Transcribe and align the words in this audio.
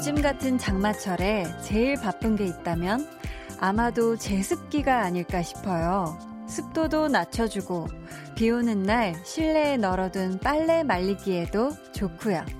요즘 0.00 0.22
같은 0.22 0.56
장마철에 0.56 1.44
제일 1.62 1.94
바쁜 1.96 2.34
게 2.34 2.46
있다면 2.46 3.06
아마도 3.60 4.16
제습기가 4.16 5.02
아닐까 5.02 5.42
싶어요. 5.42 6.18
습도도 6.48 7.08
낮춰주고 7.08 7.86
비 8.34 8.50
오는 8.50 8.82
날 8.82 9.14
실내에 9.26 9.76
널어둔 9.76 10.38
빨래 10.38 10.84
말리기에도 10.84 11.72
좋고요. 11.92 12.59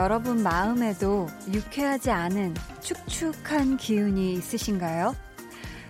여러분 0.00 0.42
마음에도 0.42 1.26
유쾌하지 1.52 2.10
않은 2.10 2.54
축축한 2.80 3.76
기운이 3.76 4.32
있으신가요? 4.32 5.14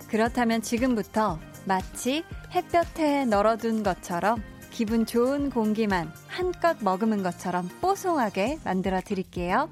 그렇다면 0.09 0.61
지금부터 0.61 1.39
마치 1.63 2.25
햇볕에 2.53 3.23
널어둔 3.23 3.83
것처럼 3.83 4.43
기분 4.69 5.05
좋은 5.05 5.49
공기만 5.49 6.11
한껏 6.27 6.75
머금은 6.81 7.23
것처럼 7.23 7.69
뽀송하게 7.79 8.59
만들어 8.65 8.99
드릴게요. 8.99 9.69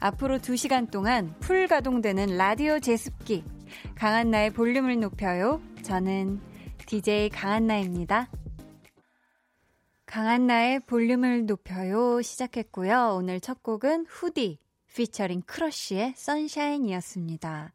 앞으로 0.00 0.36
2시간 0.36 0.90
동안 0.90 1.34
풀 1.40 1.66
가동되는 1.66 2.36
라디오 2.36 2.78
제습기. 2.78 3.42
강한나의 3.94 4.50
볼륨을 4.50 5.00
높여요. 5.00 5.62
저는 5.82 6.42
DJ 6.84 7.30
강한나입니다. 7.30 8.28
강한나의 10.12 10.80
볼륨을 10.80 11.46
높여요 11.46 12.20
시작했고요. 12.20 13.14
오늘 13.16 13.40
첫 13.40 13.62
곡은 13.62 14.04
후디 14.06 14.58
피처링 14.94 15.40
크러쉬의 15.46 16.12
Sunshine이었습니다. 16.18 17.72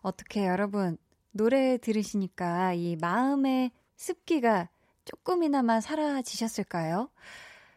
어떻게 0.00 0.46
여러분 0.46 0.96
노래 1.32 1.76
들으시니까 1.76 2.72
이 2.72 2.96
마음의 2.98 3.70
습기가 3.96 4.70
조금이나마 5.04 5.82
사라지셨을까요? 5.82 7.10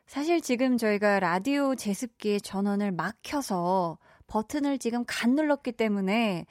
사실 0.05 0.39
지금 0.39 0.77
저희가 0.77 1.19
라디오 1.19 1.75
제습기 1.75 2.39
전원을 2.39 2.93
막 2.93 3.25
켜서 3.25 3.97
버튼을 4.27 4.77
지금 4.79 5.03
갓 5.05 5.35
눌렀기 5.35 5.73
때문에 5.73 6.45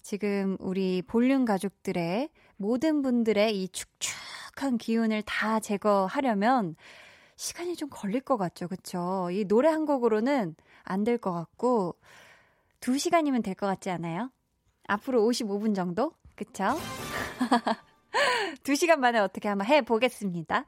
지금 0.00 0.56
우리 0.60 1.02
볼륨 1.02 1.44
가족들의 1.44 2.30
모든 2.56 3.02
분들의 3.02 3.62
이 3.62 3.68
축축한 3.68 4.78
기운을 4.78 5.20
다 5.26 5.60
제거하려면 5.60 6.74
시간이 7.42 7.74
좀 7.76 7.88
걸릴 7.90 8.20
것 8.20 8.36
같죠. 8.36 8.68
그쵸? 8.68 9.28
이 9.32 9.44
노래 9.44 9.68
한 9.68 9.84
곡으로는 9.84 10.54
안 10.84 11.02
될 11.04 11.18
것 11.18 11.32
같고, 11.32 11.96
2시간이면 12.80 13.42
될 13.42 13.54
것 13.56 13.66
같지 13.66 13.90
않아요? 13.90 14.30
앞으로 14.86 15.22
55분 15.26 15.74
정도? 15.74 16.12
그쵸? 16.36 16.64
2시간 18.62 18.98
만에 18.98 19.18
어떻게 19.18 19.48
한번 19.48 19.66
해보겠습니다. 19.66 20.66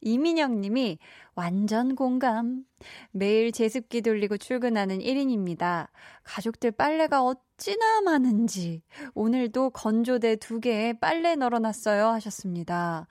이민영 0.00 0.60
님이 0.62 0.98
완전 1.34 1.94
공감. 1.94 2.64
매일 3.10 3.52
제습기 3.52 4.00
돌리고 4.00 4.38
출근하는 4.38 5.00
1인입니다. 5.00 5.88
가족들 6.24 6.70
빨래가 6.70 7.22
어찌나 7.22 8.00
많은지. 8.02 8.82
오늘도 9.14 9.70
건조대 9.70 10.36
두 10.36 10.60
개에 10.60 10.94
빨래 10.94 11.34
널어놨어요. 11.34 12.06
하셨습니다. 12.08 13.08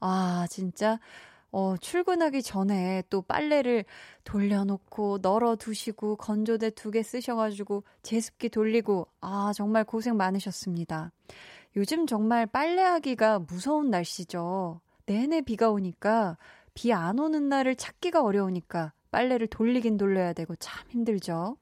아, 0.00 0.46
진짜. 0.50 0.98
어, 1.56 1.76
출근하기 1.76 2.42
전에 2.42 3.04
또 3.10 3.22
빨래를 3.22 3.84
돌려놓고 4.24 5.18
널어 5.22 5.54
두시고 5.54 6.16
건조대 6.16 6.70
두 6.70 6.90
개 6.90 7.02
쓰셔가지고 7.04 7.84
제습기 8.02 8.48
돌리고, 8.48 9.06
아, 9.20 9.52
정말 9.54 9.84
고생 9.84 10.16
많으셨습니다. 10.16 11.12
요즘 11.76 12.06
정말 12.08 12.46
빨래하기가 12.46 13.38
무서운 13.40 13.88
날씨죠. 13.90 14.80
내내 15.06 15.42
비가 15.42 15.70
오니까 15.70 16.36
비 16.74 16.92
안 16.92 17.20
오는 17.20 17.48
날을 17.48 17.76
찾기가 17.76 18.22
어려우니까 18.24 18.92
빨래를 19.12 19.46
돌리긴 19.46 19.96
돌려야 19.96 20.32
되고 20.32 20.56
참 20.56 20.88
힘들죠. 20.90 21.56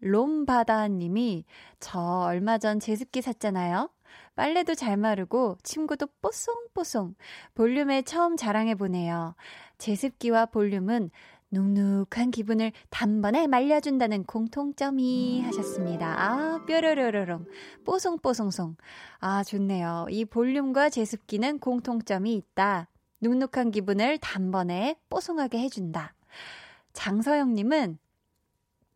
롬바다 0.00 0.88
님이 0.88 1.44
저 1.78 2.00
얼마 2.00 2.58
전 2.58 2.80
제습기 2.80 3.22
샀잖아요. 3.22 3.88
빨래도 4.34 4.74
잘 4.74 4.96
마르고 4.96 5.58
침구도 5.62 6.08
뽀송뽀송. 6.22 7.14
볼륨에 7.54 8.02
처음 8.02 8.36
자랑해보네요. 8.36 9.34
제습기와 9.78 10.46
볼륨은 10.46 11.10
눅눅한 11.52 12.30
기분을 12.30 12.72
단번에 12.90 13.46
말려준다는 13.48 14.24
공통점이 14.24 15.42
하셨습니다. 15.42 16.14
아, 16.16 16.64
뾰로로로롱. 16.66 17.44
뽀송뽀송송. 17.84 18.76
아, 19.18 19.42
좋네요. 19.42 20.06
이 20.10 20.24
볼륨과 20.24 20.90
제습기는 20.90 21.58
공통점이 21.58 22.34
있다. 22.34 22.88
눅눅한 23.20 23.72
기분을 23.72 24.18
단번에 24.18 24.96
뽀송하게 25.10 25.58
해준다. 25.58 26.14
장서영님은 26.92 27.98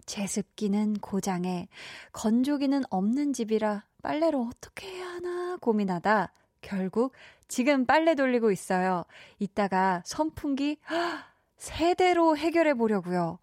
제습기는 0.06 0.95
고장에 0.95 1.69
건조기는 2.12 2.83
없는 2.91 3.33
집이라 3.33 3.84
빨래를 4.04 4.38
어떻게 4.38 4.87
해야 4.88 5.06
하나 5.06 5.56
고민하다 5.56 6.31
결국 6.60 7.12
지금 7.48 7.87
빨래 7.87 8.15
돌리고 8.15 8.50
있어요. 8.53 9.04
이따가 9.38 10.03
선풍기 10.04 10.78
세대로 11.56 12.37
해결해 12.37 12.75
보려고요. 12.75 13.38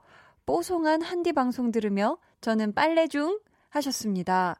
뽀송한 0.46 1.02
한디 1.02 1.34
방송 1.34 1.72
들으며 1.72 2.18
저는 2.42 2.74
빨래 2.74 3.08
중 3.08 3.40
하셨습니다. 3.70 4.56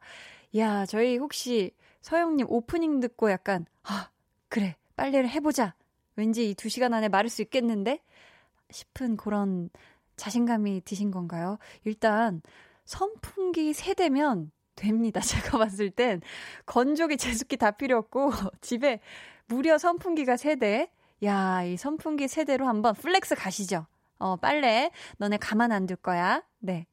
야, 0.56 0.86
저희 0.86 1.16
혹시 1.18 1.70
서영님 2.00 2.46
오프닝 2.48 2.98
듣고 3.00 3.30
약간 3.30 3.64
아, 3.84 4.10
그래. 4.48 4.76
빨래를 4.96 5.28
해보자. 5.28 5.74
왠지 6.16 6.50
이 6.50 6.54
두 6.54 6.68
시간 6.68 6.94
안에 6.94 7.08
마를 7.08 7.30
수 7.30 7.42
있겠는데? 7.42 8.00
싶은 8.70 9.16
그런 9.16 9.70
자신감이 10.16 10.82
드신 10.84 11.10
건가요? 11.12 11.58
일단 11.84 12.42
선풍기 12.84 13.72
세대면 13.72 14.50
됩니다. 14.82 15.20
제가 15.54 15.58
봤을 15.58 15.90
땐 15.90 16.20
건조기, 16.66 17.16
제습기 17.16 17.56
다 17.56 17.70
필요 17.70 17.98
없고 17.98 18.30
집에 18.60 19.00
무려 19.46 19.78
선풍기가 19.78 20.36
세대. 20.36 20.90
야, 21.24 21.62
이 21.62 21.76
선풍기 21.76 22.26
세대로 22.28 22.66
한번 22.66 22.94
flex 22.94 23.36
가시죠. 23.36 23.86
어, 24.18 24.36
빨래 24.36 24.90
너네 25.18 25.36
가만 25.38 25.72
안 25.72 25.86
둘 25.86 25.96
거야. 25.96 26.42
네. 26.58 26.86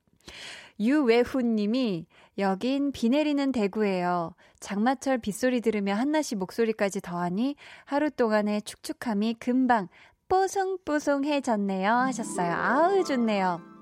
유외훈 0.80 1.56
님이 1.56 2.06
여긴 2.38 2.92
비 2.92 3.10
내리는 3.10 3.52
대구예요. 3.52 4.34
장마철 4.60 5.18
빗소리 5.18 5.62
들으며 5.62 5.96
한나 5.96 6.22
씨 6.22 6.36
목소리까지 6.36 7.02
더하니 7.02 7.56
하루 7.86 8.10
동안의 8.10 8.62
축축함이 8.62 9.36
금방 9.40 9.90
뽀송뽀송해졌네요 10.30 11.92
하셨어요. 11.92 12.54
아우 12.54 13.04
좋네요. 13.04 13.79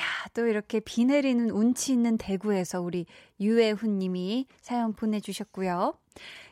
야, 0.00 0.04
또 0.32 0.46
이렇게 0.46 0.80
비 0.80 1.04
내리는 1.04 1.50
운치 1.50 1.92
있는 1.92 2.16
대구에서 2.16 2.80
우리 2.80 3.04
유애훈 3.38 3.98
님이 3.98 4.46
사연 4.60 4.94
보내주셨고요. 4.94 5.94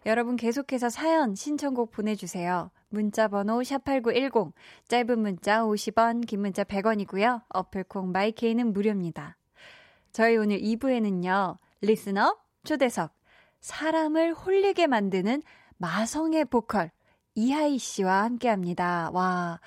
여러분 0.06 0.36
계속해서 0.36 0.91
사연, 0.91 1.34
신청곡 1.34 1.91
보내주세요. 1.91 2.71
문자 2.91 3.28
번호 3.28 3.60
샵8910, 3.60 4.53
짧은 4.89 5.18
문자 5.18 5.62
50원, 5.62 6.27
긴 6.27 6.41
문자 6.41 6.62
100원이고요. 6.65 7.42
어플콩 7.48 8.12
마이케이는 8.12 8.72
무료입니다. 8.72 9.36
저희 10.12 10.36
오늘 10.36 10.60
2부에는요, 10.60 11.56
listener, 11.80 12.36
초대석, 12.65 13.12
사람을 13.60 14.34
홀리게 14.34 14.86
만드는 14.86 15.42
마성의 15.78 16.47
보컬, 16.47 16.91
이하이 17.34 17.78
씨와 17.78 18.24
함께 18.24 18.48
합니다. 18.48 19.10
와, 19.12 19.60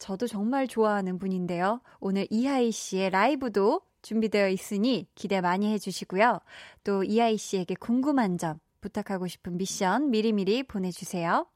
저도 0.00 0.26
정말 0.26 0.66
좋아하는 0.66 1.18
분인데요. 1.18 1.80
오늘 2.00 2.26
이하이 2.30 2.72
씨의 2.72 3.10
라이브도 3.10 3.82
준비되어 4.02 4.48
있으니 4.48 5.06
기대 5.14 5.40
많이 5.40 5.72
해주시고요. 5.72 6.40
또 6.82 7.04
이하이 7.04 7.36
씨에게 7.36 7.74
궁금한 7.74 8.38
점, 8.38 8.58
부탁하고 8.80 9.28
싶은 9.28 9.58
미션 9.58 10.10
미리미리 10.10 10.62
보내주세요. 10.64 11.46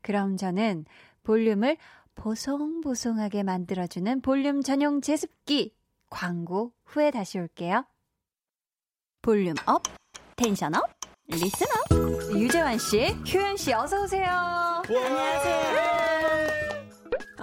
그럼 0.00 0.36
저는 0.36 0.86
볼륨을 1.24 1.76
보송보송하게 2.14 3.42
만들어주는 3.42 4.20
볼륨 4.20 4.62
전용 4.62 5.00
제습기 5.00 5.74
광고 6.08 6.72
후에 6.84 7.10
다시 7.10 7.38
올게요. 7.38 7.84
volume 9.20 9.54
up, 9.66 9.82
tension 10.36 10.76
up, 10.76 10.82
listen 11.26 11.66
up. 11.66 12.36
유재환 12.36 12.78
씨, 12.78 13.08
효연 13.32 13.56
씨 13.56 13.72
어서 13.72 14.02
오세요. 14.04 14.30
안녕하세요. 14.86 15.93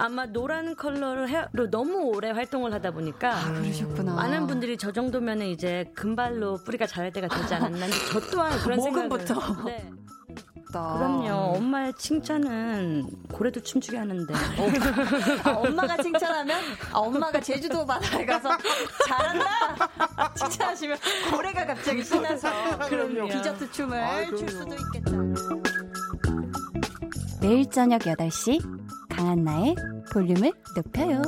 아마 0.02 0.26
노란 0.26 0.74
컬러를 0.74 1.28
헤어로 1.28 1.70
너무 1.70 2.10
오래 2.12 2.30
활동을 2.32 2.72
하다 2.74 2.90
보니까 2.90 3.36
아, 3.36 3.52
그러셨구나. 3.52 4.14
많은 4.14 4.48
분들이 4.48 4.76
저 4.76 4.90
정도면은 4.90 5.46
이제 5.46 5.92
금발로 5.94 6.64
뿌리가 6.64 6.88
자랄 6.88 7.12
때가 7.12 7.28
되지 7.28 7.54
않았나. 7.54 7.86
저 8.12 8.20
또한 8.32 8.58
그런 8.58 8.78
목금부터. 8.78 9.24
생각을. 9.40 9.64
네. 9.66 9.90
그럼요. 10.72 11.54
엄마의 11.56 11.92
칭찬은 11.98 13.06
고래도 13.30 13.60
춤추게 13.60 13.96
하는데. 13.96 14.34
아, 15.44 15.50
엄마가 15.52 16.02
칭찬하면 16.02 16.60
아, 16.92 16.98
엄마가 16.98 17.40
제주도 17.40 17.86
바다에 17.86 18.24
가서 18.26 18.56
잘한다 19.06 20.34
칭찬하시면 20.34 20.98
고래가 21.30 21.66
갑자기 21.66 22.02
신나서 22.02 22.48
그럼요. 22.88 23.28
디저트 23.28 23.70
춤을 23.70 24.00
아, 24.00 24.24
출 24.34 24.48
수도 24.48 24.74
있겠다. 24.74 25.12
매일 27.40 27.68
저녁 27.70 28.00
8시 28.02 28.60
강한나의 29.10 29.74
볼륨을 30.10 30.52
높여요. 30.76 31.22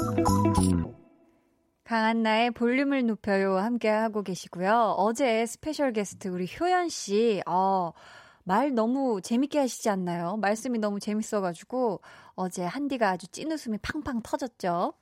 강한나의 1.85 2.51
볼륨을 2.53 3.07
높여요 3.07 3.59
함께 3.59 3.89
하고 3.89 4.23
계시고요. 4.23 4.95
어제 4.97 5.45
special 5.45 5.93
guest 5.93 6.29
우리 6.29 6.49
효연 6.59 6.89
씨, 6.89 7.43
어, 7.47 7.93
말 8.43 8.75
너무 8.75 9.21
재밌게 9.23 9.59
하시지 9.59 9.91
않나요? 9.91 10.37
말씀이 10.39 10.79
너무 10.79 10.99
재밌어가지고 10.99 12.01
어제 12.35 12.65
한디가 12.65 13.11
아주 13.11 13.27
찐 13.29 13.53
웃음이 13.53 13.79
팡팡 13.83 14.23
터졌죠. 14.23 14.95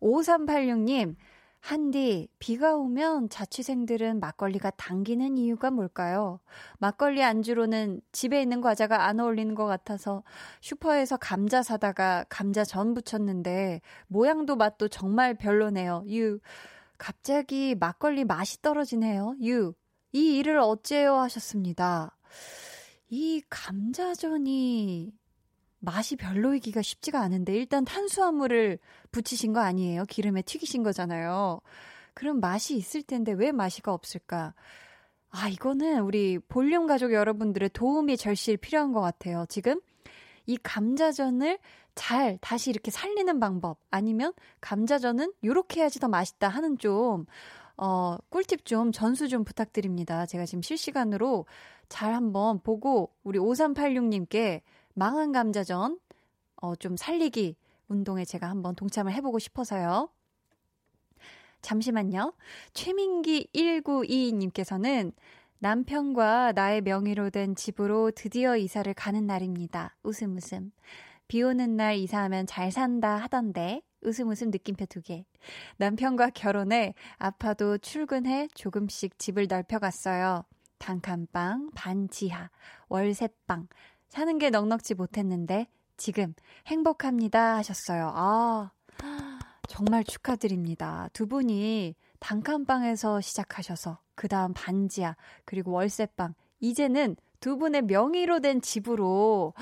5386님, 0.00 1.16
한디, 1.60 2.28
비가 2.38 2.74
오면 2.74 3.28
자취생들은 3.28 4.18
막걸리가 4.18 4.70
당기는 4.70 5.36
이유가 5.36 5.70
뭘까요? 5.70 6.40
막걸리 6.78 7.22
안주로는 7.22 8.00
집에 8.12 8.40
있는 8.40 8.60
과자가 8.60 9.04
안 9.04 9.20
어울리는 9.20 9.54
것 9.54 9.66
같아서 9.66 10.24
슈퍼에서 10.62 11.16
감자 11.18 11.62
사다가 11.62 12.24
감자 12.28 12.64
전 12.64 12.94
부쳤는데 12.94 13.82
모양도 14.08 14.56
맛도 14.56 14.88
정말 14.88 15.34
별로네요. 15.34 16.04
유. 16.08 16.40
갑자기 16.98 17.74
막걸리 17.74 18.24
맛이 18.24 18.62
떨어지네요. 18.62 19.36
유. 19.44 19.74
이 20.12 20.38
일을 20.38 20.58
어째요 20.58 21.16
하셨습니다. 21.16 22.16
이 23.10 23.42
감자전이 23.50 25.12
맛이 25.80 26.16
별로이기가 26.16 26.82
쉽지가 26.82 27.20
않은데 27.20 27.54
일단 27.54 27.84
탄수화물을 27.84 28.78
붙이신 29.10 29.52
거 29.52 29.60
아니에요? 29.60 30.04
기름에 30.04 30.42
튀기신 30.42 30.82
거잖아요. 30.82 31.60
그럼 32.14 32.40
맛이 32.40 32.76
있을 32.76 33.02
텐데 33.02 33.32
왜 33.32 33.50
맛이가 33.50 33.92
없을까? 33.92 34.54
아, 35.30 35.48
이거는 35.48 36.02
우리 36.02 36.38
볼륨 36.38 36.86
가족 36.86 37.12
여러분들의 37.12 37.70
도움이 37.70 38.16
절실 38.16 38.56
필요한 38.56 38.92
것 38.92 39.00
같아요. 39.00 39.46
지금 39.48 39.80
이 40.46 40.56
감자전을 40.56 41.58
잘 41.94 42.38
다시 42.40 42.70
이렇게 42.70 42.90
살리는 42.90 43.40
방법 43.40 43.78
아니면 43.90 44.32
감자전은 44.60 45.32
요렇게 45.44 45.80
해야지 45.80 46.00
더 46.00 46.08
맛있다 46.08 46.48
하는 46.48 46.78
좀 46.78 47.26
어, 47.76 48.16
꿀팁 48.28 48.66
좀 48.66 48.92
전수 48.92 49.28
좀 49.28 49.44
부탁드립니다. 49.44 50.26
제가 50.26 50.44
지금 50.44 50.60
실시간으로 50.60 51.46
잘 51.88 52.14
한번 52.14 52.60
보고 52.60 53.10
우리 53.22 53.38
5386님께 53.38 54.60
망한 54.94 55.32
감자전 55.32 55.98
어, 56.56 56.76
좀 56.76 56.96
살리기 56.96 57.56
운동에 57.88 58.24
제가 58.24 58.48
한번 58.48 58.74
동참을 58.74 59.12
해보고 59.12 59.38
싶어서요. 59.38 60.10
잠시만요. 61.62 62.34
최민기 62.72 63.48
1922님께서는 63.54 65.12
남편과 65.58 66.52
나의 66.52 66.80
명의로 66.80 67.30
된 67.30 67.54
집으로 67.54 68.10
드디어 68.12 68.56
이사를 68.56 68.92
가는 68.94 69.26
날입니다. 69.26 69.94
웃음 70.02 70.36
웃음. 70.36 70.72
비 71.28 71.42
오는 71.42 71.76
날 71.76 71.96
이사하면 71.96 72.46
잘 72.46 72.72
산다 72.72 73.16
하던데 73.16 73.82
웃음 74.00 74.30
웃음 74.30 74.50
느낌표 74.50 74.86
두 74.86 75.02
개. 75.02 75.24
남편과 75.76 76.30
결혼해 76.30 76.94
아파도 77.18 77.76
출근해 77.76 78.48
조금씩 78.54 79.18
집을 79.18 79.46
넓혀갔어요. 79.48 80.44
단칸방, 80.78 81.72
반지하, 81.74 82.48
월세방. 82.88 83.68
사는 84.10 84.38
게 84.38 84.50
넉넉지 84.50 84.94
못했는데 84.94 85.66
지금 85.96 86.34
행복합니다 86.66 87.56
하셨어요. 87.56 88.12
아, 88.14 88.70
정말 89.68 90.04
축하드립니다. 90.04 91.08
두 91.12 91.26
분이 91.26 91.94
단칸방에서 92.18 93.22
시작하셔서 93.22 93.98
그 94.14 94.28
다음 94.28 94.52
반지하 94.52 95.16
그리고 95.46 95.72
월세방 95.72 96.34
이제는 96.60 97.16
두 97.40 97.56
분의 97.56 97.82
명의로 97.82 98.40
된 98.40 98.60
집으로 98.60 99.54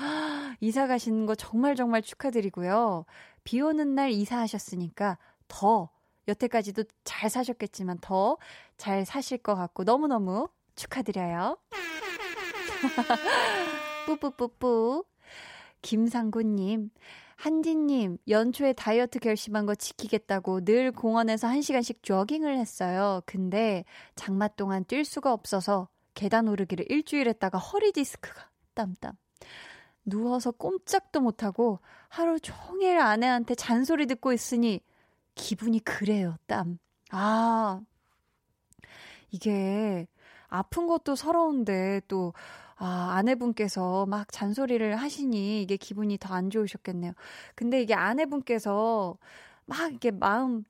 이사 0.59 0.87
가시는 0.87 1.25
거 1.25 1.35
정말 1.35 1.75
정말 1.75 2.01
축하드리고요. 2.01 3.05
비 3.45 3.61
오는 3.61 3.95
날 3.95 4.11
이사하셨으니까 4.11 5.17
더 5.47 5.89
여태까지도 6.27 6.83
잘 7.05 7.29
사셨겠지만 7.29 7.99
더 8.01 8.37
잘 8.79 9.05
사실 9.05 9.37
것 9.37 9.55
같고 9.55 9.83
너무너무 9.83 10.47
축하드려요. 10.75 11.57
뿌뿌뿌뿌. 14.17 15.05
김상구님, 15.81 16.89
한디님, 17.35 18.17
연초에 18.27 18.73
다이어트 18.73 19.19
결심한 19.19 19.65
거 19.65 19.75
지키겠다고 19.75 20.65
늘 20.65 20.91
공원에서 20.91 21.47
한 21.47 21.61
시간씩 21.61 22.03
조깅을 22.03 22.57
했어요. 22.57 23.21
근데 23.25 23.85
장마 24.15 24.47
동안 24.49 24.83
뛸 24.83 25.05
수가 25.05 25.31
없어서 25.31 25.87
계단 26.15 26.47
오르기를 26.47 26.85
일주일 26.89 27.29
했다가 27.29 27.57
허리 27.57 27.91
디스크가 27.93 28.49
땀땀. 28.73 29.13
누워서 30.03 30.51
꼼짝도 30.51 31.21
못하고 31.21 31.79
하루 32.09 32.39
종일 32.39 32.99
아내한테 32.99 33.55
잔소리 33.55 34.05
듣고 34.07 34.33
있으니 34.33 34.81
기분이 35.35 35.79
그래요, 35.79 36.35
땀. 36.47 36.79
아, 37.11 37.79
이게 39.31 40.07
아픈 40.47 40.87
것도 40.87 41.15
서러운데 41.15 42.01
또, 42.07 42.33
아, 42.81 43.15
아내분께서 43.17 44.05
막 44.05 44.31
잔소리를 44.31 44.95
하시니 44.95 45.61
이게 45.61 45.77
기분이 45.77 46.17
더 46.17 46.33
안 46.33 46.49
좋으셨겠네요. 46.49 47.13
근데 47.55 47.81
이게 47.81 47.93
아내분께서 47.93 49.17
막 49.65 49.93
이게 49.93 50.11
마음 50.11 50.63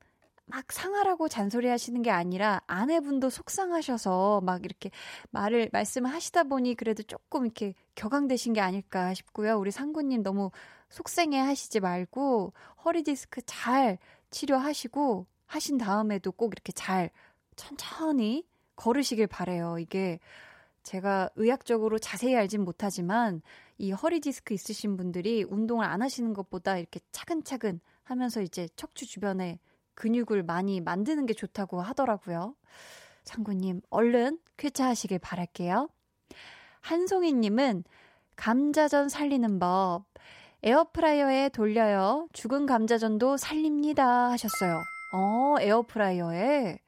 막 0.48 0.72
상하라고 0.72 1.28
잔소리 1.30 1.68
하시는 1.68 2.02
게 2.02 2.10
아니라 2.10 2.62
아내분도 2.68 3.30
속상하셔서 3.30 4.42
막 4.42 4.66
이렇게 4.66 4.90
말을 5.32 5.70
말씀을 5.72 6.12
하시다 6.12 6.44
보니 6.46 6.76
그래도 6.76 7.04
조금 7.04 7.46
이렇게 7.46 7.76
격앙되신 7.96 8.54
게 8.54 8.62
아닐까 8.62 9.14
싶고요. 9.14 9.60
우리 9.60 9.70
상구님 9.72 10.24
너무 10.24 10.50
속생해 10.90 11.38
하시지 11.40 11.80
말고 11.82 12.54
허리 12.86 13.04
디스크 13.04 13.42
잘 13.46 14.00
치료하시고 14.32 15.28
하신 15.46 15.78
다음에도 15.78 16.32
꼭 16.32 16.54
이렇게 16.54 16.72
잘 16.72 17.12
천천히 17.56 18.44
걸으시길 18.76 19.28
바래요. 19.28 19.78
이게 19.80 20.20
제가 20.84 21.30
의학적으로 21.36 22.00
자세히 22.00 22.36
알진 22.36 22.64
못하지만 22.64 23.42
이 23.78 23.92
허리 23.92 24.20
디스크 24.20 24.54
있으신 24.54 24.98
분들이 24.98 25.44
운동을 25.44 25.86
안 25.86 26.02
하시는 26.02 26.34
것보다 26.34 26.78
이렇게 26.78 27.00
차근차근 27.12 27.80
하면서 28.04 28.42
이제 28.42 28.68
척추 28.76 29.06
주변에 29.06 29.60
근육을 29.96 30.44
많이 30.44 30.82
만드는 30.82 31.26
게 31.26 31.34
좋다고 31.34 31.82
하더라고요. 31.82 32.56
상구님, 33.24 33.82
얼른 33.90 34.40
쾌차하시길 34.58 35.20
바랄게요. 35.20 35.90
한송이님은 36.82 37.84
감자전 38.36 39.10
살리는 39.10 39.60
법. 39.60 40.06
에어프라이어에 40.64 41.50
돌려요. 41.50 42.28
죽은 42.34 42.66
감자전도 42.66 43.38
살립니다. 43.38 44.30
하셨어요. 44.32 44.82
어, 45.14 45.56
에어프라이어에. 45.60 46.80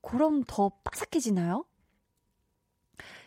그럼 0.00 0.44
더 0.46 0.70
바삭해지나요? 0.84 1.64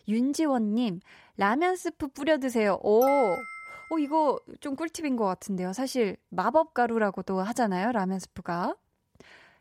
윤지원님, 0.07 0.99
라면 1.37 1.75
스프 1.75 2.09
뿌려 2.09 2.37
드세요. 2.37 2.79
오, 2.81 3.03
어, 3.03 3.99
이거 3.99 4.39
좀 4.59 4.75
꿀팁인 4.75 5.15
것 5.15 5.25
같은데요. 5.25 5.73
사실 5.73 6.17
마법 6.29 6.73
가루라고도 6.73 7.41
하잖아요. 7.41 7.91
라면 7.91 8.19
스프가. 8.19 8.75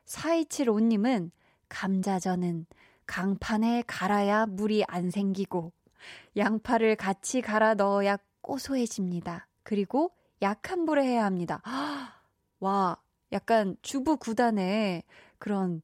4275님은 0.06 1.30
감자전은 1.68 2.66
강판에 3.06 3.84
갈아야 3.86 4.46
물이 4.46 4.84
안 4.86 5.10
생기고 5.10 5.72
양파를 6.36 6.96
같이 6.96 7.40
갈아 7.40 7.74
넣어야 7.74 8.18
고소해집니다. 8.40 9.46
그리고 9.62 10.12
약한 10.42 10.84
불에 10.84 11.04
해야 11.04 11.24
합니다. 11.24 11.62
와, 12.60 12.98
약간 13.32 13.76
주부 13.82 14.16
구단의 14.16 15.02
그런 15.38 15.82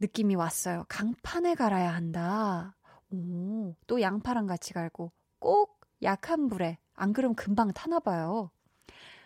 느낌이 0.00 0.34
왔어요. 0.34 0.84
강판에 0.88 1.54
갈아야 1.54 1.94
한다. 1.94 2.75
오, 3.10 3.74
또 3.86 4.00
양파랑 4.00 4.46
같이 4.46 4.72
갈고 4.72 5.12
꼭 5.38 5.80
약한 6.02 6.48
불에 6.48 6.78
안 6.94 7.12
그럼 7.12 7.34
금방 7.34 7.72
타나 7.72 8.00
봐요. 8.00 8.50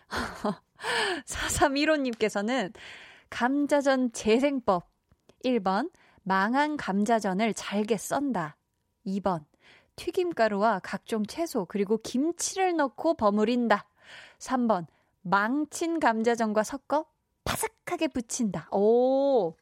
4315님께서는 1.25 2.73
감자전 3.29 4.11
재생법 4.11 4.89
1번 5.43 5.91
망한 6.23 6.77
감자전을 6.77 7.53
잘게 7.53 7.97
썬다. 7.97 8.57
2번 9.05 9.45
튀김가루와 9.95 10.79
각종 10.79 11.25
채소 11.25 11.65
그리고 11.65 11.97
김치를 11.97 12.75
넣고 12.75 13.15
버무린다. 13.15 13.87
3번 14.39 14.85
망친 15.21 15.99
감자전과 15.99 16.63
섞어 16.63 17.05
바삭하게 17.43 18.09
붙인다. 18.09 18.69
오, 18.71 19.51
이 19.51 19.60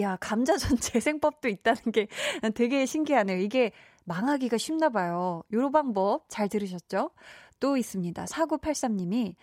야, 0.00 0.16
감자전 0.20 0.76
재생법도 0.80 1.48
있다는 1.48 1.92
게 1.92 2.08
되게 2.54 2.86
신기하네요. 2.86 3.38
이게 3.38 3.72
망하기가 4.04 4.58
쉽나 4.58 4.88
봐요. 4.88 5.42
요런 5.52 5.72
방법 5.72 6.24
잘 6.28 6.48
들으셨죠? 6.48 7.10
또 7.60 7.76
있습니다. 7.76 8.24
4983님이 8.24 9.34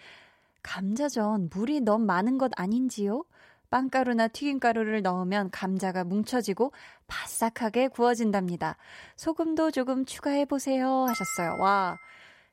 감자전 0.62 1.50
물이 1.53 1.81
너무 1.81 2.05
많은 2.05 2.38
것 2.38 2.51
아닌지요? 2.55 3.25
빵가루나 3.69 4.27
튀김가루를 4.27 5.01
넣으면 5.01 5.50
감자가 5.50 6.03
뭉쳐지고 6.03 6.72
바싹하게 7.07 7.88
구워진답니다. 7.88 8.77
소금도 9.15 9.72
조금 9.72 10.05
추가해보세요. 10.05 11.05
하셨어요. 11.07 11.57
와. 11.60 11.98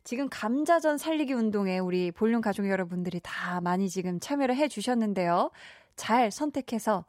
지금 0.02 0.28
감자전 0.30 0.96
살리기 0.96 1.34
운동에 1.34 1.78
우리 1.78 2.10
볼륨 2.10 2.40
가족 2.40 2.68
여러분들이 2.68 3.20
다 3.22 3.60
많이 3.60 3.90
지금 3.90 4.18
참여를 4.18 4.56
해 4.56 4.66
주셨는데요. 4.66 5.50
잘 5.94 6.30
선택해서 6.30 7.04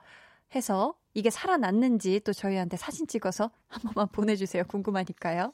해서 0.55 0.95
이게 1.13 1.29
살아났는지 1.29 2.21
또 2.21 2.33
저희한테 2.33 2.77
사진 2.77 3.07
찍어서 3.07 3.51
한 3.67 3.81
번만 3.81 4.07
보내주세요. 4.11 4.63
궁금하니까요. 4.65 5.53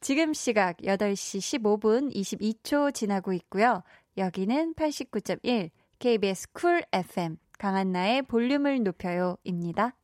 지금 0.00 0.34
시각 0.34 0.76
8시 0.78 1.60
15분 1.60 2.14
22초 2.14 2.92
지나고 2.92 3.32
있고요. 3.32 3.82
여기는 4.16 4.74
89.1 4.74 5.70
KBS 5.98 6.52
쿨 6.52 6.84
FM 6.92 7.38
강한나의 7.58 8.22
볼륨을 8.22 8.82
높여요입니다. 8.82 9.96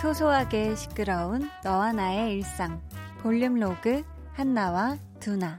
소소하게 0.00 0.74
시끄러운 0.74 1.48
너와 1.62 1.92
나의 1.92 2.34
일상 2.34 2.80
볼륨 3.24 3.54
로그 3.54 4.04
한나와 4.34 4.98
두나 5.18 5.58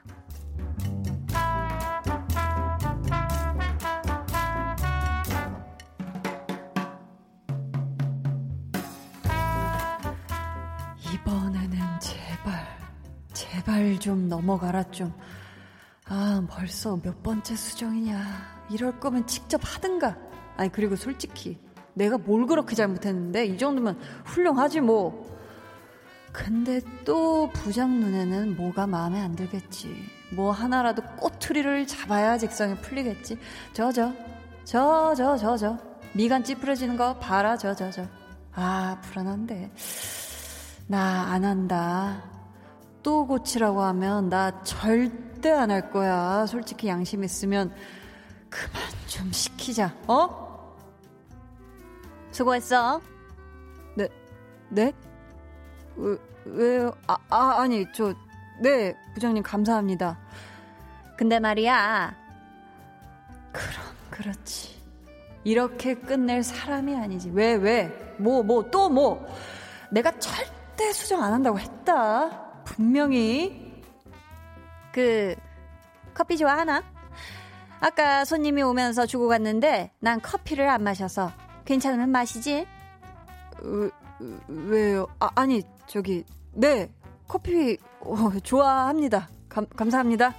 이번에는 11.11 11.79
제발, 11.99 12.67
제발 13.33 13.99
좀 13.99 14.29
넘어가라 14.29 14.83
좀. 14.91 15.11
아, 16.07 16.45
벌써 16.47 16.95
몇 17.01 17.23
번째 17.23 17.55
수정이냐. 17.55 18.67
이럴 18.69 18.99
거면 18.99 19.25
직접 19.25 19.59
하든가. 19.63 20.15
아니, 20.55 20.71
그리고 20.71 20.95
솔직히, 20.95 21.59
내가 21.95 22.19
뭘 22.19 22.45
그렇게 22.45 22.75
잘못했는데, 22.75 23.47
이 23.47 23.57
정도면 23.57 23.99
훌륭하지 24.25 24.81
뭐. 24.81 25.34
근데 26.35 26.81
또 27.05 27.49
부장 27.53 27.99
눈에는 28.01 28.57
뭐가 28.57 28.85
마음에 28.87 29.21
안 29.21 29.35
들겠지. 29.37 29.95
뭐 30.33 30.51
하나라도 30.51 31.01
꼬투리를 31.17 31.87
잡아야 31.87 32.37
직성이 32.37 32.75
풀리겠지. 32.81 33.37
저, 33.71 33.89
저, 33.93 34.11
저, 34.65 35.13
저, 35.15 35.37
저, 35.37 35.55
저. 35.57 35.77
미간 36.13 36.43
찌푸려지는 36.43 36.97
거 36.97 37.17
봐라, 37.19 37.55
저, 37.55 37.73
저, 37.73 37.89
저. 37.89 38.05
아, 38.53 38.99
불안한데. 39.03 39.71
나 40.87 41.25
안 41.31 41.45
한다. 41.45 42.21
또 43.01 43.25
고치라고 43.27 43.81
하면 43.81 44.29
나 44.29 44.61
절대 44.63 45.51
안 45.51 45.71
할 45.71 45.89
거야. 45.89 46.45
솔직히 46.47 46.87
양심 46.89 47.23
있으면 47.23 47.73
그만 48.49 48.81
좀 49.07 49.31
시키자. 49.31 49.93
어? 50.07 50.75
수고했어. 52.31 52.99
네, 53.95 54.09
네? 54.69 54.91
왜, 55.97 56.17
왜요? 56.45 56.93
아, 57.07 57.17
아, 57.29 57.61
아니, 57.61 57.85
저, 57.93 58.13
네, 58.61 58.95
부장님 59.13 59.43
감사합니다. 59.43 60.17
근데 61.17 61.39
말이야. 61.39 62.15
그럼, 63.51 63.85
그렇지. 64.09 64.75
이렇게 65.43 65.95
끝낼 65.95 66.43
사람이 66.43 66.95
아니지. 66.95 67.31
왜, 67.33 67.53
왜? 67.53 68.15
뭐, 68.17 68.43
뭐, 68.43 68.69
또 68.69 68.89
뭐. 68.89 69.25
내가 69.91 70.11
절대 70.19 70.91
수정 70.91 71.23
안 71.23 71.33
한다고 71.33 71.59
했다. 71.59 72.29
분명히. 72.65 73.81
그, 74.91 75.35
커피 76.13 76.37
좋아하나? 76.37 76.83
아까 77.79 78.25
손님이 78.25 78.63
오면서 78.63 79.05
주고 79.05 79.27
갔는데 79.27 79.91
난 79.99 80.21
커피를 80.21 80.67
안 80.69 80.83
마셔서 80.83 81.31
괜찮으면 81.65 82.09
마시지? 82.09 82.65
왜, 83.61 83.89
왜요? 84.47 85.07
아, 85.19 85.29
아니, 85.35 85.61
저기, 85.87 86.23
네, 86.53 86.91
커피 87.27 87.77
어, 88.01 88.15
좋아합니다. 88.43 89.29
감, 89.49 89.65
감사합니다. 89.67 90.33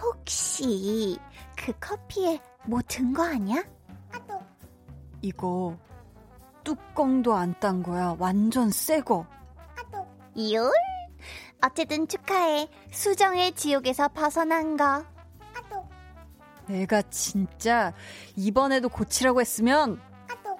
혹시 0.00 1.18
그 1.56 1.72
커피에 1.80 2.40
뭐 2.66 2.80
든 2.88 3.12
거 3.12 3.22
아니야? 3.24 3.62
이거 5.22 5.76
뚜껑도 6.64 7.34
안 7.34 7.54
딴 7.60 7.82
거야. 7.82 8.14
완전 8.18 8.70
새 8.70 9.00
거. 9.00 9.26
이올? 10.34 10.70
어쨌든 11.64 12.06
축하해. 12.06 12.68
수정의 12.90 13.52
지옥에서 13.52 14.08
벗어난 14.08 14.76
거. 14.76 15.04
내가 16.66 17.02
진짜 17.02 17.92
이번에도 18.36 18.88
고치라고 18.88 19.40
했으면 19.40 20.00
아도. 20.30 20.56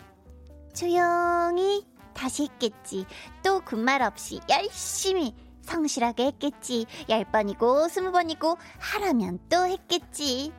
조용히 0.73 1.87
다시 2.13 2.45
했겠지. 2.45 3.07
또 3.43 3.61
군말 3.61 4.03
없이 4.03 4.41
열심히 4.49 5.35
성실하게 5.63 6.27
했겠지. 6.27 6.87
열 7.09 7.25
번이고 7.25 7.89
스무 7.89 8.13
번이고 8.13 8.57
하라면 8.79 9.39
또 9.49 9.67
했겠지. 9.67 10.53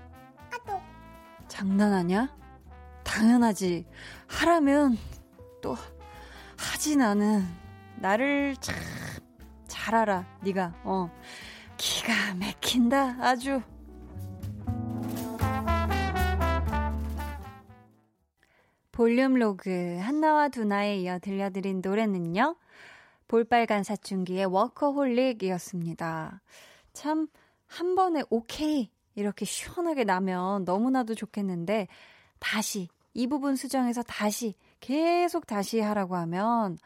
아도. 0.51 0.81
장난하냐? 1.47 2.35
당연하지. 3.03 3.85
하라면 4.27 4.97
또 5.61 5.75
하지 6.57 6.95
나는 6.95 7.45
나를 7.97 8.55
참 8.59 8.75
잘 9.85 9.93
알아. 9.93 10.25
네가 10.41 10.73
어 10.83 11.11
기가 11.77 12.33
막힌다 12.39 13.17
아주. 13.19 13.61
볼륨 18.95 19.33
로그 19.33 19.97
한나와 19.99 20.47
두나에 20.47 20.99
이어 20.99 21.19
들려드린 21.19 21.81
노래는요. 21.83 22.55
볼빨간 23.27 23.83
사춘기의 23.83 24.45
워커홀릭이었습니다. 24.45 26.41
참, 26.93 27.27
한 27.67 27.95
번에 27.95 28.23
오케이! 28.29 28.89
이렇게 29.15 29.43
시원하게 29.43 30.05
나면 30.05 30.63
너무나도 30.63 31.13
좋겠는데, 31.13 31.89
다시, 32.39 32.87
이 33.13 33.27
부분 33.27 33.57
수정해서 33.57 34.01
다시, 34.01 34.55
계속 34.79 35.45
다시 35.45 35.81
하라고 35.81 36.15
하면, 36.15 36.77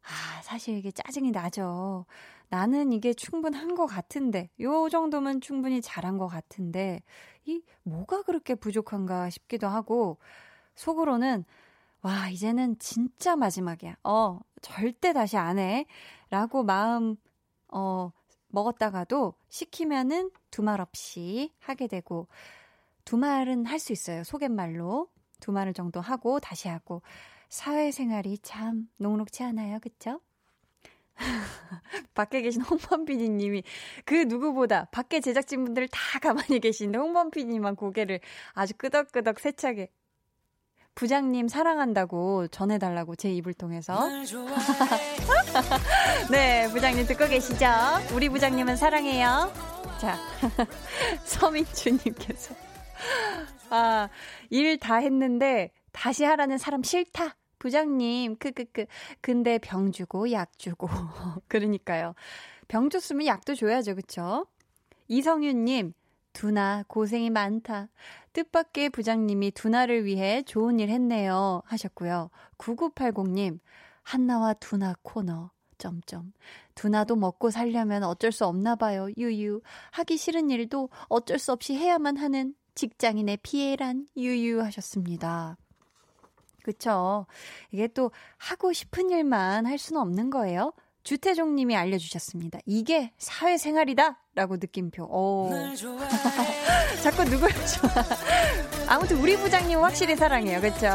아, 0.00 0.42
사실 0.44 0.78
이게 0.78 0.90
짜증이 0.90 1.30
나죠. 1.30 2.06
나는 2.48 2.90
이게 2.90 3.12
충분한 3.12 3.74
것 3.74 3.84
같은데, 3.84 4.48
요 4.60 4.88
정도면 4.88 5.42
충분히 5.42 5.82
잘한 5.82 6.16
것 6.16 6.26
같은데, 6.26 7.02
이, 7.44 7.60
뭐가 7.82 8.22
그렇게 8.22 8.54
부족한가 8.54 9.28
싶기도 9.28 9.68
하고, 9.68 10.16
속으로는, 10.74 11.44
와, 12.02 12.28
이제는 12.28 12.78
진짜 12.78 13.36
마지막이야. 13.36 13.96
어, 14.04 14.40
절대 14.62 15.12
다시 15.12 15.36
안 15.36 15.58
해. 15.58 15.86
라고 16.30 16.62
마음, 16.64 17.16
어, 17.68 18.12
먹었다가도 18.48 19.34
시키면은 19.48 20.30
두말 20.50 20.80
없이 20.80 21.52
하게 21.60 21.86
되고, 21.86 22.28
두 23.04 23.16
말은 23.18 23.66
할 23.66 23.78
수 23.78 23.92
있어요. 23.92 24.24
속갯말로. 24.24 25.08
두 25.40 25.52
말을 25.52 25.74
정도 25.74 26.00
하고, 26.00 26.40
다시 26.40 26.68
하고. 26.68 27.02
사회생활이 27.48 28.38
참 28.38 28.88
녹록치 28.98 29.42
않아요. 29.44 29.78
그쵸? 29.80 30.20
밖에 32.14 32.42
계신 32.42 32.62
홍범 32.62 33.04
PD님이 33.04 33.62
그 34.04 34.14
누구보다 34.24 34.86
밖에 34.86 35.20
제작진분들 35.20 35.88
다 35.88 36.18
가만히 36.20 36.60
계신데 36.60 36.98
홍범 36.98 37.30
PD님만 37.30 37.76
고개를 37.76 38.20
아주 38.52 38.74
끄덕끄덕 38.76 39.38
세차게 39.40 39.90
부장님 40.94 41.48
사랑한다고 41.48 42.48
전해달라고 42.48 43.16
제 43.16 43.32
입을 43.32 43.54
통해서. 43.54 43.98
네, 46.30 46.68
부장님 46.70 47.06
듣고 47.06 47.26
계시죠? 47.28 47.66
우리 48.14 48.28
부장님은 48.28 48.76
사랑해요. 48.76 49.52
자, 50.00 50.16
서민주님께서. 51.24 52.54
아, 53.70 54.08
일 54.50 54.78
다 54.78 54.96
했는데 54.96 55.70
다시 55.92 56.24
하라는 56.24 56.58
사람 56.58 56.82
싫다. 56.82 57.36
부장님, 57.58 58.36
크크크. 58.36 58.86
근데 59.20 59.58
병 59.58 59.90
주고 59.90 60.30
약 60.32 60.58
주고. 60.58 60.88
그러니까요. 61.48 62.14
병 62.68 62.90
줬으면 62.90 63.26
약도 63.26 63.54
줘야죠, 63.54 63.94
그쵸? 63.94 64.46
이성윤님, 65.08 65.92
두나 66.34 66.84
고생이 66.86 67.30
많다. 67.30 67.88
뜻밖의 68.34 68.90
부장님이 68.90 69.52
두나를 69.52 70.04
위해 70.04 70.42
좋은 70.42 70.78
일 70.78 70.90
했네요. 70.90 71.62
하셨고요. 71.64 72.28
9980님, 72.58 73.60
한나와 74.02 74.52
두나 74.52 74.94
코너. 75.02 75.50
점점. 75.78 76.32
두나도 76.74 77.16
먹고 77.16 77.50
살려면 77.50 78.04
어쩔 78.04 78.32
수 78.32 78.46
없나 78.46 78.76
봐요. 78.76 79.08
유유. 79.16 79.60
하기 79.90 80.16
싫은 80.16 80.50
일도 80.50 80.88
어쩔 81.08 81.38
수 81.38 81.52
없이 81.52 81.74
해야만 81.74 82.16
하는 82.16 82.54
직장인의 82.74 83.38
피해란 83.42 84.06
유유 84.16 84.62
하셨습니다. 84.62 85.56
그쵸. 86.62 87.26
이게 87.70 87.88
또 87.88 88.10
하고 88.38 88.72
싶은 88.72 89.10
일만 89.10 89.66
할 89.66 89.76
수는 89.78 90.00
없는 90.00 90.30
거예요. 90.30 90.72
주태종 91.04 91.54
님이 91.54 91.76
알려주셨습니다. 91.76 92.58
이게 92.64 93.12
사회생활이다! 93.18 94.18
라고 94.34 94.56
느낌표. 94.56 95.04
오. 95.04 95.50
자꾸 97.02 97.24
누굴 97.24 97.50
좋아. 97.50 97.92
아무튼 98.88 99.18
우리 99.18 99.36
부장님 99.36 99.78
확실히 99.78 100.16
사랑해요. 100.16 100.60
그쵸? 100.60 100.88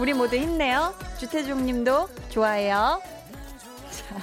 우리 0.00 0.12
모두 0.12 0.36
힘내요. 0.36 0.92
주태종 1.18 1.64
님도 1.64 2.08
좋아해요. 2.30 3.00
자, 3.90 4.16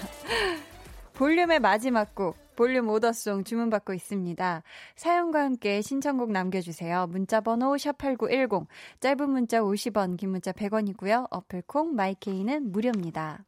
볼륨의 1.13 1.59
마지막 1.59 2.13
곡. 2.13 2.37
볼륨 2.57 2.89
오더송 2.89 3.45
주문받고 3.45 3.93
있습니다. 3.93 4.63
사연과 4.95 5.43
함께 5.45 5.81
신청곡 5.81 6.31
남겨주세요. 6.31 7.07
문자번호 7.07 7.73
샵8910, 7.75 8.67
짧은 8.99 9.29
문자 9.29 9.61
50원, 9.61 10.17
긴 10.17 10.29
문자 10.29 10.51
100원이고요. 10.51 11.27
어플콩, 11.31 11.95
마이케이는 11.95 12.71
무료입니다. 12.71 13.45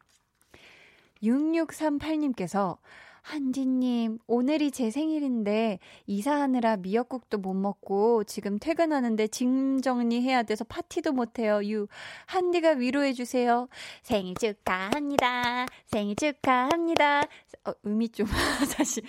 6638님께서 1.23 2.77
한지님, 3.23 4.19
오늘이 4.27 4.69
제 4.69 4.91
생일인데 4.91 5.79
이사하느라 6.07 6.75
미역국도 6.77 7.37
못 7.37 7.53
먹고 7.53 8.25
지금 8.25 8.59
퇴근하는데 8.59 9.27
짐 9.27 9.81
정리해야 9.81 10.43
돼서 10.43 10.65
파티도 10.65 11.13
못 11.13 11.39
해요. 11.39 11.61
유, 11.63 11.87
한디가 12.25 12.71
위로해 12.71 13.13
주세요. 13.13 13.69
생일 14.01 14.35
축하합니다. 14.35 15.65
생일 15.85 16.17
축하합니다. 16.17 17.21
어, 17.65 17.71
의미 17.83 18.09
좀 18.09 18.27
다시. 18.77 19.01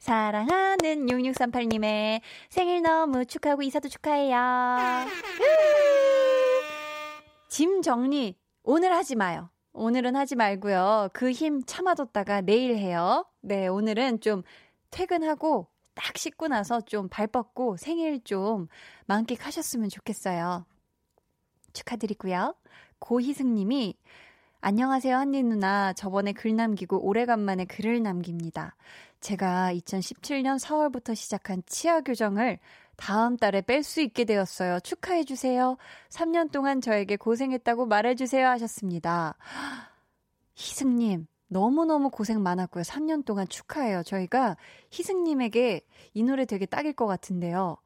사랑하는 0.00 1.06
6638님의 1.06 2.22
생일 2.48 2.82
너무 2.82 3.24
축하하고 3.24 3.62
이사도 3.62 3.88
축하해요. 3.88 5.06
짐 7.48 7.82
정리 7.82 8.34
오늘 8.64 8.92
하지 8.92 9.14
마요. 9.14 9.48
오늘은 9.72 10.16
하지 10.16 10.34
말고요. 10.36 11.10
그 11.12 11.32
힘 11.32 11.62
참아뒀다가 11.64 12.40
내일 12.42 12.76
해요. 12.76 13.24
네, 13.40 13.66
오늘은 13.68 14.20
좀 14.20 14.42
퇴근하고 14.90 15.68
딱 15.94 16.16
씻고 16.16 16.48
나서 16.48 16.80
좀 16.80 17.08
발 17.08 17.26
뻗고 17.26 17.76
생일 17.76 18.22
좀 18.24 18.68
만끽하셨으면 19.06 19.88
좋겠어요. 19.88 20.66
축하드리고요. 21.72 22.54
고희승 22.98 23.54
님이 23.54 23.96
안녕하세요, 24.60 25.16
한니 25.16 25.42
누나. 25.42 25.92
저번에 25.94 26.32
글 26.32 26.54
남기고 26.56 27.06
오래간만에 27.06 27.64
글을 27.64 28.02
남깁니다. 28.02 28.76
제가 29.20 29.72
2017년 29.74 30.58
4월부터 30.58 31.14
시작한 31.14 31.62
치아 31.66 32.00
교정을 32.00 32.58
다음 33.00 33.38
달에 33.38 33.62
뺄 33.62 33.82
수 33.82 34.02
있게 34.02 34.24
되었어요. 34.24 34.78
축하해주세요. 34.80 35.78
3년 36.10 36.52
동안 36.52 36.82
저에게 36.82 37.16
고생했다고 37.16 37.86
말해주세요 37.86 38.46
하셨습니다. 38.46 39.36
희승님, 40.54 41.26
너무너무 41.48 42.10
고생 42.10 42.42
많았고요. 42.42 42.82
3년 42.82 43.24
동안 43.24 43.48
축하해요. 43.48 44.02
저희가 44.02 44.58
희승님에게 44.92 45.80
이 46.12 46.22
노래 46.22 46.44
되게 46.44 46.66
딱일 46.66 46.92
것 46.92 47.06
같은데요. 47.06 47.78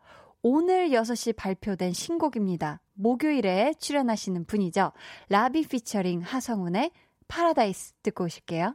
오늘 0.43 0.91
6시 0.91 1.37
발표된 1.37 1.93
신곡입니다. 1.93 2.81
목요일에 2.95 3.75
출연하시는 3.79 4.45
분이죠. 4.47 4.93
라비 5.29 5.67
피처링 5.67 6.23
하성운의 6.23 6.91
파라다이스 7.29 7.95
듣고 8.03 8.25
오실게요. 8.25 8.75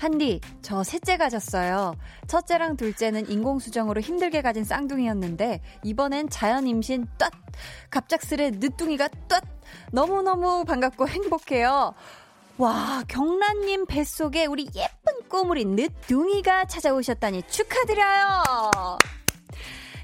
한디, 0.00 0.40
저 0.62 0.82
셋째 0.82 1.18
가졌어요. 1.18 1.94
첫째랑 2.26 2.78
둘째는 2.78 3.28
인공수정으로 3.28 4.00
힘들게 4.00 4.40
가진 4.40 4.64
쌍둥이였는데, 4.64 5.60
이번엔 5.84 6.30
자연 6.30 6.66
임신 6.66 7.06
ጧ! 7.18 7.30
갑작스레 7.90 8.52
늦둥이가 8.52 9.08
ጧ! 9.28 9.42
너무너무 9.92 10.64
반갑고 10.64 11.06
행복해요. 11.06 11.92
와, 12.56 13.04
경란님 13.08 13.84
뱃속에 13.84 14.46
우리 14.46 14.70
예쁜 14.74 15.28
꼬물이 15.28 15.66
늦둥이가 15.66 16.64
찾아오셨다니 16.64 17.42
축하드려요! 17.42 18.96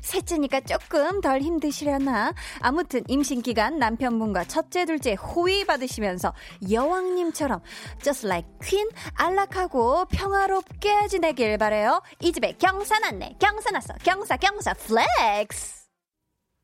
셋째니까 0.06 0.60
조금 0.60 1.20
덜 1.20 1.40
힘드시려나? 1.40 2.32
아무튼 2.60 3.02
임신 3.08 3.42
기간 3.42 3.78
남편분과 3.78 4.44
첫째, 4.44 4.84
둘째 4.84 5.14
호의 5.14 5.64
받으시면서 5.66 6.32
여왕님처럼 6.70 7.60
just 8.02 8.26
like 8.26 8.48
queen 8.60 8.88
안락하고 9.14 10.04
평화롭게 10.06 11.08
지내길 11.08 11.58
바래요. 11.58 12.02
이 12.20 12.32
집에 12.32 12.52
경사 12.52 12.98
났네. 13.00 13.36
경사 13.38 13.70
났어. 13.70 13.94
경사 14.02 14.36
경사 14.36 14.72
flex. 14.74 15.86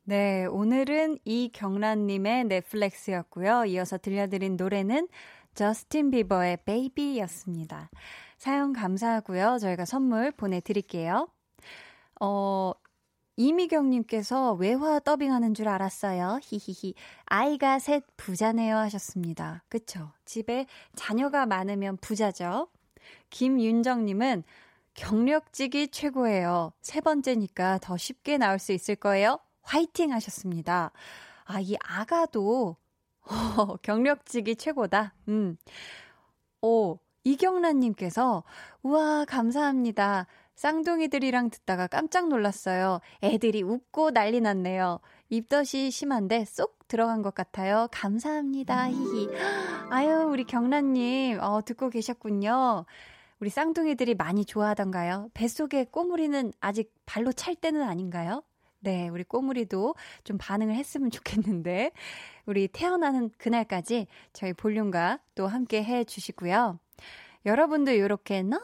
네, 0.04 0.46
오늘은 0.46 1.18
이경란님의 1.24 2.44
네 2.44 2.60
flex였고요. 2.60 3.66
이어서 3.66 3.98
들려드린 3.98 4.56
노래는 4.56 5.08
저스틴 5.54 6.10
비버의 6.10 6.58
Baby였습니다. 6.64 7.90
사연 8.36 8.72
감사하고요. 8.72 9.58
저희가 9.60 9.84
선물 9.84 10.32
보내드릴게요. 10.32 11.28
어, 12.20 12.72
이미경님께서 13.36 14.54
외화 14.54 14.98
더빙하는 15.00 15.54
줄 15.54 15.68
알았어요. 15.68 16.40
히히히. 16.42 16.94
아이가 17.24 17.78
셋 17.78 18.04
부자네요 18.16 18.76
하셨습니다. 18.76 19.62
그쵸? 19.68 20.10
집에 20.24 20.66
자녀가 20.94 21.46
많으면 21.46 21.96
부자죠. 21.98 22.68
김윤정님은 23.30 24.44
경력직이 24.94 25.88
최고예요. 25.88 26.72
세 26.82 27.00
번째니까 27.00 27.78
더 27.80 27.96
쉽게 27.96 28.36
나올 28.36 28.58
수 28.58 28.72
있을 28.72 28.96
거예요. 28.96 29.38
화이팅 29.62 30.12
하셨습니다. 30.12 30.92
아, 31.44 31.60
이 31.60 31.76
아가도 31.82 32.76
어, 33.24 33.76
경력직이 33.82 34.56
최고다. 34.56 35.14
음. 35.28 35.56
오, 36.60 36.98
이경란님께서, 37.24 38.42
우와, 38.82 39.24
감사합니다. 39.24 40.26
쌍둥이들이랑 40.54 41.50
듣다가 41.50 41.86
깜짝 41.86 42.28
놀랐어요. 42.28 43.00
애들이 43.22 43.62
웃고 43.62 44.12
난리 44.12 44.40
났네요. 44.40 45.00
입덧이 45.30 45.90
심한데 45.90 46.44
쏙 46.44 46.86
들어간 46.88 47.22
것 47.22 47.34
같아요. 47.34 47.88
감사합니다. 47.90 48.90
히히. 48.90 49.28
아유, 49.90 50.26
우리 50.30 50.44
경란님, 50.44 51.40
어, 51.40 51.62
듣고 51.64 51.88
계셨군요. 51.88 52.84
우리 53.40 53.50
쌍둥이들이 53.50 54.14
많이 54.14 54.44
좋아하던가요? 54.44 55.30
뱃속에 55.34 55.86
꼬물이는 55.86 56.52
아직 56.60 56.94
발로 57.06 57.32
찰 57.32 57.54
때는 57.54 57.82
아닌가요? 57.82 58.42
네, 58.80 59.08
우리 59.08 59.24
꼬물이도 59.24 59.94
좀 60.22 60.38
반응을 60.38 60.74
했으면 60.74 61.10
좋겠는데, 61.10 61.92
우리 62.46 62.68
태어나는 62.68 63.30
그날까지 63.38 64.06
저희 64.32 64.52
볼륨과 64.52 65.18
또 65.34 65.46
함께 65.46 65.82
해 65.82 66.04
주시고요. 66.04 66.78
여러분도 67.46 67.92
이렇게 67.92 68.42
너무 68.42 68.62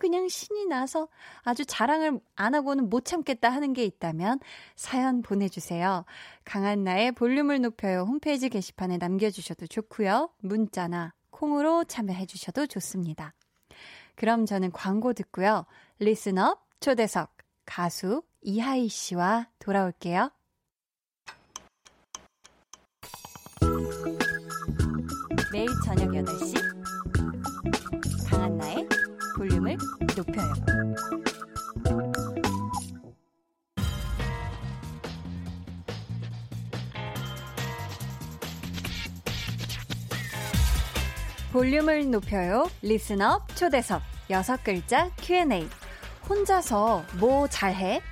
그냥 0.00 0.28
신이 0.28 0.66
나서 0.66 1.08
아주 1.42 1.64
자랑을 1.64 2.20
안 2.36 2.54
하고는 2.54 2.88
못 2.88 3.04
참겠다 3.04 3.50
하는 3.50 3.72
게 3.72 3.84
있다면 3.84 4.40
사연 4.76 5.22
보내주세요. 5.22 6.04
강한 6.44 6.84
나의 6.84 7.12
볼륨을 7.12 7.60
높여요 7.60 8.02
홈페이지 8.02 8.48
게시판에 8.48 8.98
남겨주셔도 8.98 9.66
좋고요. 9.66 10.30
문자나 10.38 11.14
콩으로 11.30 11.84
참여해 11.84 12.26
주셔도 12.26 12.66
좋습니다. 12.66 13.34
그럼 14.16 14.46
저는 14.46 14.70
광고 14.72 15.12
듣고요. 15.12 15.66
리스너 15.98 16.58
초대석 16.80 17.32
가수 17.66 18.22
이하이 18.42 18.88
씨와 18.88 19.48
돌아올게요. 19.58 20.30
매일 25.52 25.68
저녁 25.84 26.08
8시 26.08 26.54
강한나의 28.28 28.88
볼륨을 29.64 29.78
높여요. 30.16 30.52
볼륨을 41.52 42.10
높여요. 42.10 42.68
리스업 42.82 43.56
초대석 43.56 44.02
여섯 44.30 44.62
글자 44.62 45.10
Q&A. 45.16 45.66
혼자서 46.28 47.04
뭐 47.18 47.48
잘해? 47.48 48.02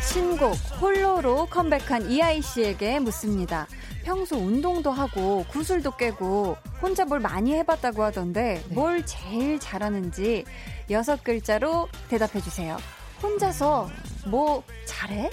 신곡 0.00 0.54
홀로로 0.80 1.46
컴백한 1.46 2.10
이하이 2.10 2.42
씨에게 2.42 2.98
묻습니다. 2.98 3.66
평소 4.02 4.36
운동도 4.36 4.90
하고 4.90 5.44
구슬도 5.48 5.96
깨고 5.96 6.56
혼자 6.80 7.04
뭘 7.04 7.20
많이 7.20 7.54
해봤다고 7.54 8.02
하던데 8.02 8.62
네. 8.68 8.74
뭘 8.74 9.04
제일 9.06 9.58
잘하는지 9.58 10.44
여섯 10.90 11.22
글자로 11.22 11.88
대답해 12.08 12.40
주세요. 12.40 12.76
혼자서 13.22 13.88
뭐 14.26 14.62
잘해? 14.84 15.30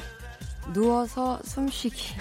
누워서 0.73 1.39
숨쉬기. 1.43 2.15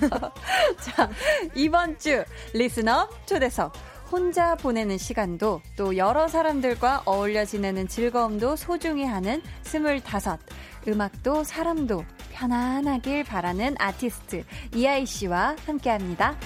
자, 0.80 1.08
이번 1.54 1.98
주 1.98 2.22
리스너 2.52 3.08
초대석. 3.26 3.72
혼자 4.12 4.54
보내는 4.54 4.98
시간도 4.98 5.62
또 5.76 5.96
여러 5.96 6.28
사람들과 6.28 7.02
어울려 7.06 7.44
지내는 7.44 7.88
즐거움도 7.88 8.56
소중히 8.56 9.04
하는 9.04 9.42
스물다섯. 9.62 10.38
음악도 10.86 11.42
사람도 11.42 12.04
편안하길 12.34 13.24
바라는 13.24 13.76
아티스트 13.78 14.44
이하이 14.74 15.06
씨와 15.06 15.56
함께 15.64 15.90
합니다. 15.90 16.36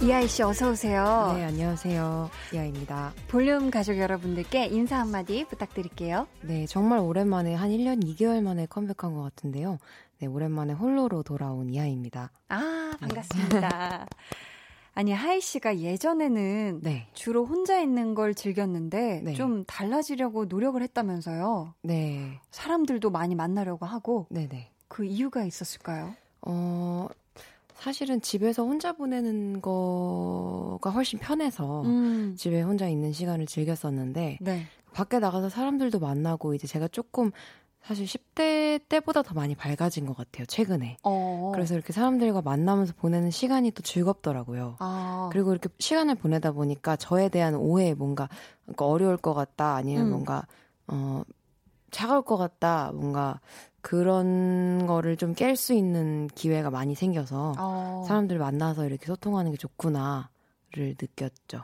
이하이 0.00 0.26
씨 0.26 0.42
어서 0.42 0.70
오세요. 0.70 1.32
네, 1.36 1.44
안녕하세요. 1.44 2.30
이아입니다. 2.54 3.12
볼륨 3.28 3.70
가족 3.70 3.98
여러분들께 3.98 4.66
인사 4.66 4.98
한마디 4.98 5.44
부탁드릴게요. 5.44 6.26
네, 6.40 6.66
정말 6.66 6.98
오랜만에 6.98 7.54
한 7.54 7.70
1년 7.70 8.04
2개월 8.04 8.42
만에 8.42 8.66
컴백한 8.66 9.14
것 9.14 9.22
같은데요. 9.22 9.78
네, 10.18 10.26
오랜만에 10.26 10.72
홀로로 10.72 11.22
돌아온 11.22 11.70
이아입니다. 11.70 12.32
아, 12.48 12.92
반갑습니다. 13.00 14.06
아니, 14.94 15.12
하이 15.12 15.40
씨가 15.40 15.78
예전에는 15.78 16.80
네. 16.82 17.08
주로 17.14 17.46
혼자 17.46 17.80
있는 17.80 18.14
걸 18.14 18.34
즐겼는데 18.34 19.22
네. 19.24 19.32
좀 19.34 19.64
달라지려고 19.64 20.44
노력을 20.44 20.80
했다면서요. 20.80 21.74
네. 21.82 22.40
사람들도 22.50 23.10
많이 23.10 23.34
만나려고 23.34 23.86
하고 23.86 24.26
네네. 24.30 24.68
그 24.88 25.04
이유가 25.04 25.44
있었을까요? 25.44 26.14
어, 26.42 27.08
사실은 27.74 28.20
집에서 28.20 28.64
혼자 28.64 28.92
보내는 28.92 29.62
거가 29.62 30.90
훨씬 30.90 31.18
편해서 31.18 31.82
음. 31.82 32.34
집에 32.36 32.60
혼자 32.60 32.86
있는 32.86 33.12
시간을 33.12 33.46
즐겼었는데 33.46 34.38
네. 34.40 34.66
밖에 34.92 35.18
나가서 35.18 35.48
사람들도 35.48 35.98
만나고 36.00 36.54
이제 36.54 36.66
제가 36.66 36.88
조금 36.88 37.32
사실 37.84 38.06
10대 38.06 38.80
때보다 38.88 39.22
더 39.22 39.34
많이 39.34 39.54
밝아진 39.54 40.06
것 40.06 40.16
같아요, 40.16 40.46
최근에. 40.46 40.98
어. 41.02 41.50
그래서 41.54 41.74
이렇게 41.74 41.92
사람들과 41.92 42.40
만나면서 42.42 42.92
보내는 42.96 43.30
시간이 43.30 43.72
또 43.72 43.82
즐겁더라고요. 43.82 44.76
아. 44.78 45.28
그리고 45.32 45.50
이렇게 45.52 45.68
시간을 45.78 46.14
보내다 46.14 46.52
보니까 46.52 46.96
저에 46.96 47.28
대한 47.28 47.54
오해, 47.56 47.94
뭔가 47.94 48.28
그러니까 48.64 48.86
어려울 48.86 49.16
것 49.16 49.34
같다, 49.34 49.74
아니면 49.74 50.06
음. 50.06 50.10
뭔가 50.10 50.46
어 50.86 51.22
차가울 51.90 52.22
것 52.22 52.36
같다, 52.36 52.92
뭔가 52.94 53.40
그런 53.80 54.86
거를 54.86 55.16
좀 55.16 55.34
깰 55.34 55.56
수 55.56 55.74
있는 55.74 56.28
기회가 56.28 56.70
많이 56.70 56.94
생겨서 56.94 57.52
어. 57.58 58.04
사람들 58.06 58.38
만나서 58.38 58.86
이렇게 58.86 59.06
소통하는 59.06 59.50
게 59.50 59.56
좋구나 59.56 60.30
를 60.74 60.94
느꼈죠. 61.00 61.62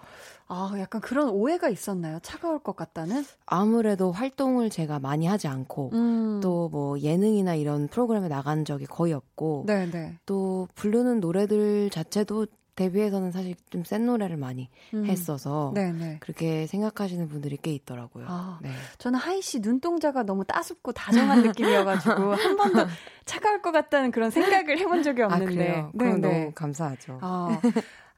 아, 0.49 0.73
약간 0.79 1.01
그런 1.01 1.31
오해가 1.31 1.69
있었나요? 1.71 2.19
차가울 2.23 2.59
것 2.59 2.77
같다는? 2.77 3.25
아무래도 3.47 4.13
활동을 4.13 4.69
제가 4.71 4.99
많이 4.99 5.27
하지 5.27 5.49
않고 5.49 5.91
음. 5.95 6.41
또뭐 6.43 6.99
예능이나 7.01 7.55
이런 7.55 7.89
프로그램에 7.89 8.29
나간 8.29 8.65
적이 8.67 8.85
거의 8.87 9.15
없고 9.15 9.65
네, 9.67 9.87
네. 9.91 10.19
또 10.27 10.69
부르는 10.75 11.21
노래들 11.21 11.89
자체도 11.91 12.47
데뷔해서는 12.77 13.33
사실 13.33 13.57
좀 13.71 13.83
센 13.85 14.07
노래를 14.07 14.37
많이 14.37 14.69
음. 14.95 15.05
했어서 15.07 15.73
네, 15.75 15.91
네. 15.93 16.17
그렇게 16.21 16.67
생각하시는 16.69 17.29
분들이 17.29 17.57
꽤 17.61 17.73
있더라고요. 17.73 18.27
아. 18.29 18.59
네. 18.63 18.71
저는 18.99 19.19
하이 19.19 19.43
씨 19.43 19.59
눈동자가 19.61 20.23
너무 20.23 20.45
따숩고 20.45 20.93
다정한 20.93 21.43
느낌이어가지고 21.43 22.13
한 22.37 22.57
번도 22.57 22.87
차가울 23.25 23.63
것 23.63 23.73
같다는 23.73 24.11
그런 24.13 24.31
생각을 24.31 24.79
해본 24.79 25.03
적이 25.03 25.23
아 25.23 25.27
없는데. 25.27 25.55
그래요? 25.55 25.91
네, 25.93 25.99
그럼 26.05 26.21
네. 26.21 26.29
너무 26.29 26.53
감사하죠. 26.55 27.19
아, 27.21 27.61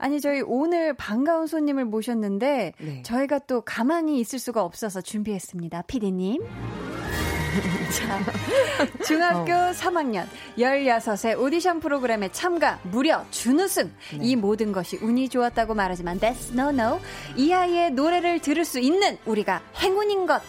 아니 0.00 0.18
저희 0.20 0.40
오늘 0.40 0.94
반가운 0.94 1.46
손님을 1.46 1.84
모셨는데 1.84 2.72
네. 2.78 3.02
저희가 3.02 3.40
또 3.40 3.60
가만히 3.60 4.18
있을 4.18 4.38
수가 4.38 4.64
없어서 4.64 5.02
준비했습니다. 5.02 5.82
피디님. 5.82 6.42
자, 7.90 9.02
중학교 9.04 9.52
어. 9.52 9.72
3학년 9.72 10.24
16세 10.56 11.38
오디션 11.38 11.80
프로그램에 11.80 12.30
참가 12.30 12.78
무려 12.84 13.24
준우승 13.32 13.90
네. 14.12 14.18
이 14.22 14.36
모든 14.36 14.70
것이 14.70 14.96
운이 15.02 15.28
좋았다고 15.28 15.74
말하지만 15.74 16.20
that's 16.20 16.52
no 16.56 16.68
no 16.68 17.00
이 17.36 17.52
아이의 17.52 17.90
노래를 17.90 18.38
들을 18.38 18.64
수 18.64 18.78
있는 18.78 19.18
우리가 19.26 19.62
행운인 19.82 20.26
것 20.26 20.40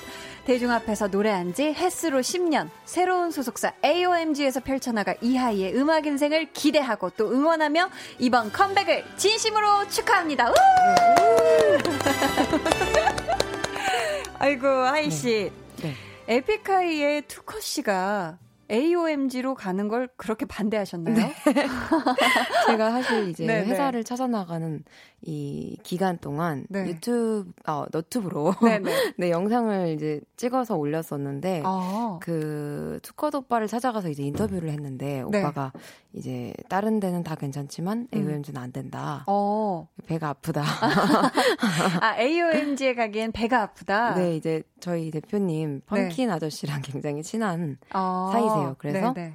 대중 0.45 0.71
앞에서 0.71 1.08
노래한 1.08 1.54
지 1.54 1.73
햇수로 1.73 2.19
10년 2.21 2.69
새로운 2.86 3.32
소속사 3.32 3.73
AOMG에서 3.86 4.60
펼쳐나갈 4.60 5.17
이하이의 5.21 5.75
음악 5.77 6.06
인생을 6.08 6.51
기대하고 6.51 7.12
또 7.12 7.32
응원하며 7.32 7.89
이번 8.19 8.51
컴백을 8.51 9.06
진심으로 9.17 9.88
축하합니다. 9.89 10.49
우! 10.49 10.54
아이고 14.39 14.67
하이 14.67 15.12
씨 15.12 15.51
네. 15.82 15.93
에픽하이의 16.27 17.23
투커 17.27 17.60
씨가 17.60 18.38
AOMG로 18.72 19.56
가는 19.56 19.88
걸 19.88 20.08
그렇게 20.16 20.46
반대하셨나요? 20.46 21.16
제가 22.68 22.92
사실 22.92 23.30
이제 23.30 23.46
네, 23.46 23.62
네. 23.62 23.68
회사를 23.68 24.04
찾아 24.04 24.28
나가는 24.28 24.84
이 25.24 25.78
기간 25.84 26.18
동안 26.18 26.66
네. 26.70 26.88
유튜브 26.88 27.52
어, 27.68 27.86
너튜브로 27.92 28.56
네네. 28.62 28.92
네, 29.18 29.30
영상을 29.30 29.90
이제 29.90 30.22
찍어서 30.36 30.78
올렸었는데 30.78 31.62
아, 31.64 32.18
그 32.22 33.00
투컷 33.04 33.36
오빠를 33.36 33.68
찾아가서 33.68 34.10
이제 34.10 34.24
인터뷰를 34.24 34.70
했는데 34.70 35.24
네. 35.30 35.40
오빠가 35.44 35.74
이제 36.14 36.54
다른 36.70 37.00
데는 37.00 37.24
다 37.24 37.36
괜찮지만 37.36 38.08
음. 38.14 38.18
AOMG는 38.18 38.60
안 38.60 38.72
된다. 38.72 39.24
어. 39.28 39.88
배가 40.08 40.30
아프다. 40.30 40.64
아, 42.02 42.20
AOMG에 42.20 42.96
가기엔 42.96 43.32
배가 43.32 43.62
아프다. 43.62 44.16
네, 44.16 44.36
이제 44.36 44.64
저희 44.80 45.12
대표님 45.12 45.82
펑킨 45.86 46.32
아저씨랑 46.32 46.82
굉장히 46.82 47.22
친한 47.22 47.78
어. 47.94 48.30
사이세요. 48.32 48.61
그래서 48.78 49.13
네네. 49.13 49.34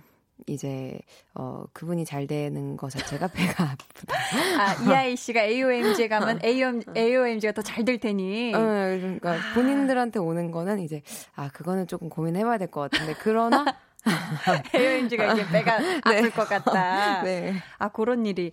이제 0.49 0.99
어 1.35 1.65
그분이 1.73 2.05
잘 2.05 2.27
되는 2.27 2.77
것 2.77 2.91
자체가 2.91 3.27
배가 3.33 3.65
아프다. 3.71 4.17
아, 4.59 4.75
이하이 4.85 5.17
씨가 5.17 5.43
AOMG에 5.43 6.09
가면 6.09 6.41
AOM, 6.45 6.83
AOMG가 6.97 7.53
더 7.53 7.63
잘 7.63 7.85
될 7.85 7.99
테니. 7.99 8.55
어, 8.55 8.59
그러니까 8.59 9.37
본인들한테 9.55 10.19
오는 10.19 10.51
거는 10.51 10.81
이제 10.81 11.03
아 11.35 11.49
그거는 11.53 11.87
조금 11.87 12.09
고민해봐야 12.11 12.59
될 12.59 12.71
것 12.71 12.91
같은데 12.91 13.15
그러나 13.19 13.65
AOMG가 14.75 15.33
이게 15.33 15.47
배가 15.49 15.79
아플 16.05 16.31
것 16.31 16.49
같다. 16.49 17.23
네, 17.23 17.55
아, 17.79 17.89
그런 17.89 18.27
일이. 18.27 18.53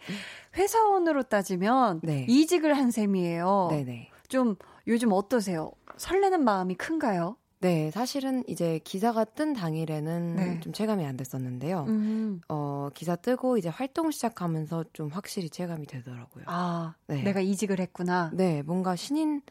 회사원으로 0.57 1.23
따지면 1.23 1.99
네. 2.03 2.25
이직을 2.29 2.75
한 2.77 2.91
셈이에요. 2.91 3.67
네네. 3.71 4.09
좀 4.29 4.55
요즘 4.87 5.11
어떠세요? 5.11 5.71
설레는 5.97 6.43
마음이 6.43 6.75
큰가요? 6.75 7.35
네, 7.63 7.91
사실은 7.91 8.43
이제 8.47 8.79
기사가 8.83 9.23
뜬 9.23 9.53
당일에는 9.53 10.35
네. 10.35 10.59
좀 10.59 10.73
체감이 10.73 11.05
안 11.05 11.15
됐었는데요. 11.15 11.85
음. 11.87 12.41
어, 12.49 12.89
기사 12.93 13.15
뜨고 13.15 13.57
이제 13.57 13.69
활동 13.69 14.11
시작하면서 14.11 14.83
좀 14.91 15.07
확실히 15.07 15.49
체감이 15.49 15.85
되더라고요. 15.87 16.43
아, 16.47 16.95
네. 17.07 17.23
내가 17.23 17.39
이직을 17.39 17.79
했구나. 17.79 18.31
네, 18.33 18.63
뭔가 18.63 18.97
신인 18.97 19.41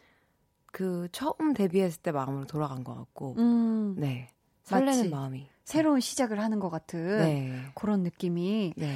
그 0.66 1.08
처음 1.10 1.54
데뷔했을 1.54 2.02
때 2.02 2.12
마음으로 2.12 2.44
돌아간 2.44 2.84
것 2.84 2.94
같고, 2.94 3.36
음. 3.38 3.94
네, 3.96 4.28
설레는 4.64 5.08
마음이. 5.10 5.48
새로운 5.64 6.00
시작을 6.00 6.38
하는 6.38 6.60
것 6.60 6.68
같은 6.68 7.18
네, 7.18 7.62
그런 7.74 8.02
느낌이 8.02 8.74
네, 8.76 8.94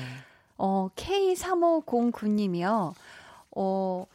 어, 0.58 0.90
K3509님이요. 0.94 2.92
어, 3.56 4.06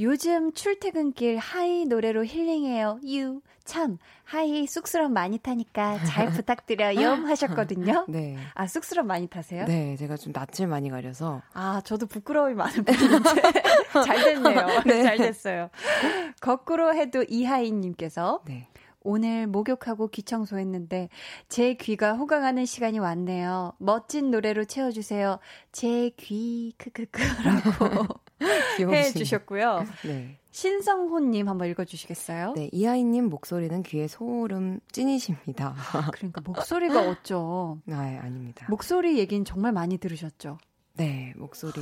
요즘 0.00 0.52
출퇴근길 0.52 1.38
하이 1.38 1.86
노래로 1.86 2.26
힐링해요. 2.26 3.00
유. 3.06 3.40
참, 3.64 3.98
하이 4.24 4.66
쑥스러움 4.66 5.12
많이 5.12 5.38
타니까 5.38 5.98
잘 6.04 6.26
부탁드려요. 6.30 7.10
하셨거든요. 7.26 8.04
네. 8.08 8.36
아, 8.54 8.66
쑥스러움 8.66 9.06
많이 9.06 9.26
타세요? 9.26 9.64
네, 9.66 9.96
제가 9.96 10.16
좀 10.16 10.32
낯을 10.34 10.68
많이 10.68 10.90
가려서. 10.90 11.40
아, 11.54 11.80
저도 11.84 12.06
부끄러움이 12.06 12.54
많은 12.54 12.84
편인데. 12.84 13.30
잘 14.06 14.22
됐네요. 14.24 14.66
네. 14.86 15.02
잘 15.02 15.16
됐어요. 15.16 15.70
거꾸로 16.40 16.94
해도 16.94 17.24
이하이님께서. 17.28 18.42
네. 18.46 18.68
오늘 19.06 19.46
목욕하고 19.46 20.08
귀 20.08 20.22
청소했는데 20.22 21.10
제 21.50 21.74
귀가 21.74 22.14
호강하는 22.14 22.64
시간이 22.64 22.98
왔네요. 22.98 23.74
멋진 23.78 24.30
노래로 24.30 24.64
채워주세요. 24.64 25.38
제 25.72 26.10
귀 26.16 26.72
크크크라고 26.78 28.06
해주셨고요. 28.80 29.84
네. 30.06 30.38
신성호님 30.54 31.48
한번 31.48 31.68
읽어주시겠어요? 31.70 32.52
네, 32.52 32.68
이하이님 32.70 33.28
목소리는 33.28 33.82
귀에 33.82 34.06
소름 34.06 34.78
찐이십니다. 34.92 35.74
아, 35.92 36.10
그러니까 36.12 36.42
목소리가 36.42 37.00
어쩌? 37.10 37.76
아, 37.90 38.20
아닙니다. 38.22 38.64
목소리 38.70 39.18
얘기는 39.18 39.44
정말 39.44 39.72
많이 39.72 39.98
들으셨죠? 39.98 40.58
네, 40.92 41.34
목소리. 41.36 41.80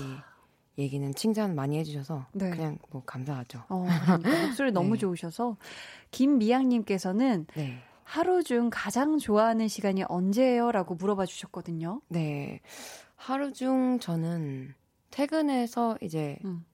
얘기는 0.79 1.15
칭찬 1.15 1.55
많이 1.55 1.77
해주셔서 1.77 2.29
네. 2.33 2.49
그냥 2.49 2.79
뭐 2.89 3.03
감사하죠. 3.05 3.63
어, 3.69 3.87
그러니까 4.07 4.47
목소리 4.47 4.73
너무 4.73 4.95
네. 4.95 5.01
좋으셔서 5.01 5.59
김미양님께서는 6.11 7.49
네. 7.55 7.79
하루 8.05 8.43
중 8.43 8.71
가장 8.73 9.19
좋아하는 9.19 9.69
시간이 9.69 10.05
언제예요?라고 10.09 10.95
물어봐 10.95 11.27
주셨거든요. 11.27 12.01
네, 12.09 12.61
하루 13.17 13.53
중 13.53 13.99
저는 13.99 14.75
퇴근해서 15.11 15.99
이제 16.01 16.39
음. 16.47 16.65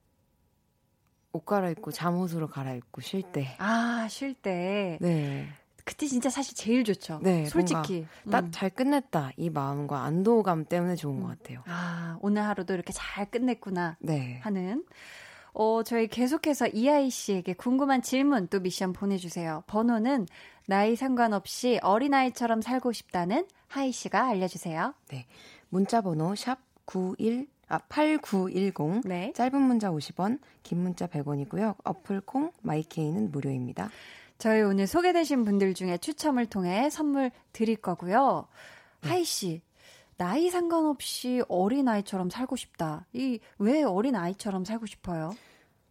옷 1.32 1.44
갈아입고 1.44 1.90
잠옷으로 1.90 2.48
갈아입고 2.48 3.00
쉴 3.00 3.22
때. 3.22 3.54
아, 3.58 4.06
쉴 4.08 4.34
때. 4.34 4.98
네. 5.00 5.48
그때 5.88 6.06
진짜 6.06 6.28
사실 6.28 6.54
제일 6.54 6.84
좋죠. 6.84 7.18
네, 7.22 7.46
솔직히 7.46 8.06
딱잘 8.30 8.68
음. 8.68 8.76
끝냈다 8.76 9.32
이 9.38 9.48
마음과 9.48 10.02
안도감 10.02 10.66
때문에 10.66 10.96
좋은 10.96 11.16
음. 11.16 11.22
것 11.22 11.28
같아요. 11.28 11.62
아 11.66 12.18
오늘 12.20 12.42
하루도 12.42 12.74
이렇게 12.74 12.92
잘 12.92 13.30
끝냈구나 13.30 13.96
네. 14.00 14.38
하는. 14.42 14.84
어 15.54 15.82
저희 15.82 16.06
계속해서 16.06 16.66
이하이 16.68 17.08
씨에게 17.08 17.54
궁금한 17.54 18.02
질문 18.02 18.48
또 18.48 18.60
미션 18.60 18.92
보내주세요. 18.92 19.64
번호는 19.66 20.26
나이 20.66 20.94
상관없이 20.94 21.78
어린 21.82 22.12
아이처럼 22.12 22.60
살고 22.60 22.92
싶다는 22.92 23.46
하이 23.66 23.90
씨가 23.90 24.26
알려주세요. 24.26 24.92
네, 25.08 25.26
문자 25.70 26.02
번호 26.02 26.34
샵 26.34 26.58
91. 26.84 27.48
아, 27.68 27.78
8910. 27.88 29.02
네. 29.04 29.32
짧은 29.34 29.60
문자 29.60 29.90
50원, 29.90 30.38
긴 30.62 30.78
문자 30.78 31.06
100원이고요. 31.06 31.76
어플 31.84 32.22
콩, 32.22 32.50
마이케이는 32.62 33.30
무료입니다. 33.30 33.90
저희 34.38 34.62
오늘 34.62 34.86
소개되신 34.86 35.44
분들 35.44 35.74
중에 35.74 35.98
추첨을 35.98 36.46
통해 36.46 36.88
선물 36.90 37.30
드릴 37.52 37.76
거고요. 37.76 38.46
네. 39.02 39.08
하이 39.08 39.24
씨, 39.24 39.60
나이 40.16 40.48
상관없이 40.50 41.42
어린 41.48 41.88
아이처럼 41.88 42.30
살고 42.30 42.56
싶다. 42.56 43.06
이 43.12 43.38
왜 43.58 43.82
어린 43.82 44.16
아이처럼 44.16 44.64
살고 44.64 44.86
싶어요? 44.86 45.34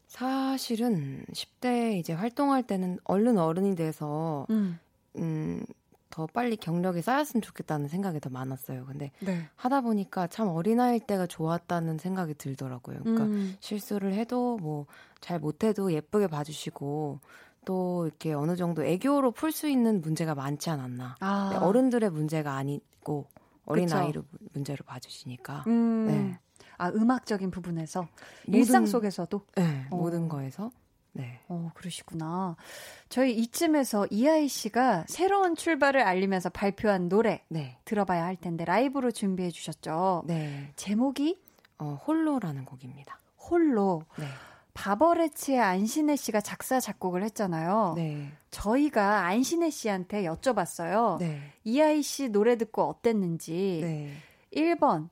사실은 0.08 1.26
10대 1.34 1.98
이제 1.98 2.13
활동할 2.13 2.63
때는 2.63 2.98
얼른 3.04 3.38
어른이 3.38 3.76
돼서 3.76 4.48
음, 4.50 4.80
음 5.18 5.63
더 6.10 6.26
빨리 6.28 6.56
경력이 6.56 7.02
쌓였으면 7.02 7.41
좋겠다는 7.41 7.88
생각이 7.88 8.20
더 8.20 8.30
많았어요. 8.30 8.86
근데 8.86 9.12
네. 9.20 9.48
하다 9.56 9.82
보니까 9.82 10.28
참 10.28 10.48
어린아이일 10.48 11.02
때가 11.02 11.28
좋았다는 11.28 11.98
생각이 11.98 12.36
들더라고요. 12.36 13.00
그러니까 13.02 13.26
음. 13.26 13.56
실수를 13.60 14.13
해도 14.13 14.58
뭐 14.58 14.86
잘 15.22 15.39
못해도 15.39 15.91
예쁘게 15.93 16.28
봐주시고 16.28 17.20
또 17.65 18.06
이렇게 18.06 18.34
어느 18.34 18.56
정도 18.56 18.84
애교로 18.84 19.32
풀 19.32 19.52
수 19.52 19.67
있는 19.67 20.02
문제가 20.02 20.36
많지 20.36 20.70
않았나. 20.70 21.15
아. 21.20 21.60
어른들의 21.62 22.10
문제가 22.12 22.54
아니고 22.56 23.28
어린 23.65 23.91
아이로 23.91 24.24
문제를 24.54 24.86
봐주시니까. 24.86 25.65
음. 25.67 26.08
네. 26.08 26.39
아 26.78 26.89
음악적인 26.89 27.52
부분에서 27.52 28.08
모든, 28.46 28.60
일상 28.60 28.86
속에서도 28.86 29.41
네, 29.56 29.88
어. 29.89 29.96
모든 29.98 30.30
거에서. 30.30 30.72
네. 31.13 31.39
어 31.48 31.72
그러시구나. 31.74 32.56
저희 33.10 33.34
이쯤에서 33.36 34.08
이하이 34.12 34.48
씨가 34.48 35.06
새로운 35.08 35.56
출발을 35.56 36.02
알리면서 36.02 36.50
발표한 36.50 37.10
노래 37.10 37.43
네. 37.50 37.78
들어봐야 37.86 38.24
할 38.24 38.36
텐데 38.36 38.65
라이브로 38.65 39.12
준비해 39.12 39.50
주셨죠. 39.50 40.24
네. 40.28 40.72
제목이 40.76 41.39
어, 41.80 42.00
홀로라는 42.08 42.65
곡입니다. 42.65 43.20
홀로. 43.38 44.04
네. 44.17 44.26
바버레치의 44.74 45.60
안신혜 45.60 46.15
씨가 46.15 46.41
작사 46.41 46.80
작곡을 46.80 47.24
했잖아요. 47.24 47.93
네. 47.96 48.32
저희가 48.52 49.26
안신혜 49.26 49.72
씨한테 49.72 50.24
여쭤봤어요. 50.24 51.17
네. 51.17 51.41
이하이 51.63 52.04
씨 52.04 52.30
노래 52.30 52.58
듣고 52.58 52.84
어땠는지. 52.84 53.80
네. 53.82 54.13
1번 54.54 55.10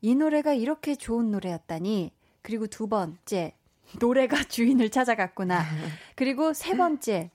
이 0.00 0.14
노래가 0.14 0.54
이렇게 0.54 0.94
좋은 0.94 1.32
노래였다니. 1.32 2.12
그리고 2.42 2.68
두 2.68 2.86
번째 2.86 3.54
노래가 3.98 4.42
주인을 4.44 4.90
찾아갔구나. 4.90 5.62
그리고 6.16 6.52
세 6.52 6.76
번째 6.76 7.30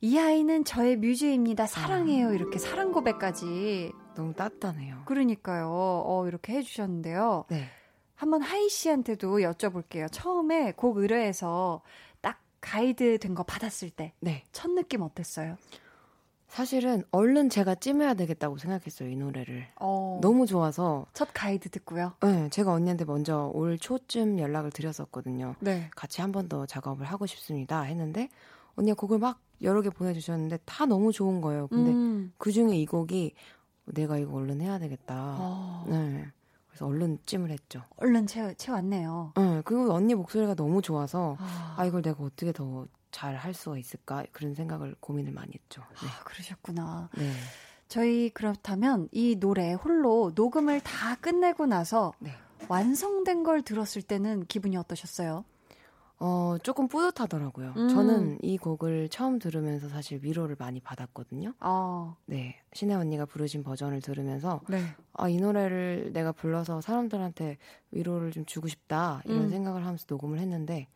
이 0.00 0.18
아이는 0.18 0.64
저의 0.64 0.96
뮤즈입니다. 0.96 1.66
사랑해요. 1.66 2.32
이렇게 2.32 2.58
사랑 2.58 2.92
고백까지. 2.92 3.92
너무 4.14 4.32
따뜻하네요. 4.34 5.02
그러니까요. 5.06 5.68
어, 5.70 6.24
이렇게 6.28 6.54
해주셨는데요. 6.54 7.44
네. 7.50 7.68
한번 8.14 8.42
하이 8.42 8.68
씨한테도 8.68 9.38
여쭤볼게요. 9.38 10.08
처음에 10.10 10.72
곡 10.72 10.98
의뢰해서 10.98 11.82
딱 12.20 12.40
가이드 12.60 13.18
된 13.18 13.34
거 13.34 13.42
받았을 13.44 13.90
때. 13.90 14.12
네. 14.20 14.42
첫 14.52 14.70
느낌 14.72 15.02
어땠어요? 15.02 15.56
사실은 16.48 17.02
얼른 17.12 17.50
제가 17.50 17.74
찜해야 17.74 18.14
되겠다고 18.14 18.56
생각했어요, 18.56 19.08
이 19.10 19.16
노래를. 19.16 19.66
어. 19.80 20.18
너무 20.22 20.46
좋아서. 20.46 21.06
첫 21.12 21.28
가이드 21.34 21.68
듣고요? 21.68 22.14
네, 22.22 22.48
제가 22.48 22.72
언니한테 22.72 23.04
먼저 23.04 23.50
올 23.54 23.78
초쯤 23.78 24.38
연락을 24.38 24.70
드렸었거든요. 24.70 25.54
네. 25.60 25.90
같이 25.94 26.20
한 26.22 26.32
번 26.32 26.48
더 26.48 26.64
작업을 26.66 27.04
하고 27.06 27.26
싶습니다. 27.26 27.82
했는데, 27.82 28.28
언니가 28.76 28.94
곡을 28.94 29.18
막 29.18 29.40
여러 29.62 29.82
개 29.82 29.90
보내주셨는데, 29.90 30.60
다 30.64 30.86
너무 30.86 31.12
좋은 31.12 31.40
거예요. 31.42 31.66
근데 31.68 31.90
음. 31.90 32.32
그 32.38 32.50
중에 32.50 32.76
이 32.76 32.86
곡이 32.86 33.34
내가 33.86 34.16
이거 34.18 34.34
얼른 34.34 34.60
해야 34.62 34.78
되겠다. 34.78 35.36
어. 35.38 35.84
네. 35.88 36.26
그래서 36.68 36.86
얼른 36.86 37.18
찜을 37.26 37.50
했죠. 37.50 37.82
얼른 37.96 38.26
채, 38.26 38.54
채웠네요. 38.54 39.32
네, 39.36 39.62
그리고 39.64 39.92
언니 39.92 40.14
목소리가 40.14 40.54
너무 40.54 40.80
좋아서 40.80 41.36
아, 41.40 41.74
아 41.76 41.84
이걸 41.84 42.00
내가 42.02 42.22
어떻게 42.24 42.52
더 42.52 42.86
잘 43.10 43.36
할 43.36 43.54
수가 43.54 43.78
있을까 43.78 44.24
그런 44.32 44.54
생각을 44.54 44.94
고민을 45.00 45.32
많이 45.32 45.52
했죠. 45.54 45.82
네. 46.00 46.08
아, 46.08 46.24
그러셨구나. 46.24 47.10
네. 47.16 47.32
저희 47.88 48.28
그렇다면 48.30 49.08
이 49.12 49.36
노래 49.36 49.72
홀로 49.72 50.32
녹음을 50.34 50.80
다 50.80 51.14
끝내고 51.16 51.66
나서 51.66 52.12
네. 52.18 52.32
완성된 52.68 53.44
걸 53.44 53.62
들었을 53.62 54.02
때는 54.02 54.44
기분이 54.46 54.76
어떠셨어요? 54.76 55.44
어, 56.20 56.56
조금 56.64 56.88
뿌듯하더라고요. 56.88 57.74
음. 57.76 57.88
저는 57.88 58.38
이 58.42 58.58
곡을 58.58 59.08
처음 59.08 59.38
들으면서 59.38 59.88
사실 59.88 60.18
위로를 60.22 60.56
많이 60.58 60.80
받았거든요. 60.80 61.54
아. 61.60 62.16
네. 62.26 62.60
신혜 62.72 62.94
언니가 62.94 63.24
부르신 63.24 63.62
버전을 63.62 64.00
들으면서 64.02 64.60
네. 64.68 64.82
아, 65.12 65.28
이 65.28 65.36
노래를 65.36 66.10
내가 66.12 66.32
불러서 66.32 66.80
사람들한테 66.80 67.58
위로를 67.92 68.32
좀 68.32 68.44
주고 68.46 68.66
싶다. 68.66 69.22
이런 69.26 69.44
음. 69.44 69.50
생각을 69.50 69.82
하면서 69.82 70.06
녹음을 70.08 70.40
했는데 70.40 70.88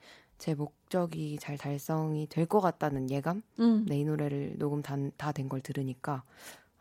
제 0.42 0.54
목적이 0.54 1.38
잘 1.40 1.56
달성이 1.56 2.26
될 2.26 2.46
것 2.46 2.60
같다는 2.60 3.08
예감? 3.10 3.42
음. 3.60 3.86
네, 3.86 4.00
이 4.00 4.04
노래를 4.04 4.54
녹음 4.58 4.82
다 4.82 4.96
된 5.32 5.48
걸 5.48 5.60
들으니까 5.60 6.24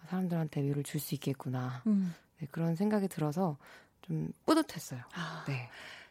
사람들한테 0.10 0.64
위로를 0.64 0.84
줄 0.84 1.00
수 1.00 1.14
있겠구나. 1.14 1.84
음. 1.86 2.16
네, 2.40 2.48
그런 2.50 2.76
생각이 2.76 3.08
들어서 3.08 3.58
좀 4.02 4.34
뿌듯했어요. 4.48 5.02
아. 5.14 5.44
네. 5.48 5.70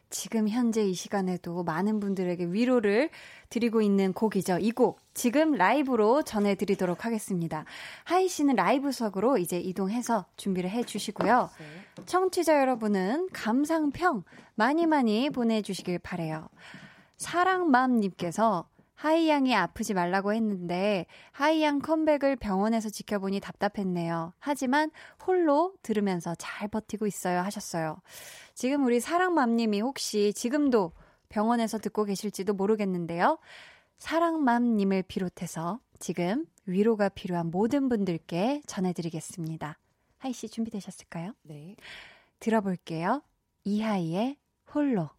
지금 0.09 0.47
현재 0.49 0.83
이 0.85 0.93
시간에도 0.93 1.63
많은 1.63 1.99
분들에게 1.99 2.45
위로를 2.45 3.09
드리고 3.49 3.81
있는 3.81 4.13
곡이죠. 4.13 4.59
이 4.59 4.71
곡 4.71 4.99
지금 5.13 5.51
라이브로 5.51 6.23
전해드리도록 6.23 7.03
하겠습니다. 7.05 7.65
하이 8.05 8.29
씨는 8.29 8.55
라이브석으로 8.55 9.37
이제 9.37 9.59
이동해서 9.59 10.25
준비를 10.37 10.69
해주시고요. 10.69 11.49
청취자 12.05 12.59
여러분은 12.61 13.27
감상평 13.33 14.23
많이 14.55 14.85
많이 14.85 15.29
보내주시길 15.29 15.99
바래요. 15.99 16.47
사랑맘님께서 17.21 18.67
하이양이 18.95 19.55
아프지 19.55 19.93
말라고 19.93 20.33
했는데 20.33 21.05
하이양 21.31 21.79
컴백을 21.79 22.35
병원에서 22.35 22.89
지켜보니 22.89 23.39
답답했네요. 23.39 24.33
하지만 24.37 24.91
홀로 25.25 25.73
들으면서 25.81 26.35
잘 26.37 26.67
버티고 26.67 27.07
있어요 27.07 27.39
하셨어요. 27.41 28.01
지금 28.53 28.85
우리 28.85 28.99
사랑맘님이 28.99 29.81
혹시 29.81 30.33
지금도 30.33 30.93
병원에서 31.29 31.77
듣고 31.77 32.03
계실지도 32.05 32.53
모르겠는데요. 32.53 33.39
사랑맘님을 33.97 35.03
비롯해서 35.03 35.79
지금 35.99 36.45
위로가 36.65 37.09
필요한 37.09 37.49
모든 37.49 37.87
분들께 37.87 38.61
전해드리겠습니다. 38.67 39.77
하이 40.17 40.33
씨 40.33 40.49
준비되셨을까요? 40.49 41.33
네. 41.43 41.75
들어볼게요. 42.39 43.23
이하이의 43.63 44.37
홀로. 44.73 45.09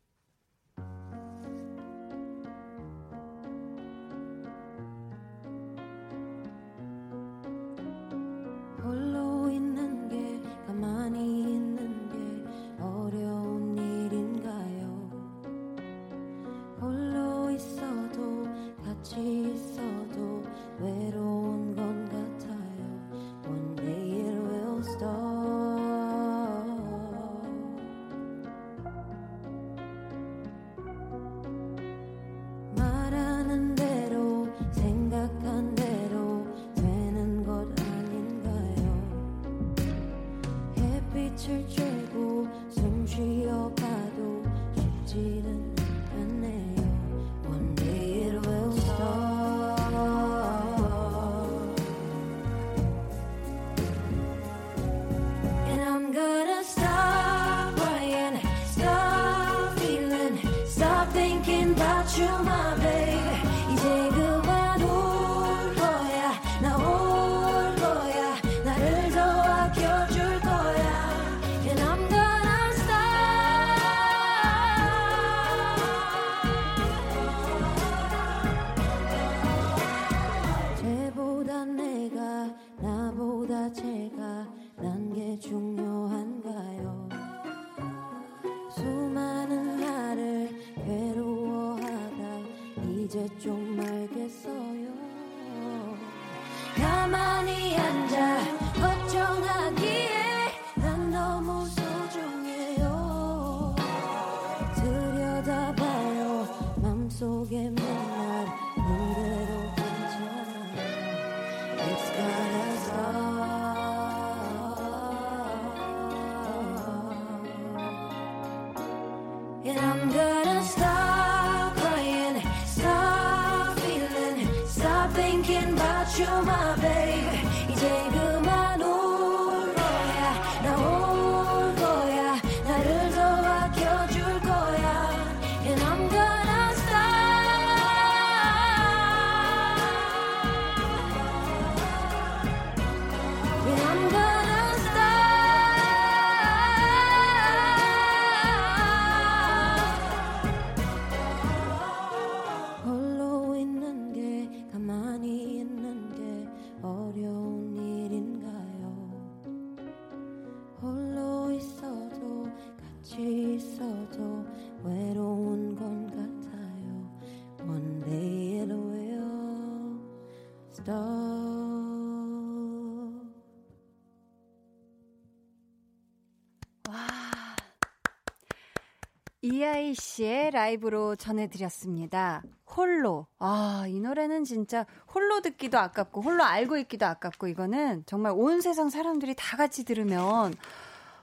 이하이 179.93 179.95
씨의 179.95 180.51
라이브로 180.53 181.17
전해드렸습니다. 181.17 182.43
홀로. 182.67 183.27
아, 183.39 183.85
이 183.87 184.01
노래는 184.01 184.45
진짜 184.45 184.87
홀로 185.15 185.43
듣기도 185.43 185.79
아깝고, 185.79 186.23
홀로 186.23 186.45
알고 186.45 186.79
있기도 186.79 187.05
아깝고, 187.05 187.49
이거는 187.49 188.05
정말 188.07 188.33
온 188.35 188.63
세상 188.63 188.89
사람들이 188.89 189.35
다 189.37 189.59
같이 189.59 189.85
들으면, 189.85 190.55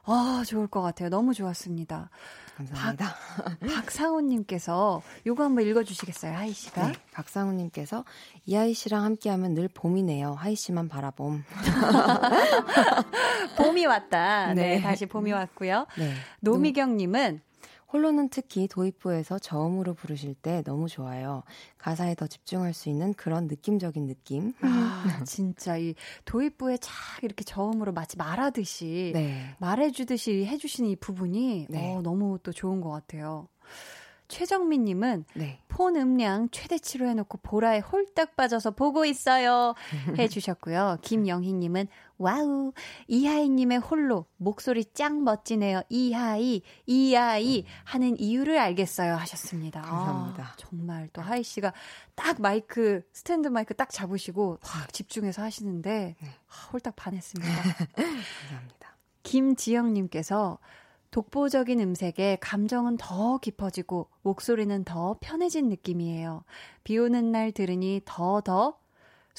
아, 0.05 0.43
좋을 0.45 0.67
것 0.67 0.81
같아요. 0.81 1.09
너무 1.09 1.33
좋았습니다. 1.33 2.09
감사합니다. 2.57 3.15
박, 3.73 3.89
상훈님께서 3.89 5.01
요거 5.25 5.43
한번 5.43 5.65
읽어주시겠어요, 5.65 6.35
하이 6.35 6.51
씨가? 6.51 6.87
네, 6.87 6.93
박상우님께서 7.13 8.03
이하이 8.45 8.73
씨랑 8.73 9.03
함께하면 9.03 9.53
늘 9.53 9.69
봄이네요. 9.69 10.33
하이 10.33 10.55
씨만 10.55 10.89
바라봄. 10.89 11.43
봄이 13.57 13.85
왔다. 13.85 14.53
네, 14.53 14.75
네. 14.75 14.81
다시 14.81 15.05
봄이 15.05 15.31
왔고요. 15.31 15.87
네. 15.97 16.13
노미경님은 16.41 17.41
홀로는 17.91 18.29
특히 18.29 18.67
도입부에서 18.67 19.39
저음으로 19.39 19.93
부르실 19.93 20.35
때 20.35 20.61
너무 20.63 20.87
좋아요. 20.87 21.43
가사에 21.77 22.15
더 22.15 22.27
집중할 22.27 22.73
수 22.73 22.89
있는 22.89 23.13
그런 23.13 23.47
느낌적인 23.47 24.05
느낌. 24.05 24.53
아, 24.61 25.03
진짜 25.25 25.77
이 25.77 25.95
도입부에 26.25 26.77
착 26.77 27.23
이렇게 27.23 27.43
저음으로 27.43 27.91
마치 27.91 28.17
말하듯이 28.17 29.11
네. 29.13 29.55
말해주듯이 29.59 30.45
해주시는 30.45 30.89
이 30.91 30.95
부분이 30.95 31.67
네. 31.69 31.95
어, 31.95 32.01
너무 32.01 32.37
또 32.43 32.51
좋은 32.51 32.79
것 32.81 32.89
같아요. 32.89 33.47
최정민 34.29 34.85
님은 34.85 35.25
네. 35.33 35.59
폰 35.67 35.95
음량 35.95 36.49
최대치로 36.51 37.07
해놓고 37.07 37.39
보라에 37.41 37.79
홀딱 37.79 38.35
빠져서 38.35 38.71
보고 38.71 39.03
있어요. 39.03 39.73
해주셨고요. 40.17 40.99
김영희 41.01 41.51
님은 41.53 41.87
wow 42.19 42.73
이하이님의 43.07 43.79
홀로 43.79 44.25
목소리 44.35 44.83
짱 44.83 45.23
멋지네요. 45.23 45.83
이하이 45.89 46.61
이하이 46.85 47.65
하는 47.85 48.19
이유를 48.19 48.57
알겠어요 48.57 49.15
하셨습니다. 49.15 49.81
감사합니다. 49.81 50.43
아, 50.43 50.53
정말 50.57 51.09
또 51.13 51.21
하이 51.21 51.43
씨가 51.43 51.73
딱 52.15 52.41
마이크 52.41 53.01
스탠드 53.13 53.47
마이크 53.47 53.73
딱 53.73 53.89
잡으시고 53.89 54.59
확 54.61 54.91
집중해서 54.91 55.41
하시는데 55.41 56.17
네. 56.19 56.29
아, 56.49 56.69
홀딱 56.71 56.97
반했습니다. 56.97 57.51
감사합니다. 57.95 58.97
김지영님께서 59.23 60.59
독보적인 61.11 61.79
음색에 61.79 62.37
감정은 62.41 62.97
더 62.97 63.37
깊어지고 63.37 64.09
목소리는 64.23 64.83
더 64.83 65.17
편해진 65.21 65.69
느낌이에요. 65.69 66.43
비 66.83 66.97
오는 66.97 67.31
날 67.31 67.51
들으니 67.51 68.01
더더 68.03 68.78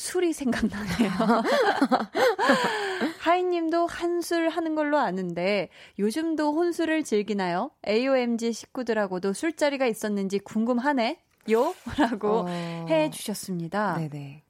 술이 0.01 0.33
생각나네요. 0.33 1.11
하이님도 3.21 3.87
한술 3.87 4.49
하는 4.49 4.75
걸로 4.75 4.97
아는데 4.97 5.69
요즘도 5.99 6.55
혼술을 6.55 7.05
즐기나요? 7.05 7.71
AOMG 7.87 8.55
식구들하고도 8.55 9.35
술자리가 9.35 9.85
있었는지 9.85 10.39
궁금하네. 10.39 11.21
요? 11.51 11.75
라고 11.99 12.47
어, 12.47 12.87
해 12.89 13.11
주셨습니다. 13.11 13.99
네네. 13.99 14.43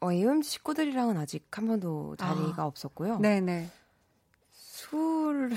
어, 0.00 0.10
AOMG 0.10 0.48
식구들이랑은 0.48 1.18
아직 1.18 1.48
한 1.50 1.66
번도 1.66 2.16
자리가 2.16 2.62
아. 2.62 2.64
없었고요. 2.64 3.18
네네. 3.18 3.68
술은 4.52 5.52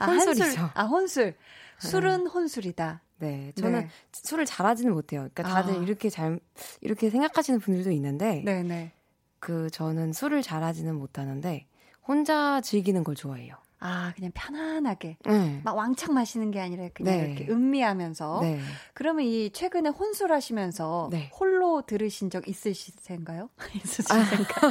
아, 0.00 0.06
혼술이죠. 0.06 0.70
아, 0.74 0.84
혼술. 0.86 1.36
술은 1.78 2.26
혼술이다. 2.26 3.02
네, 3.18 3.52
저는 3.56 3.80
네. 3.80 3.88
술을 4.12 4.44
잘하지는 4.44 4.92
못해요. 4.92 5.28
그러니까 5.32 5.42
다들 5.42 5.74
아. 5.74 5.82
이렇게 5.82 6.10
잘 6.10 6.38
이렇게 6.80 7.08
생각하시는 7.10 7.60
분들도 7.60 7.90
있는데 7.92 8.42
네네. 8.44 8.92
그 9.38 9.70
저는 9.70 10.12
술을 10.12 10.42
잘하지는 10.42 10.94
못하는데 10.94 11.66
혼자 12.06 12.60
즐기는 12.60 13.02
걸 13.04 13.14
좋아해요. 13.14 13.54
아, 13.78 14.12
그냥 14.16 14.30
편안하게. 14.34 15.18
네. 15.24 15.60
막 15.62 15.76
왕창 15.76 16.14
마시는 16.14 16.50
게 16.50 16.60
아니라 16.60 16.88
그냥 16.94 17.16
네. 17.16 17.26
이렇게 17.26 17.52
음미하면서. 17.52 18.40
네. 18.40 18.58
그러면 18.94 19.26
이 19.26 19.50
최근에 19.50 19.90
혼술하시면서 19.90 21.10
네. 21.12 21.30
홀로 21.38 21.82
들으신 21.86 22.30
적 22.30 22.44
있으신가요? 22.48 23.50
있으신가? 23.74 24.70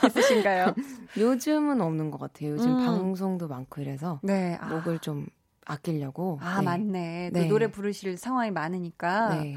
있으신가요? 0.08 0.74
요즘은 1.18 1.80
없는 1.80 2.10
것 2.10 2.18
같아요. 2.18 2.52
요즘 2.52 2.78
음. 2.78 2.84
방송도 2.84 3.46
많고 3.48 3.82
이래서 3.82 4.20
네. 4.22 4.56
아, 4.60 4.68
목을 4.68 5.00
좀 5.00 5.26
아끼려고. 5.66 6.38
아 6.42 6.58
네. 6.58 6.64
맞네. 6.64 7.30
또 7.32 7.40
네. 7.40 7.46
노래 7.46 7.70
부르실 7.70 8.16
상황이 8.16 8.50
많으니까. 8.50 9.42
네. 9.42 9.56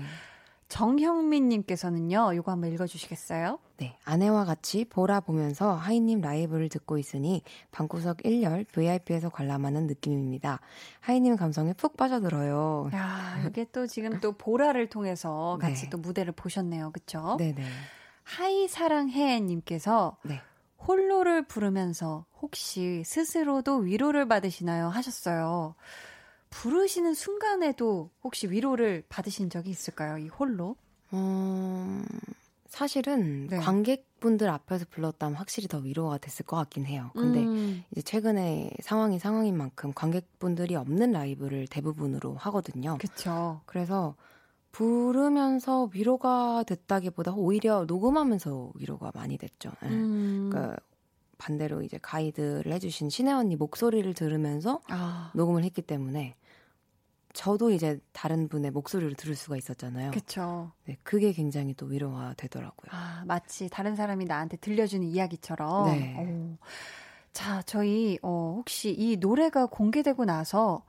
정형민님께서는요, 0.74 2.34
이거 2.34 2.52
한번 2.52 2.72
읽어주시겠어요? 2.74 3.60
네. 3.78 3.96
아내와 4.06 4.44
같이 4.46 4.86
보라 4.86 5.20
보면서 5.20 5.76
하이님 5.76 6.22
라이브를 6.22 6.68
듣고 6.68 6.98
있으니 6.98 7.44
방구석 7.72 8.18
1열 8.18 8.66
VIP에서 8.72 9.30
관람하는 9.30 9.86
느낌입니다. 9.86 10.60
하이님 11.02 11.36
감성에 11.36 11.74
푹 11.74 11.96
빠져들어요. 11.96 12.90
야, 12.96 13.44
이게 13.48 13.68
또 13.72 13.86
지금 13.86 14.20
또 14.20 14.32
보라를 14.32 14.90
통해서 14.90 15.60
같이 15.62 15.84
네. 15.84 15.90
또 15.92 16.00
무대를 16.00 16.34
보셨네요. 16.34 16.90
그쵸? 16.92 17.36
네네. 17.38 17.64
하이 18.24 18.68
사랑해님께서 18.68 20.18
네. 20.24 20.42
홀로를 20.88 21.44
부르면서 21.48 22.26
혹시 22.42 23.04
스스로도 23.06 23.78
위로를 23.78 24.28
받으시나요? 24.28 24.88
하셨어요. 24.90 25.76
부르시는 26.50 27.14
순간에도 27.14 28.10
혹시 28.24 28.50
위로를 28.50 29.04
받으신 29.10 29.50
적이 29.50 29.72
있을까요? 29.72 30.18
이 30.18 30.28
홀로? 30.28 30.76
음, 31.14 32.06
사실은 32.68 33.48
네. 33.48 33.58
관객분들 33.58 34.50
앞에서 34.50 34.86
불렀다면 34.90 35.36
확실히 35.36 35.68
더 35.68 35.78
위로가 35.78 36.18
됐을 36.18 36.46
것 36.46 36.58
같긴 36.58 36.86
해요. 36.86 37.12
근데 37.16 37.44
음, 37.44 37.84
이제 37.92 38.02
최근에 38.02 38.72
상황이 38.82 39.20
상황인 39.20 39.56
만큼 39.58 39.94
관객분들이 39.94 40.76
없는 40.76 41.12
라이브를 41.12 41.68
대부분으로 41.68 42.36
하거든요. 42.36 42.98
그쵸. 42.98 43.62
그래서 43.66 44.16
부르면서 44.74 45.90
위로가 45.94 46.64
됐다기보다 46.64 47.34
오히려 47.34 47.86
녹음하면서 47.86 48.74
위로가 48.76 49.12
많이 49.14 49.38
됐죠. 49.38 49.72
네. 49.84 49.90
음. 49.90 50.50
그러니까 50.52 50.78
반대로 51.38 51.84
이제 51.84 52.00
가이드를 52.02 52.74
해주신 52.74 53.10
신혜 53.10 53.32
언니 53.32 53.56
목소리를 53.56 54.12
들으면서 54.14 54.82
아. 54.90 55.32
녹음을 55.36 55.64
했기 55.64 55.82
때문에 55.82 56.36
저도 57.34 57.70
이제 57.70 58.00
다른 58.14 58.48
분의 58.48 58.72
목소리를 58.72 59.14
들을 59.16 59.36
수가 59.36 59.58
있었잖아요. 59.58 60.12
그렇죠. 60.12 60.72
네, 60.86 60.98
그게 61.04 61.34
굉장히 61.34 61.74
또 61.76 61.86
위로가 61.86 62.34
되더라고요. 62.38 62.90
아, 62.92 63.24
마치 63.28 63.70
다른 63.70 63.96
사람이 63.96 64.26
나한테 64.26 64.58
들려주는 64.58 65.08
이야기처럼. 65.08 65.86
네. 65.86 66.16
오. 66.18 66.58
자, 67.32 67.62
저희 67.64 68.18
어, 68.24 68.56
혹시 68.58 68.92
이 68.92 69.18
노래가 69.18 69.68
공개되고 69.68 70.26
나서 70.26 70.84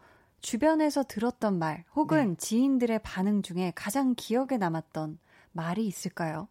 주변에서 0.45 1.05
들었던 1.05 1.59
말 1.59 1.85
혹은 1.97 2.33
네. 2.33 2.37
지인들의 2.37 3.01
반응 3.03 3.41
중에 3.41 3.73
가장 3.75 4.15
기억에 4.15 4.59
남았던 4.59 5.19
말이 5.53 5.87
있을까요? 5.87 6.49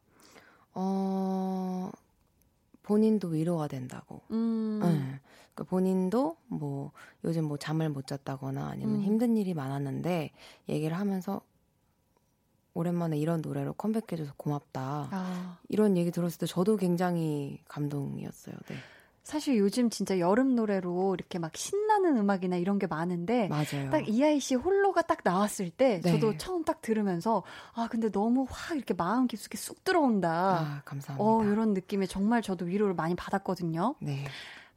어, 0.74 1.91
본인도 2.82 3.28
위로가 3.28 3.68
된다고. 3.68 4.22
음. 4.32 4.80
네. 4.82 5.20
그러니까 5.54 5.70
본인도 5.70 6.38
뭐 6.48 6.91
요즘 7.24 7.46
뭐 7.46 7.58
잠을 7.58 7.89
못 7.89 8.08
잤다거나 8.08 8.66
아니면 8.66 8.96
음. 8.96 9.02
힘든 9.02 9.38
일이 9.38 9.54
많았는데 9.54 10.32
얘기를 10.70 10.98
하면서 10.98 11.41
오랜만에 12.74 13.20
이런 13.20 13.41
노래로 13.44 13.74
컴백해줘서 13.74 14.34
고맙다. 14.38 15.10
아. 15.12 15.60
이런 15.70 15.98
얘기 15.98 16.10
들었을 16.10 16.39
때 16.39 16.48
저도 16.48 16.78
굉장히 16.78 17.62
감동이었어요. 17.68 18.56
네. 18.70 18.76
사실 19.24 19.58
요즘 19.58 19.90
진짜 19.90 20.20
여름 20.20 20.54
노래로 20.56 21.16
이렇게 21.16 21.40
막 21.40 21.56
신나는 21.56 22.18
음악이나 22.18 22.58
이런 22.58 22.78
게 22.78 22.88
많은데 22.88 23.48
맞아요. 23.48 23.90
딱 23.90 24.08
이하이 24.08 24.40
씨 24.42 24.56
홀로가 24.56 25.04
딱 25.04 25.20
나왔을 25.24 25.70
때 25.70 26.02
네. 26.02 26.12
저도 26.12 26.38
처음 26.38 26.66
딱 26.66 26.82
들으면서 26.82 27.44
아 27.74 27.88
근데 27.90 28.12
너무 28.12 28.46
확 28.50 28.76
이렇게 28.76 28.94
마음 28.94 29.28
깊숙이 29.28 29.58
쑥 29.58 29.84
들어온다. 29.86 30.30
아, 30.32 30.82
감사합니다. 30.84 31.24
어 31.24 31.44
이런 31.46 31.74
느낌에 31.74 32.06
정말 32.06 32.42
저도 32.42 32.66
위로를 32.66 32.94
많이 32.96 33.16
받았거든요. 33.16 33.96
네. 34.00 34.26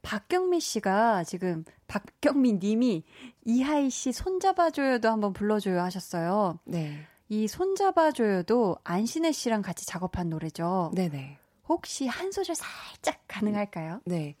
박경미 0.01 0.61
씨가 0.61 1.25
지금 1.25 1.65
박경미 1.87 2.53
님이 2.53 3.03
이하이 3.43 3.89
씨 3.89 4.13
손잡아줘요도 4.13 5.09
한번 5.09 5.33
불러줘요 5.33 5.81
하셨어요. 5.81 6.59
네. 6.63 7.05
이 7.27 7.49
손잡아줘요도 7.49 8.77
안신혜 8.85 9.33
씨랑 9.33 9.61
같이 9.61 9.85
작업한 9.85 10.29
노래죠. 10.29 10.91
네네. 10.95 11.37
혹시 11.69 12.07
한 12.07 12.31
소절 12.31 12.55
살짝 12.55 13.19
가능할까요? 13.27 14.01
네. 14.05 14.35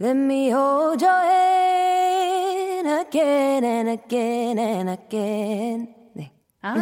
Let 0.00 0.16
me 0.18 0.50
hold 0.50 1.02
your 1.04 1.24
hand 1.26 2.88
again 2.88 3.64
and 3.64 3.90
again 3.90 4.58
and 4.58 4.90
again. 4.90 5.94
네. 6.12 6.32
아, 6.60 6.76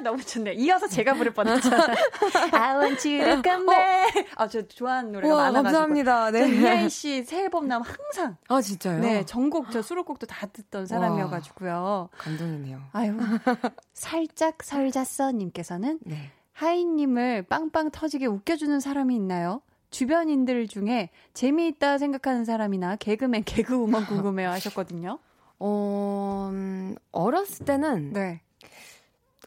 너무 0.02 0.22
좋네요. 0.24 0.54
이어서 0.54 0.88
제가 0.88 1.12
부를 1.14 1.34
뻔했잖아요. 1.34 1.96
I 2.52 2.76
want 2.78 3.06
you 3.06 3.22
to 3.24 3.42
come 3.42 3.66
back. 3.66 4.22
어. 4.22 4.24
아, 4.36 4.48
저 4.48 4.62
좋아하는 4.66 5.12
노래가 5.12 5.34
우와, 5.34 5.42
많아가지고. 5.52 5.62
감사합니다. 5.64 6.30
네. 6.30 6.48
이하이 6.48 6.88
씨 6.88 7.22
새 7.24 7.42
앨범 7.42 7.68
나면 7.68 7.86
항상. 7.86 8.36
아, 8.48 8.60
진짜요? 8.62 9.00
네, 9.00 9.26
전곡, 9.26 9.70
저 9.70 9.82
수록곡도 9.82 10.26
다 10.26 10.46
듣던 10.46 10.86
사람이어가지고요. 10.86 11.70
와, 11.72 12.08
감동이네요. 12.16 12.80
아유. 12.92 13.18
살짝 13.92 14.62
설잤어 14.62 15.32
님께서는. 15.32 15.98
네. 16.04 16.30
하이님을 16.60 17.44
빵빵 17.44 17.90
터지게 17.90 18.26
웃겨주는 18.26 18.80
사람이 18.80 19.14
있나요? 19.14 19.62
주변인들 19.90 20.68
중에 20.68 21.08
재미있다 21.32 21.96
생각하는 21.96 22.44
사람이나 22.44 22.96
개그맨, 22.96 23.44
개그우먼 23.48 24.04
궁금해요 24.04 24.50
하셨거든요. 24.50 25.18
어, 25.58 26.50
음, 26.52 26.96
어렸을 27.12 27.64
때는 27.64 28.12
네. 28.12 28.42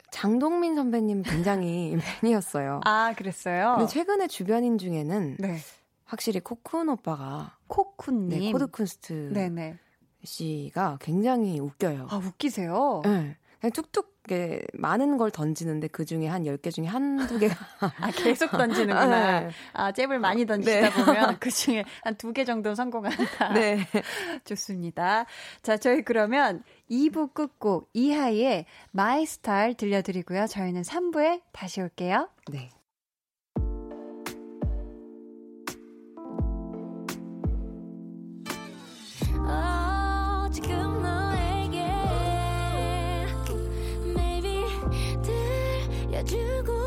장동민 0.09 0.73
선배님 0.73 1.21
굉장히 1.21 1.95
팬이었어요. 2.21 2.81
아, 2.83 3.13
그랬어요? 3.15 3.75
근데 3.77 3.91
최근에 3.91 4.27
주변인 4.27 4.79
중에는 4.79 5.37
네. 5.37 5.57
확실히 6.05 6.39
코쿤 6.39 6.91
오빠가 6.91 7.57
코쿤님 7.67 8.29
네, 8.29 8.51
코드쿤스트 8.51 9.33
네네. 9.33 9.77
씨가 10.23 10.97
굉장히 10.99 11.59
웃겨요. 11.59 12.07
아, 12.09 12.15
웃기세요? 12.17 13.03
네. 13.05 13.37
툭툭 13.69 14.12
게 14.23 14.61
많은 14.73 15.17
걸 15.17 15.31
던지는데 15.31 15.87
그 15.89 16.05
중에 16.05 16.27
한 16.27 16.43
10개 16.43 16.71
중에 16.73 16.85
한두 16.85 17.37
개가 17.39 17.55
아 17.99 18.11
계속 18.11 18.51
던지는구나. 18.51 19.41
네. 19.41 19.49
아 19.73 19.91
잽을 19.91 20.19
많이 20.19 20.45
던지다 20.45 20.79
네. 20.79 20.89
보면 21.05 21.37
그 21.41 21.49
중에 21.51 21.83
한 22.03 22.15
두 22.17 22.31
개 22.33 22.45
정도 22.45 22.73
성공한다. 22.73 23.53
네. 23.53 23.79
좋습니다. 24.45 25.25
자, 25.61 25.77
저희 25.77 26.03
그러면 26.03 26.63
2부 26.89 27.33
끝곡 27.33 27.89
이하이의 27.93 28.65
My 28.91 29.25
Style 29.25 29.73
들려드리고요. 29.75 30.47
저희는 30.47 30.83
3부에 30.83 31.41
다시 31.51 31.81
올게요. 31.81 32.29
네. 32.49 32.69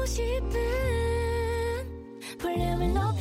싶은 0.07 0.51
볼륨을 2.39 2.95
높 2.95 3.16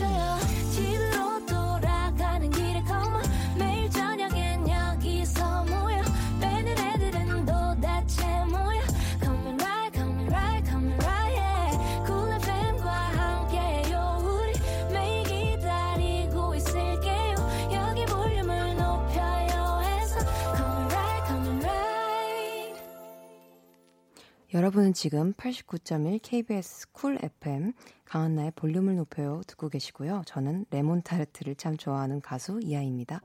여러분은 24.56 24.94
지금 24.94 25.34
89.1 25.34 26.22
KBS 26.24 26.94
Cool 26.94 27.20
FM 27.22 27.74
강한나의 28.06 28.54
볼륨을 28.56 28.96
높여요 28.96 29.42
듣고 29.48 29.68
계시고요. 29.68 30.22
저는 30.26 30.66
레몬 30.72 31.02
타르트를 31.02 31.56
참 31.56 31.76
좋아하는 31.76 32.22
가수 32.22 32.62
이하이입니다. 32.64 33.20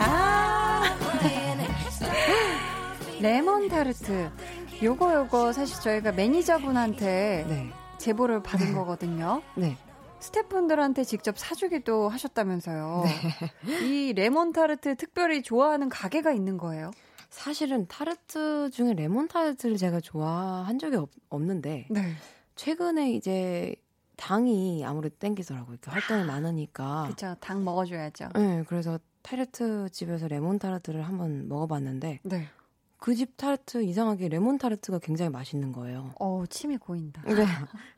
아~ 0.00 0.82
레몬 3.22 3.68
타르트. 3.68 4.32
요거 4.82 5.14
요거 5.14 5.52
사실 5.52 5.80
저희가 5.80 6.10
매니저분한테 6.10 7.46
네. 7.48 7.70
제보를 7.98 8.42
받은 8.42 8.66
네. 8.66 8.72
거거든요. 8.72 9.42
네. 9.54 9.76
스태프분들한테 10.18 11.04
직접 11.04 11.38
사주기도 11.38 12.08
하셨다면서요. 12.08 13.04
네. 13.64 13.86
이 13.86 14.12
레몬 14.12 14.52
타르트 14.52 14.96
특별히 14.96 15.40
좋아하는 15.40 15.88
가게가 15.88 16.32
있는 16.32 16.58
거예요? 16.58 16.90
사실은 17.30 17.86
타르트 17.86 18.70
중에 18.70 18.92
레몬 18.94 19.28
타르트를 19.28 19.76
제가 19.76 20.00
좋아한 20.00 20.78
적이 20.78 20.96
없, 21.30 21.42
는데 21.42 21.86
네. 21.88 22.14
최근에 22.56 23.12
이제 23.12 23.74
당이 24.16 24.84
아무래도 24.84 25.16
땡기더라고요. 25.18 25.74
이렇게 25.74 25.90
활동이 25.90 26.24
많으니까. 26.24 27.04
그렇죠. 27.04 27.36
당 27.40 27.64
먹어줘야죠. 27.64 28.30
네, 28.34 28.64
그래서 28.66 28.98
타르트 29.22 29.88
집에서 29.90 30.28
레몬 30.28 30.58
타르트를 30.58 31.02
한번 31.02 31.48
먹어봤는데 31.48 32.20
네. 32.24 32.48
그집 32.98 33.38
타르트 33.38 33.82
이상하게 33.82 34.28
레몬 34.28 34.58
타르트가 34.58 34.98
굉장히 34.98 35.30
맛있는 35.30 35.72
거예요. 35.72 36.12
어, 36.20 36.44
침이 36.50 36.76
고인다. 36.76 37.22
네. 37.22 37.46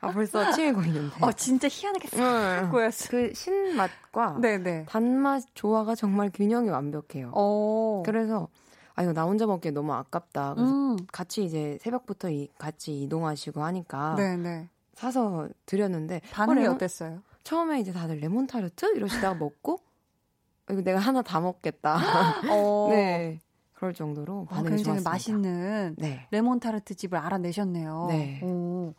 아, 0.00 0.12
벌써 0.12 0.52
침이 0.52 0.70
고이는데. 0.72 1.16
어, 1.20 1.32
진짜 1.32 1.66
희한하게 1.68 2.08
싹 2.08 2.70
고였어. 2.70 3.08
그 3.10 3.34
신맛과 3.34 4.38
네네. 4.40 4.86
단맛 4.88 5.42
조화가 5.54 5.96
정말 5.96 6.30
균형이 6.32 6.68
완벽해요. 6.68 7.32
오. 7.32 8.04
그래서 8.06 8.48
아 8.94 9.02
이거 9.02 9.12
나 9.12 9.24
혼자 9.24 9.46
먹기에 9.46 9.70
너무 9.72 9.92
아깝다. 9.92 10.54
그래서 10.54 10.72
음. 10.72 10.96
같이 11.10 11.44
이제 11.44 11.78
새벽부터 11.80 12.30
이, 12.30 12.48
같이 12.58 13.02
이동하시고 13.02 13.62
하니까 13.62 14.14
네네. 14.16 14.68
사서 14.94 15.48
드렸는데 15.66 16.20
반응이 16.30 16.66
어, 16.66 16.72
어땠어요? 16.72 17.22
처음에 17.44 17.80
이제 17.80 17.92
다들 17.92 18.18
레몬 18.18 18.46
타르트 18.46 18.94
이러시다가 18.96 19.34
먹고 19.34 19.80
이거 20.70 20.82
내가 20.82 20.98
하나 20.98 21.22
다 21.22 21.40
먹겠다. 21.40 21.96
어. 22.50 22.88
네. 22.92 23.40
그럴 23.74 23.94
정도로 23.94 24.42
어, 24.42 24.44
반응이 24.44 24.66
어, 24.66 24.76
굉장히 24.76 25.02
좋았습니다. 25.02 25.10
맛있는 25.10 25.96
네. 25.98 26.28
레몬 26.30 26.60
타르트 26.60 26.94
집을 26.94 27.18
알아내셨네요. 27.18 28.06
네. 28.10 28.40
오. 28.44 28.94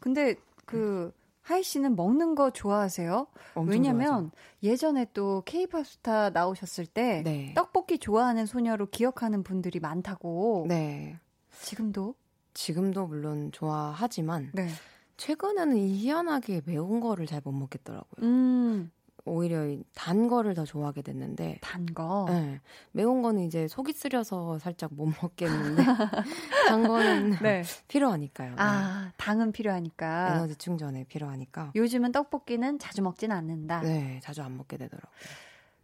근데 0.00 0.34
그 0.64 1.12
하이 1.48 1.62
씨는 1.62 1.96
먹는 1.96 2.34
거 2.34 2.50
좋아하세요? 2.50 3.26
왜냐면 3.66 4.06
좋아하죠. 4.06 4.30
예전에 4.62 5.06
또 5.14 5.42
케이팝 5.46 5.86
스타 5.86 6.28
나오셨을 6.28 6.84
때 6.84 7.22
네. 7.24 7.54
떡볶이 7.54 7.98
좋아하는 7.98 8.44
소녀로 8.44 8.90
기억하는 8.90 9.42
분들이 9.42 9.80
많다고. 9.80 10.66
네. 10.68 11.18
지금도? 11.62 12.14
지금도 12.52 13.06
물론 13.06 13.50
좋아하지만 13.50 14.50
네. 14.52 14.68
최근에는 15.16 15.78
희한하게 15.78 16.60
매운 16.66 17.00
거를 17.00 17.24
잘 17.26 17.40
못 17.42 17.52
먹겠더라고요. 17.52 18.28
음. 18.28 18.90
오히려 19.28 19.76
단 19.94 20.28
거를 20.28 20.54
더 20.54 20.64
좋아하게 20.64 21.02
됐는데 21.02 21.58
단 21.60 21.86
거. 21.86 22.26
네. 22.28 22.60
매운 22.92 23.22
거는 23.22 23.42
이제 23.42 23.68
속이 23.68 23.92
쓰려서 23.92 24.58
살짝 24.58 24.92
못 24.94 25.06
먹겠는데 25.22 25.82
단 26.68 26.86
거는 26.86 27.38
네. 27.42 27.62
필요하니까요. 27.88 28.54
아, 28.56 29.04
네. 29.06 29.12
당은 29.16 29.52
필요하니까. 29.52 30.34
에너지 30.34 30.56
충전에 30.56 31.04
필요하니까. 31.04 31.72
요즘은 31.74 32.12
떡볶이는 32.12 32.78
자주 32.78 33.02
먹진 33.02 33.32
않는다. 33.32 33.80
네, 33.82 34.20
자주 34.22 34.42
안 34.42 34.56
먹게 34.56 34.76
되더라고요. 34.76 35.12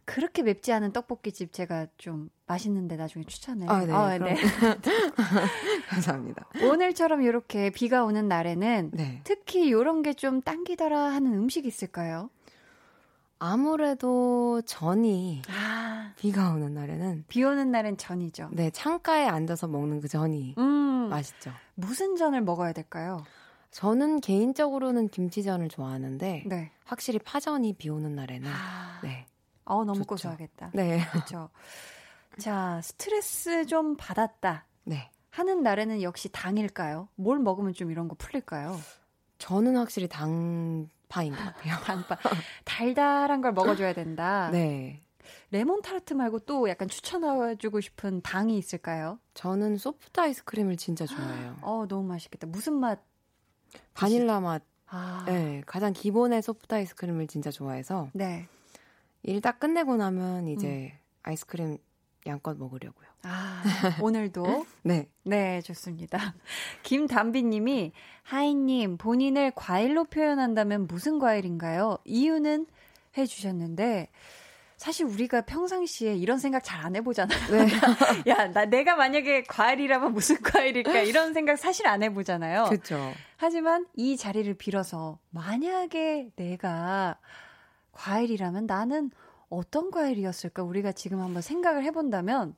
그렇게 0.07 0.43
맵지 0.43 0.71
않은 0.71 0.91
떡볶이집 0.91 1.51
제가 1.51 1.87
좀 1.97 2.29
맛있는데 2.45 2.95
나중에 2.95 3.25
추천해요. 3.25 3.67
아, 3.71 3.85
네. 3.85 3.91
아, 3.91 4.17
네. 4.19 4.35
감사합니다. 5.89 6.45
오늘처럼 6.63 7.21
이렇게 7.23 7.69
비가 7.71 8.03
오는 8.03 8.27
날에는 8.27 8.91
네. 8.93 9.21
특히 9.23 9.65
이런 9.67 10.01
게 10.03 10.13
좀 10.13 10.41
당기더라 10.41 10.97
하는 11.11 11.33
음식 11.33 11.65
있을까요? 11.65 12.29
아무래도 13.45 14.61
전이 14.63 15.43
아. 15.49 16.13
비가 16.17 16.49
오는 16.49 16.73
날에는 16.73 17.25
비 17.27 17.43
오는 17.43 17.69
날엔 17.69 17.97
전이죠. 17.97 18.49
네, 18.51 18.71
창가에 18.71 19.27
앉아서 19.27 19.67
먹는 19.67 20.01
그 20.01 20.07
전이 20.07 20.55
음. 20.57 21.09
맛있죠. 21.09 21.51
무슨 21.75 22.15
전을 22.15 22.41
먹어야 22.41 22.73
될까요? 22.73 23.23
저는 23.69 24.21
개인적으로는 24.21 25.09
김치전을 25.09 25.69
좋아하는데 25.69 26.43
네. 26.47 26.71
확실히 26.85 27.19
파전이 27.19 27.73
비 27.73 27.89
오는 27.89 28.15
날에는 28.15 28.49
아. 28.49 28.99
네. 29.03 29.27
어, 29.65 29.83
너무 29.83 29.99
좋죠. 29.99 30.07
고소하겠다. 30.07 30.71
네. 30.73 31.05
그렇죠. 31.11 31.49
자, 32.39 32.81
스트레스 32.81 33.67
좀 33.67 33.95
받았다. 33.95 34.65
네. 34.85 35.11
하는 35.29 35.61
날에는 35.61 36.01
역시 36.01 36.29
당일까요? 36.31 37.09
뭘 37.15 37.37
먹으면 37.37 37.73
좀 37.73 37.91
이런 37.91 38.07
거 38.07 38.15
풀릴까요? 38.15 38.79
저는 39.37 39.75
확실히 39.77 40.07
당파인 40.07 41.33
것 41.33 41.39
같아요. 41.39 41.75
당파. 41.83 42.17
달달한 42.63 43.41
걸 43.41 43.53
먹어줘야 43.53 43.93
된다. 43.93 44.49
네. 44.53 45.01
레몬 45.51 45.81
타르트 45.81 46.13
말고 46.13 46.39
또 46.39 46.69
약간 46.69 46.87
추천해주고 46.87 47.81
싶은 47.81 48.21
당이 48.21 48.57
있을까요? 48.57 49.19
저는 49.33 49.77
소프트 49.77 50.19
아이스크림을 50.19 50.77
진짜 50.77 51.05
좋아해요. 51.05 51.57
어, 51.63 51.85
너무 51.87 52.07
맛있겠다. 52.07 52.47
무슨 52.47 52.73
맛? 52.73 52.99
바닐라 53.93 54.39
맛. 54.39 54.63
아. 54.87 55.23
네, 55.27 55.63
가장 55.65 55.93
기본의 55.93 56.41
소프트 56.41 56.73
아이스크림을 56.75 57.27
진짜 57.27 57.49
좋아해서. 57.51 58.09
네. 58.13 58.47
일 59.23 59.41
딱 59.41 59.59
끝내고 59.59 59.95
나면 59.97 60.47
이제 60.47 60.91
음. 60.93 60.99
아이스크림 61.23 61.77
양껏 62.27 62.57
먹으려고요. 62.57 63.04
아, 63.23 63.63
오늘도? 64.01 64.65
네. 64.83 65.07
네, 65.23 65.61
좋습니다. 65.61 66.35
김담비 66.83 67.43
님이, 67.43 67.91
하이님, 68.23 68.97
본인을 68.97 69.53
과일로 69.55 70.05
표현한다면 70.05 70.87
무슨 70.87 71.19
과일인가요? 71.19 71.97
이유는 72.05 72.67
해주셨는데, 73.17 74.09
사실 74.77 75.05
우리가 75.05 75.41
평상시에 75.41 76.15
이런 76.15 76.37
생각 76.37 76.63
잘 76.63 76.85
안 76.85 76.95
해보잖아요. 76.97 77.39
네. 77.49 77.67
야, 78.27 78.51
나 78.51 78.65
내가 78.65 78.95
만약에 78.95 79.43
과일이라면 79.43 80.13
무슨 80.13 80.39
과일일까 80.41 80.99
이런 81.01 81.33
생각 81.33 81.57
사실 81.57 81.87
안 81.87 82.03
해보잖아요. 82.03 82.65
그렇죠. 82.65 83.11
하지만 83.37 83.87
이 83.95 84.17
자리를 84.17 84.53
빌어서 84.55 85.17
만약에 85.31 86.29
내가 86.35 87.17
과일이라면 87.93 88.67
나는 88.67 89.09
어떤 89.49 89.89
과일이었을까? 89.89 90.61
우리가 90.63 90.91
지금 90.91 91.21
한번 91.21 91.41
생각을 91.41 91.83
해본다면 91.83 92.55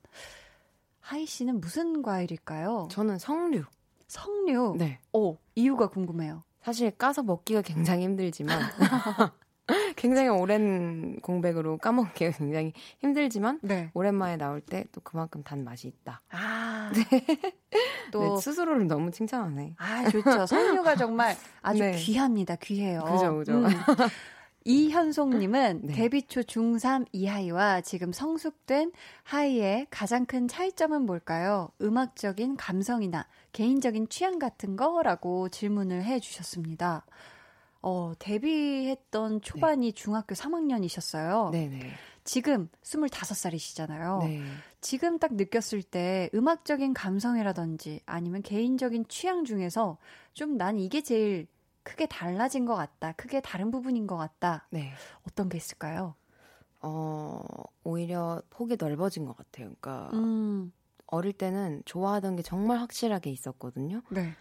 하이 1.08 1.24
씨는 1.24 1.62
무슨 1.62 2.02
과일일까요? 2.02 2.88
저는 2.90 3.18
석류. 3.18 3.64
석류? 4.08 4.74
네. 4.78 4.98
오, 5.14 5.38
이유가 5.54 5.88
궁금해요. 5.88 6.42
사실 6.60 6.90
까서 6.90 7.22
먹기가 7.22 7.62
굉장히 7.62 8.04
힘들지만 8.04 8.60
굉장히 9.96 10.28
오랜 10.28 11.18
공백으로 11.20 11.78
까먹기가 11.78 12.32
굉장히 12.32 12.74
힘들지만 13.00 13.58
네. 13.62 13.90
오랜만에 13.94 14.36
나올 14.36 14.60
때 14.60 14.84
또 14.92 15.00
그만큼 15.00 15.42
단 15.42 15.64
맛이 15.64 15.88
있다. 15.88 16.20
아, 16.28 16.92
네. 17.10 17.26
또 18.12 18.34
네, 18.36 18.40
스스로를 18.42 18.86
너무 18.86 19.10
칭찬하네. 19.10 19.76
아, 19.78 20.10
좋죠. 20.10 20.44
석류가 20.44 20.96
정말 20.96 21.34
아주 21.62 21.80
네. 21.84 21.92
귀합니다. 21.92 22.56
귀해요. 22.56 23.02
그죠, 23.04 23.34
그죠. 23.38 23.52
음. 23.54 23.64
이현송님은 24.68 25.80
네. 25.84 25.92
데뷔 25.94 26.22
초 26.22 26.42
중3 26.42 27.06
이하이와 27.12 27.80
지금 27.80 28.12
성숙된 28.12 28.92
하이의 29.22 29.86
가장 29.90 30.26
큰 30.26 30.46
차이점은 30.46 31.06
뭘까요? 31.06 31.70
음악적인 31.80 32.58
감성이나 32.58 33.26
개인적인 33.52 34.10
취향 34.10 34.38
같은 34.38 34.76
거라고 34.76 35.48
질문을 35.48 36.04
해 36.04 36.20
주셨습니다. 36.20 37.06
어, 37.80 38.12
데뷔했던 38.18 39.40
초반이 39.40 39.86
네. 39.86 39.92
중학교 39.94 40.34
3학년이셨어요. 40.34 41.50
네네. 41.50 41.90
지금 42.24 42.68
25살이시잖아요. 42.82 44.22
네. 44.26 44.42
지금 44.82 45.18
딱 45.18 45.32
느꼈을 45.34 45.82
때 45.82 46.28
음악적인 46.34 46.92
감성이라든지 46.92 48.02
아니면 48.04 48.42
개인적인 48.42 49.06
취향 49.08 49.44
중에서 49.46 49.96
좀 50.34 50.58
난 50.58 50.78
이게 50.78 51.00
제일 51.00 51.46
크게 51.88 52.06
달라진 52.06 52.66
것 52.66 52.74
같다. 52.74 53.12
크게 53.12 53.40
다른 53.40 53.70
부분인 53.70 54.06
것 54.06 54.16
같다. 54.16 54.66
네. 54.70 54.92
어떤 55.26 55.48
게 55.48 55.56
있을까요? 55.56 56.14
어, 56.80 57.40
오히려 57.82 58.42
폭이 58.50 58.76
넓어진 58.78 59.24
것 59.24 59.36
같아요. 59.36 59.66
그러니까 59.80 60.10
음. 60.12 60.72
어릴 61.06 61.32
때는 61.32 61.82
좋아하던 61.86 62.36
게 62.36 62.42
정말 62.42 62.78
확실하게 62.78 63.30
있었거든요. 63.30 64.02
네. 64.10 64.34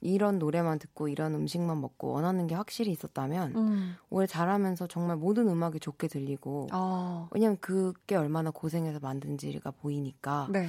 이런 0.00 0.38
노래만 0.38 0.78
듣고 0.78 1.08
이런 1.08 1.34
음식만 1.34 1.78
먹고 1.78 2.08
원하는 2.12 2.46
게 2.46 2.54
확실히 2.54 2.90
있었다면 2.92 3.54
음. 3.56 3.96
오래 4.08 4.26
자라면서 4.26 4.86
정말 4.86 5.18
모든 5.18 5.46
음악이 5.48 5.78
좋게 5.80 6.08
들리고 6.08 6.68
어. 6.72 7.28
왜냐면 7.32 7.58
그게 7.60 8.16
얼마나 8.16 8.50
고생해서 8.50 8.98
만든지가 9.00 9.70
보이니까 9.72 10.48
네. 10.50 10.68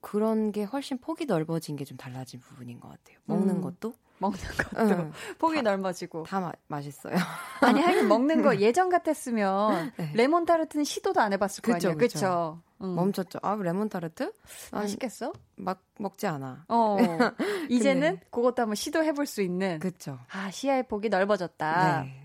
그런 0.00 0.52
게 0.52 0.62
훨씬 0.62 0.98
폭이 0.98 1.26
넓어진 1.26 1.74
게 1.74 1.84
좀 1.84 1.96
달라진 1.96 2.38
부분인 2.38 2.78
것 2.78 2.88
같아요. 2.90 3.18
먹는 3.24 3.56
음. 3.56 3.60
것도 3.60 3.94
먹는 4.20 4.38
것도 4.38 4.82
응. 4.82 5.12
폭이 5.38 5.56
다, 5.56 5.62
넓어지고 5.70 6.22
다 6.24 6.40
마, 6.40 6.52
맛있어요. 6.68 7.14
아니 7.60 7.80
하긴 7.80 8.06
먹는 8.08 8.42
거 8.42 8.58
예전 8.58 8.90
같았으면 8.90 9.92
네. 9.96 10.12
레몬 10.14 10.44
타르트는 10.44 10.84
시도도 10.84 11.20
안 11.20 11.32
해봤을 11.32 11.62
그쵸, 11.62 11.72
거 11.72 11.74
아니에요, 11.74 11.96
그렇죠? 11.96 12.60
응. 12.82 12.94
멈췄죠. 12.94 13.38
아 13.42 13.56
레몬 13.56 13.88
타르트? 13.88 14.32
맛있겠어? 14.72 15.32
막 15.56 15.82
먹지 15.98 16.26
않아. 16.26 16.66
어 16.68 16.98
이제는 17.70 18.20
그것도 18.30 18.60
한번 18.62 18.76
시도해볼 18.76 19.26
수 19.26 19.42
있는. 19.42 19.78
그렇죠. 19.78 20.18
아 20.30 20.50
시야의 20.50 20.88
폭이 20.88 21.08
넓어졌다. 21.08 22.02
네. 22.02 22.22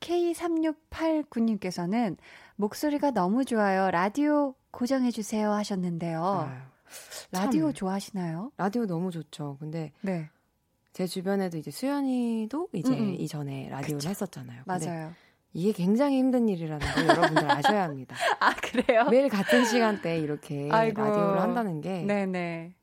K3689님께서는 0.00 2.16
목소리가 2.56 3.10
너무 3.10 3.44
좋아요. 3.44 3.90
라디오 3.90 4.54
고정해주세요 4.70 5.52
하셨는데요. 5.52 6.48
아유, 6.48 6.56
라디오 7.32 7.72
좋아하시나요? 7.72 8.52
라디오 8.56 8.86
너무 8.86 9.10
좋죠. 9.10 9.58
근데 9.60 9.92
네. 10.00 10.30
제 10.98 11.06
주변에도 11.06 11.56
이제 11.58 11.70
수연이도 11.70 12.70
이제 12.72 12.92
음음. 12.92 13.14
이전에 13.20 13.68
라디오를 13.70 13.98
그쵸. 13.98 14.08
했었잖아요. 14.08 14.62
맞아요. 14.66 15.12
이게 15.52 15.70
굉장히 15.70 16.18
힘든 16.18 16.48
일이라는 16.48 16.84
걸 16.92 17.06
여러분들 17.06 17.48
아셔야 17.48 17.84
합니다. 17.84 18.16
아 18.40 18.52
그래요? 18.56 19.04
매일 19.08 19.28
같은 19.28 19.64
시간대에 19.64 20.18
이렇게 20.18 20.68
아이고. 20.72 21.00
라디오를 21.00 21.40
한다는 21.40 21.80
게 21.80 22.02
네네. 22.02 22.74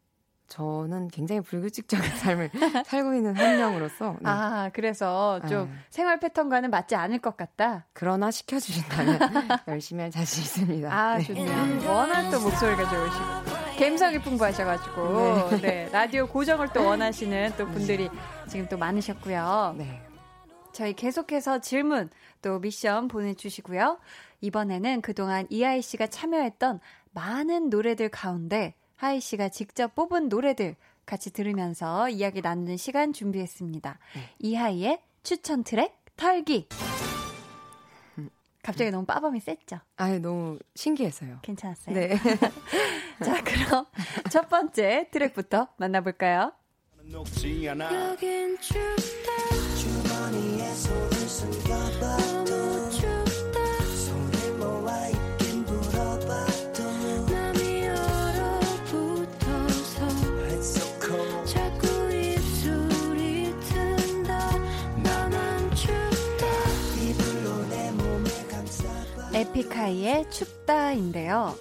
저는 0.47 1.09
굉장히 1.09 1.41
불규칙적인 1.41 2.09
삶을 2.16 2.51
살고 2.86 3.16
있는 3.16 3.36
한 3.36 3.57
명으로서 3.57 4.11
네. 4.22 4.30
아 4.30 4.70
그래서 4.72 5.41
좀 5.49 5.66
네. 5.66 5.74
생활 5.89 6.18
패턴과는 6.22 6.70
맞지 6.70 6.95
않을 6.95 7.20
것 7.20 7.36
같다. 7.36 7.86
그러나 7.91 8.32
시켜주신다면 8.32 9.20
열심히 9.68 10.03
할 10.03 10.11
자신 10.11 10.41
있습니다. 10.41 10.89
아 10.89 11.18
네. 11.18 11.24
좋네요. 11.26 11.91
워낙 11.91 12.32
또 12.32 12.39
목소리가 12.39 12.89
좋으시고 12.89 13.55
감성이 13.78 14.19
풍부하셔가지고 14.19 15.49
네. 15.49 15.61
네. 15.61 15.89
라디오 15.91 16.28
고정을 16.28 16.69
또 16.73 16.86
원하시는 16.86 17.53
또 17.57 17.65
분들이 17.67 18.09
지금 18.47 18.67
또 18.67 18.78
많으셨고요. 18.78 19.76
네. 19.78 20.01
저희 20.71 20.93
계속해서 20.93 21.59
질문 21.59 22.09
또 22.41 22.59
미션 22.59 23.07
보내주시고요. 23.07 23.99
이번에는 24.41 25.01
그동안 25.01 25.47
이하이 25.49 25.82
씨가 25.82 26.07
참여했던 26.07 26.80
많은 27.13 27.69
노래들 27.69 28.09
가운데 28.09 28.73
하이 28.95 29.19
씨가 29.19 29.49
직접 29.49 29.95
뽑은 29.95 30.30
노래들 30.30 30.76
같이 31.05 31.32
들으면서 31.32 32.09
이야기 32.09 32.41
나누는 32.41 32.78
시간 32.78 33.13
준비했습니다. 33.13 33.99
네. 34.15 34.21
이하이의 34.39 34.99
추천 35.23 35.63
트랙 35.63 35.93
털기. 36.17 36.67
갑자기 38.66 38.89
너무 38.89 39.05
빠밤이 39.05 39.39
셌죠? 39.39 39.80
아 39.95 40.18
너무 40.18 40.57
신기했어요. 40.74 41.38
괜찮았어요? 41.43 41.93
네. 41.95 42.18
자, 43.24 43.43
그럼 43.43 43.86
첫 44.32 44.49
번째 44.49 45.07
트랙부터 45.11 45.68
만나볼까요? 45.78 46.51
여긴 47.93 48.57
춥다. 48.59 49.32
주머니에 49.78 50.74
손을 50.74 51.11
숨겨봐. 51.11 52.35
에픽하이의 69.56 70.30
춥다인데요. 70.30 71.56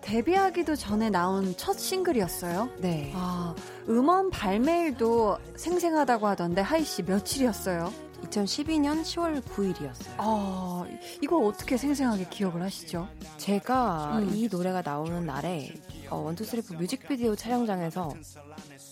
데뷔하기도 0.00 0.74
전에 0.74 1.10
나온 1.10 1.54
첫 1.56 1.78
싱글이었어요. 1.78 2.70
네. 2.78 3.12
아, 3.14 3.54
음원 3.88 4.30
발매일도 4.30 5.36
생생하다고 5.56 6.26
하던데 6.28 6.62
하이 6.62 6.82
씨 6.82 7.02
며칠이었어요? 7.02 7.92
2012년 8.22 9.02
10월 9.02 9.42
9일이었어요. 9.42 10.14
아, 10.16 10.86
이걸 11.20 11.44
어떻게 11.44 11.76
생생하게 11.76 12.28
기억을 12.30 12.62
하시죠? 12.62 13.06
제가 13.36 14.18
음. 14.18 14.30
이 14.34 14.48
노래가 14.50 14.80
나오는 14.80 15.26
날에 15.26 15.74
어, 16.08 16.16
one 16.16 16.28
two 16.28 16.39
three 16.39 16.59
four 16.59 16.74
뮤직비디오 16.74 17.36
촬영장에서 17.36 18.14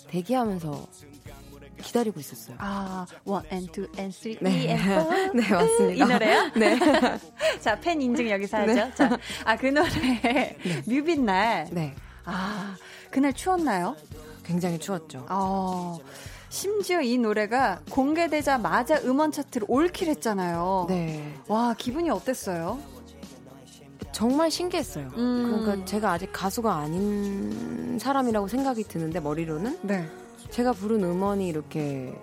대기하면서 0.09 0.87
기다리고 1.85 2.19
있었어요. 2.19 2.57
아, 2.59 3.07
one, 3.25 3.45
and, 3.51 3.67
two, 3.69 3.87
and, 3.97 4.11
three, 4.11 4.39
네. 4.41 4.71
and, 4.71 4.79
four. 4.79 5.13
네, 5.37 5.49
맞습니다. 5.49 6.05
이 6.05 6.09
노래요? 6.09 6.51
네. 6.57 6.79
자, 7.61 7.79
팬 7.79 8.01
인증 8.01 8.31
여기서 8.31 8.57
하죠. 8.59 8.75
네. 8.75 8.95
자, 8.95 9.19
아, 9.45 9.57
그 9.57 9.67
노래, 9.67 9.91
네. 9.91 10.57
뮤빈 10.87 11.25
날. 11.25 11.69
네. 11.71 11.95
아, 12.25 12.77
그날 13.11 13.33
추웠나요? 13.33 13.97
굉장히 14.43 14.79
추웠죠. 14.79 15.27
어, 15.29 15.99
심지어 16.49 17.01
이 17.01 17.19
노래가 17.19 17.81
공개되자마자 17.91 19.01
음원 19.05 19.31
차트를 19.31 19.67
올킬 19.71 20.09
했잖아요. 20.09 20.87
네. 20.89 21.35
와, 21.49 21.75
기분이 21.77 22.11
어땠어요? 22.11 22.79
정말 24.13 24.51
신기했어요. 24.51 25.09
음. 25.17 25.61
그러니까 25.65 25.85
제가 25.85 26.13
아직 26.13 26.31
가수가 26.33 26.73
아닌 26.73 27.99
사람이라고 27.99 28.47
생각이 28.49 28.85
드는데 28.85 29.19
머리로는 29.21 29.79
네. 29.83 30.09
제가 30.51 30.73
부른 30.73 31.03
음원이 31.03 31.49
이렇게 31.49 32.15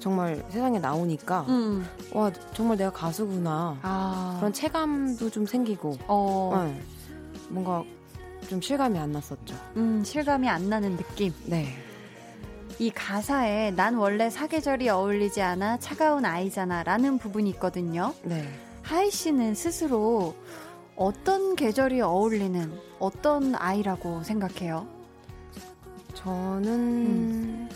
정말 0.00 0.44
세상에 0.50 0.78
나오니까 0.78 1.42
음. 1.48 1.86
와 2.12 2.30
정말 2.54 2.76
내가 2.76 2.90
가수구나 2.90 3.78
아. 3.82 4.36
그런 4.38 4.52
체감도 4.52 5.30
좀 5.30 5.46
생기고 5.46 5.96
어. 6.08 6.64
네. 6.66 6.80
뭔가 7.48 7.84
좀 8.48 8.60
실감이 8.60 8.98
안 8.98 9.12
났었죠. 9.12 9.54
음 9.76 10.02
실감이 10.04 10.48
안 10.48 10.68
나는 10.68 10.96
느낌. 10.96 11.32
네. 11.44 11.68
이 12.78 12.90
가사에 12.90 13.70
난 13.72 13.94
원래 13.94 14.28
사계절이 14.28 14.88
어울리지 14.88 15.40
않아 15.40 15.78
차가운 15.78 16.24
아이잖아 16.24 16.82
라는 16.82 17.18
부분이 17.18 17.50
있거든요. 17.50 18.12
네. 18.24 18.48
하이 18.82 19.10
씨는 19.10 19.54
스스로 19.54 20.34
어떤 20.96 21.54
계절이 21.54 22.00
어울리는 22.00 22.72
어떤 22.98 23.54
아이라고 23.54 24.24
생각해요? 24.24 24.86
저는 26.14 26.68
음. 26.68 27.68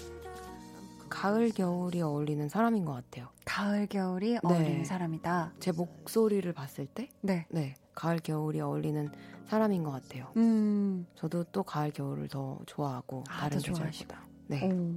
가을 1.09 1.51
겨울이 1.51 2.03
어울리는 2.03 2.49
사람인 2.49 2.85
것 2.85 2.93
같아요. 2.93 3.29
가을 3.45 3.87
겨울이 3.87 4.33
네. 4.33 4.41
어울리는 4.43 4.85
사람이다. 4.85 5.53
제 5.61 5.73
목소리를 5.73 6.53
봤을 6.53 6.87
때, 6.87 7.09
네, 7.23 7.47
네, 7.51 7.75
가을 7.95 8.19
겨울이 8.19 8.61
어울리는 8.61 9.11
사람인 9.47 9.83
것 9.83 9.91
같아요. 9.93 10.33
음. 10.37 11.07
저도 11.15 11.45
또 11.45 11.63
가을 11.63 11.91
겨울을 11.91 12.29
더 12.29 12.59
좋아하고 12.67 13.25
아, 13.29 13.41
다른 13.41 13.59
계절보다. 13.59 14.25
네. 14.49 14.71
오. 14.71 14.95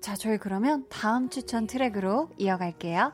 자, 0.00 0.14
저희 0.14 0.38
그러면 0.38 0.86
다음 0.88 1.28
추천 1.28 1.66
트랙으로 1.66 2.30
이어갈게요. 2.38 3.12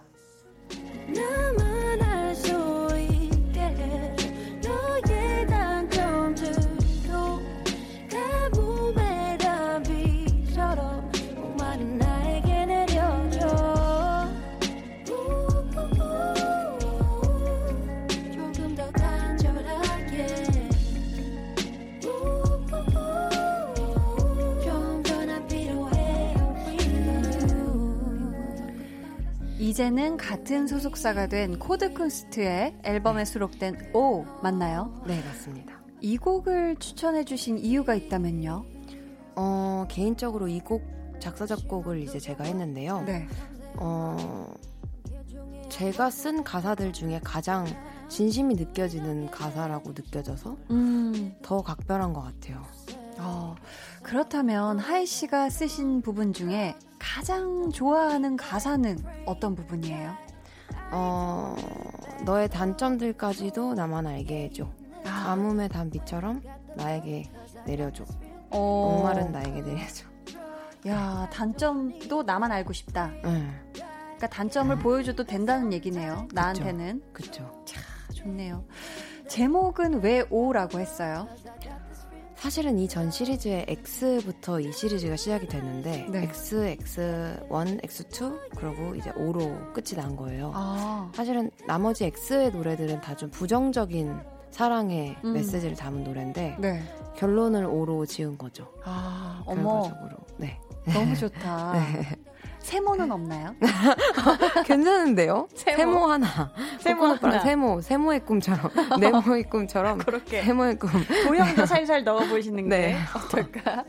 이제는 29.78 30.16
같은 30.18 30.68
소속사가 30.68 31.26
된 31.26 31.58
코드쿤스트의 31.58 32.78
앨범에 32.84 33.24
수록된 33.24 33.90
O 33.92 34.22
맞나요? 34.40 35.02
네 35.04 35.20
맞습니다. 35.26 35.82
이 36.00 36.16
곡을 36.16 36.76
추천해주신 36.76 37.58
이유가 37.58 37.96
있다면요? 37.96 38.64
어 39.34 39.84
개인적으로 39.88 40.46
이 40.46 40.60
곡 40.60 40.84
작사 41.18 41.44
작곡을 41.44 41.98
이제 42.02 42.20
제가 42.20 42.44
했는데요. 42.44 43.02
네. 43.02 43.26
어 43.78 44.54
제가 45.70 46.08
쓴 46.08 46.44
가사들 46.44 46.92
중에 46.92 47.20
가장 47.24 47.66
진심이 48.14 48.54
느껴지는 48.54 49.28
가사라고 49.28 49.90
느껴져서 49.90 50.56
음. 50.70 51.34
더 51.42 51.62
각별한 51.62 52.12
것 52.12 52.22
같아요. 52.22 52.62
어, 53.18 53.56
그렇다면 54.04 54.78
하이 54.78 55.04
씨가 55.04 55.50
쓰신 55.50 56.00
부분 56.00 56.32
중에 56.32 56.76
가장 57.00 57.72
좋아하는 57.72 58.36
가사는 58.36 58.98
어떤 59.26 59.56
부분이에요? 59.56 60.14
어, 60.92 61.56
너의 62.24 62.48
단점들까지도 62.50 63.74
나만 63.74 64.06
알게 64.06 64.44
해줘. 64.44 64.70
아. 65.04 65.24
가뭄의 65.24 65.68
단비처럼 65.68 66.40
나에게 66.76 67.28
내려줘. 67.66 68.04
어. 68.50 68.92
목마른 68.94 69.32
나에게 69.32 69.60
내려줘. 69.62 70.06
야, 70.86 71.28
단점도 71.32 72.22
나만 72.22 72.52
알고 72.52 72.72
싶다. 72.74 73.10
응. 73.24 73.52
그러니까 73.72 74.28
단점을 74.28 74.76
응. 74.76 74.82
보여줘도 74.84 75.24
된다는 75.24 75.72
얘기네요. 75.72 76.28
나한테는. 76.32 77.02
차, 77.32 77.44
좋네요. 78.28 78.64
제목은 79.28 80.02
왜 80.02 80.24
오라고 80.30 80.80
했어요? 80.80 81.28
사실은 82.36 82.78
이 82.78 82.86
전 82.88 83.10
시리즈의 83.10 83.64
X부터 83.68 84.60
이 84.60 84.70
시리즈가 84.70 85.16
시작이 85.16 85.46
됐는데 85.48 86.06
네. 86.10 86.22
X, 86.24 86.76
X1, 86.78 87.80
X2 87.82 88.38
그리고 88.56 88.94
이제 88.96 89.10
5로 89.12 89.72
끝이 89.72 89.96
난 89.96 90.14
거예요. 90.14 90.52
아. 90.54 91.10
사실은 91.14 91.50
나머지 91.66 92.04
X의 92.04 92.50
노래들은 92.52 93.00
다 93.00 93.14
좀 93.14 93.30
부정적인 93.30 94.18
사랑의 94.50 95.16
음. 95.24 95.32
메시지를 95.32 95.74
담은 95.76 96.04
노래인데 96.04 96.56
네. 96.60 96.82
결론을 97.16 97.66
5로 97.66 98.06
지은 98.06 98.36
거죠. 98.36 98.68
아, 98.84 99.42
어머. 99.46 99.90
네. 100.36 100.58
너무 100.92 101.14
좋다. 101.16 101.72
네. 101.72 102.16
세모는 102.64 103.12
없나요? 103.12 103.54
괜찮은데요? 104.64 105.46
세모, 105.54 105.76
세모 105.76 106.06
하나. 106.06 106.26
세모 106.80 107.04
하나. 107.04 107.40
세모, 107.40 107.80
세모의 107.82 108.20
꿈처럼. 108.24 108.70
네모의 109.00 109.50
꿈처럼. 109.50 109.98
그렇게. 109.98 110.42
세모의 110.42 110.78
꿈. 110.78 110.88
도형도 111.26 111.66
살살 111.66 112.04
넣어 112.04 112.20
보시는 112.26 112.70
게 112.70 112.70
네. 112.76 112.96
어떨까? 113.14 113.84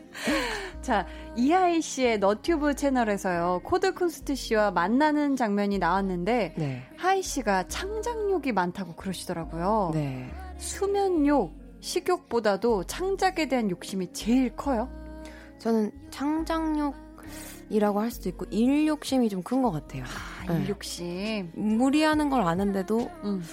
자, 0.81 1.07
이하이 1.37 1.81
씨의 1.81 2.19
너튜브 2.19 2.75
채널에서요. 2.75 3.61
코드 3.63 3.93
쿤스트 3.93 4.35
씨와 4.35 4.71
만나는 4.71 5.37
장면이 5.37 5.79
나왔는데 5.79 6.55
네. 6.57 6.83
하이 6.97 7.21
씨가 7.21 7.69
창작욕이 7.69 8.51
많다고 8.51 8.95
그러시더라고요. 8.95 9.91
네. 9.93 10.29
수면욕, 10.57 11.53
식욕보다도 11.79 12.83
창작에 12.83 13.47
대한 13.47 13.69
욕심이 13.71 14.11
제일 14.11 14.53
커요? 14.53 14.89
저는 15.59 15.91
창작욕 16.11 17.04
이라고 17.69 17.99
할 17.99 18.11
수도 18.11 18.29
있고 18.29 18.45
일 18.51 18.87
욕심이 18.87 19.29
좀 19.29 19.41
큰 19.43 19.61
것 19.61 19.71
같아요. 19.71 20.03
아, 20.03 20.53
일 20.53 20.63
네. 20.63 20.69
욕심. 20.69 21.51
무리하는 21.55 22.29
걸 22.29 22.41
아는데도 22.41 23.09
음. 23.23 23.43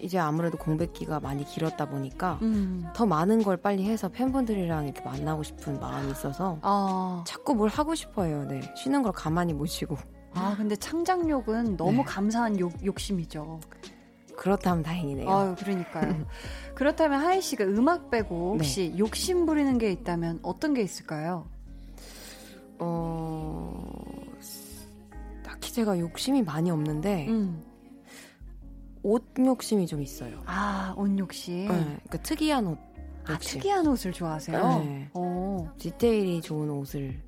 이제 0.00 0.18
아무래도 0.18 0.58
공백기가 0.58 1.20
많이 1.20 1.44
길었다 1.44 1.88
보니까 1.88 2.38
음. 2.42 2.84
더 2.94 3.06
많은 3.06 3.42
걸 3.42 3.56
빨리 3.56 3.84
해서 3.88 4.08
팬분들이랑 4.08 4.84
이렇게 4.86 5.02
만나고 5.02 5.42
싶은 5.44 5.78
마음이 5.80 6.10
있어서 6.10 6.58
어. 6.62 7.22
자꾸 7.26 7.54
뭘 7.54 7.70
하고 7.70 7.94
싶어요. 7.94 8.44
네. 8.44 8.60
쉬는 8.76 9.02
걸 9.02 9.12
가만히 9.12 9.52
못 9.54 9.66
쉬고. 9.66 9.96
아, 10.34 10.54
근데 10.56 10.74
창작욕은 10.74 11.76
너무 11.76 11.98
네. 11.98 12.02
감사한 12.04 12.58
욕, 12.58 12.72
욕심이죠. 12.84 13.60
그렇다면 14.36 14.82
다행이네요. 14.82 15.30
아유, 15.30 15.54
그러니까요. 15.56 16.26
그렇다면 16.74 17.20
하이 17.20 17.40
씨가 17.40 17.64
음악 17.64 18.10
빼고 18.10 18.54
혹시 18.54 18.90
네. 18.90 18.98
욕심 18.98 19.46
부리는 19.46 19.78
게 19.78 19.92
있다면 19.92 20.40
어떤 20.42 20.74
게 20.74 20.82
있을까요? 20.82 21.46
어, 22.78 23.90
딱히 25.42 25.72
제가 25.72 25.98
욕심이 25.98 26.42
많이 26.42 26.70
없는데, 26.70 27.26
음. 27.28 27.62
옷 29.02 29.24
욕심이 29.38 29.86
좀 29.86 30.02
있어요. 30.02 30.42
아, 30.46 30.94
옷 30.96 31.18
욕심? 31.18 31.68
네, 31.68 31.68
그러니까 31.68 32.18
특이한 32.22 32.66
옷. 32.66 32.78
아, 33.26 33.38
특이한 33.38 33.86
옷을 33.86 34.12
좋아하세요? 34.12 34.78
네. 34.84 35.10
오. 35.14 35.68
디테일이 35.78 36.40
좋은 36.42 36.68
옷을 36.70 37.22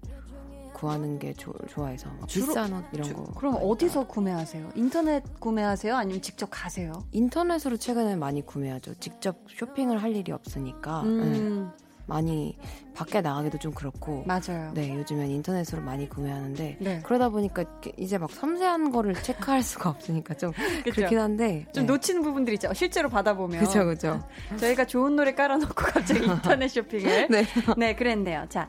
구하는 0.75 1.19
게 1.19 1.33
조, 1.33 1.55
좋아해서 1.69 2.11
주로, 2.27 2.47
비싼 2.49 2.73
옷 2.75 2.85
이런 2.93 3.03
주, 3.09 3.15
거. 3.15 3.23
그럼 3.25 3.35
그러니까. 3.55 3.65
어디서 3.67 4.07
구매하세요? 4.07 4.73
인터넷 4.75 5.23
구매하세요? 5.41 5.97
아니면 5.97 6.21
직접 6.21 6.49
가세요? 6.51 6.93
인터넷으로 7.13 7.79
최근에 7.79 8.17
많이 8.17 8.45
구매하죠. 8.45 8.95
직접 9.01 9.39
쇼핑을 9.49 10.03
할 10.03 10.15
일이 10.15 10.33
없으니까. 10.33 11.03
음. 11.05 11.73
네. 11.79 11.86
많이 12.07 12.57
밖에 12.95 13.21
나가기도 13.21 13.59
좀 13.59 13.73
그렇고 13.73 14.25
맞아요. 14.27 14.71
네, 14.75 14.95
요즘엔 14.95 15.29
인터넷으로 15.31 15.83
많이 15.83 16.09
구매하는데 16.09 16.77
네. 16.81 17.01
그러다 17.05 17.29
보니까 17.29 17.65
이제 17.99 18.17
막 18.17 18.31
섬세한 18.31 18.91
거를 18.93 19.15
체크할 19.15 19.63
수가 19.65 19.91
없으니까 19.91 20.35
좀 20.35 20.53
그렇긴 20.93 21.19
한데 21.19 21.67
좀 21.73 21.85
네. 21.87 21.93
놓치는 21.93 22.23
부분들이 22.23 22.55
있죠. 22.55 22.73
실제로 22.75 23.09
받아보면 23.09 23.59
그렇죠, 23.59 23.85
그렇죠. 23.85 24.27
저희가 24.57 24.87
좋은 24.87 25.17
노래 25.17 25.35
깔아놓고 25.35 25.75
갑자기 25.75 26.25
인터넷 26.27 26.69
쇼핑을 26.69 27.29
네, 27.29 27.45
네, 27.77 27.95
그랬네요. 27.95 28.47
자, 28.49 28.69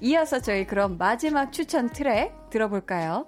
이어서 0.00 0.40
저희 0.40 0.66
그럼 0.66 0.96
마지막 0.98 1.52
추천 1.52 1.90
트랙 1.90 2.50
들어볼까요? 2.50 3.26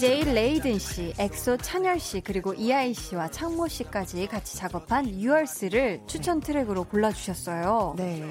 DJ 0.00 0.32
레이든 0.32 0.78
씨, 0.78 1.12
엑소 1.18 1.58
찬열 1.58 2.00
씨, 2.00 2.22
그리고 2.22 2.54
이하이 2.54 2.94
씨와 2.94 3.28
창모 3.28 3.68
씨까지 3.68 4.28
같이 4.28 4.56
작업한 4.56 5.06
Yours를 5.06 6.00
추천 6.06 6.40
트랙으로 6.40 6.84
골라주셨어요. 6.84 7.96
네. 7.98 8.26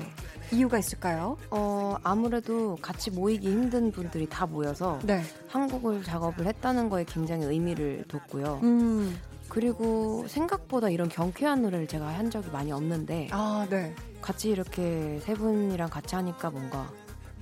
이유가 0.51 0.79
있을까요? 0.79 1.37
어, 1.51 1.95
아무래도 2.01 2.75
같이 2.81 3.11
모이기 3.11 3.51
힘든 3.51 3.91
분들이 3.91 4.27
다 4.27 4.47
모여서 4.47 4.97
네. 5.03 5.21
한 5.47 5.66
곡을 5.66 6.03
작업을 6.03 6.47
했다는 6.47 6.89
거에 6.89 7.03
굉장히 7.03 7.45
의미를 7.45 8.03
뒀고요. 8.07 8.61
음. 8.63 9.15
그리고 9.47 10.25
생각보다 10.27 10.89
이런 10.89 11.07
경쾌한 11.07 11.61
노래를 11.61 11.87
제가 11.87 12.07
한 12.07 12.31
적이 12.31 12.49
많이 12.49 12.71
없는데 12.71 13.27
아, 13.29 13.67
네. 13.69 13.93
같이 14.23 14.49
이렇게 14.49 15.19
세 15.21 15.35
분이랑 15.35 15.91
같이 15.91 16.15
하니까 16.15 16.49
뭔가 16.49 16.89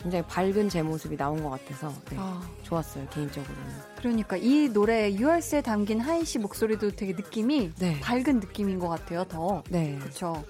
굉장히 0.02 0.24
밝은 0.28 0.70
제 0.70 0.82
모습이 0.84 1.18
나온 1.18 1.42
것 1.44 1.50
같아서 1.50 1.94
네, 2.10 2.18
아. 2.20 2.42
좋았어요 2.64 3.08
개인적으로는. 3.10 3.97
그러니까 3.98 4.38
이 4.38 4.70
노래 4.72 5.12
유월스에 5.12 5.62
담긴 5.62 6.00
하이 6.00 6.24
씨 6.24 6.40
목소리도 6.40 6.92
되게 6.92 7.14
느낌이 7.14 7.74
네. 7.80 8.00
밝은 8.00 8.40
느낌인 8.40 8.80
것 8.80 8.88
같아요 8.88 9.24
더. 9.26 9.64
네. 9.70 9.98
그렇죠. 10.00 10.44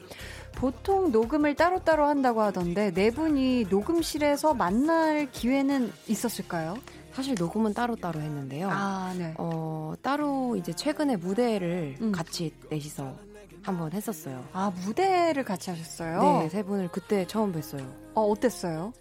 보통 0.55 1.11
녹음을 1.11 1.55
따로따로 1.55 2.05
한다고 2.05 2.41
하던데 2.41 2.91
네 2.91 3.11
분이 3.11 3.67
녹음실에서 3.69 4.53
만날 4.53 5.29
기회는 5.31 5.91
있었을까요? 6.07 6.75
사실 7.13 7.35
녹음은 7.37 7.73
따로따로 7.73 8.19
했는데요. 8.19 8.69
아, 8.71 9.13
네. 9.17 9.33
어, 9.37 9.93
따로 10.01 10.55
이제 10.55 10.73
최근에 10.73 11.15
무대를 11.15 11.95
음. 12.01 12.11
같이 12.11 12.53
넷이서 12.69 13.15
한번 13.63 13.91
했었어요. 13.91 14.43
아, 14.53 14.71
무대를 14.85 15.43
같이 15.43 15.69
하셨어요? 15.71 16.21
네, 16.41 16.49
세 16.49 16.63
분을 16.63 16.89
그때 16.89 17.25
처음 17.25 17.51
뵀어요. 17.51 17.85
어, 18.13 18.21
어땠어요? 18.21 18.93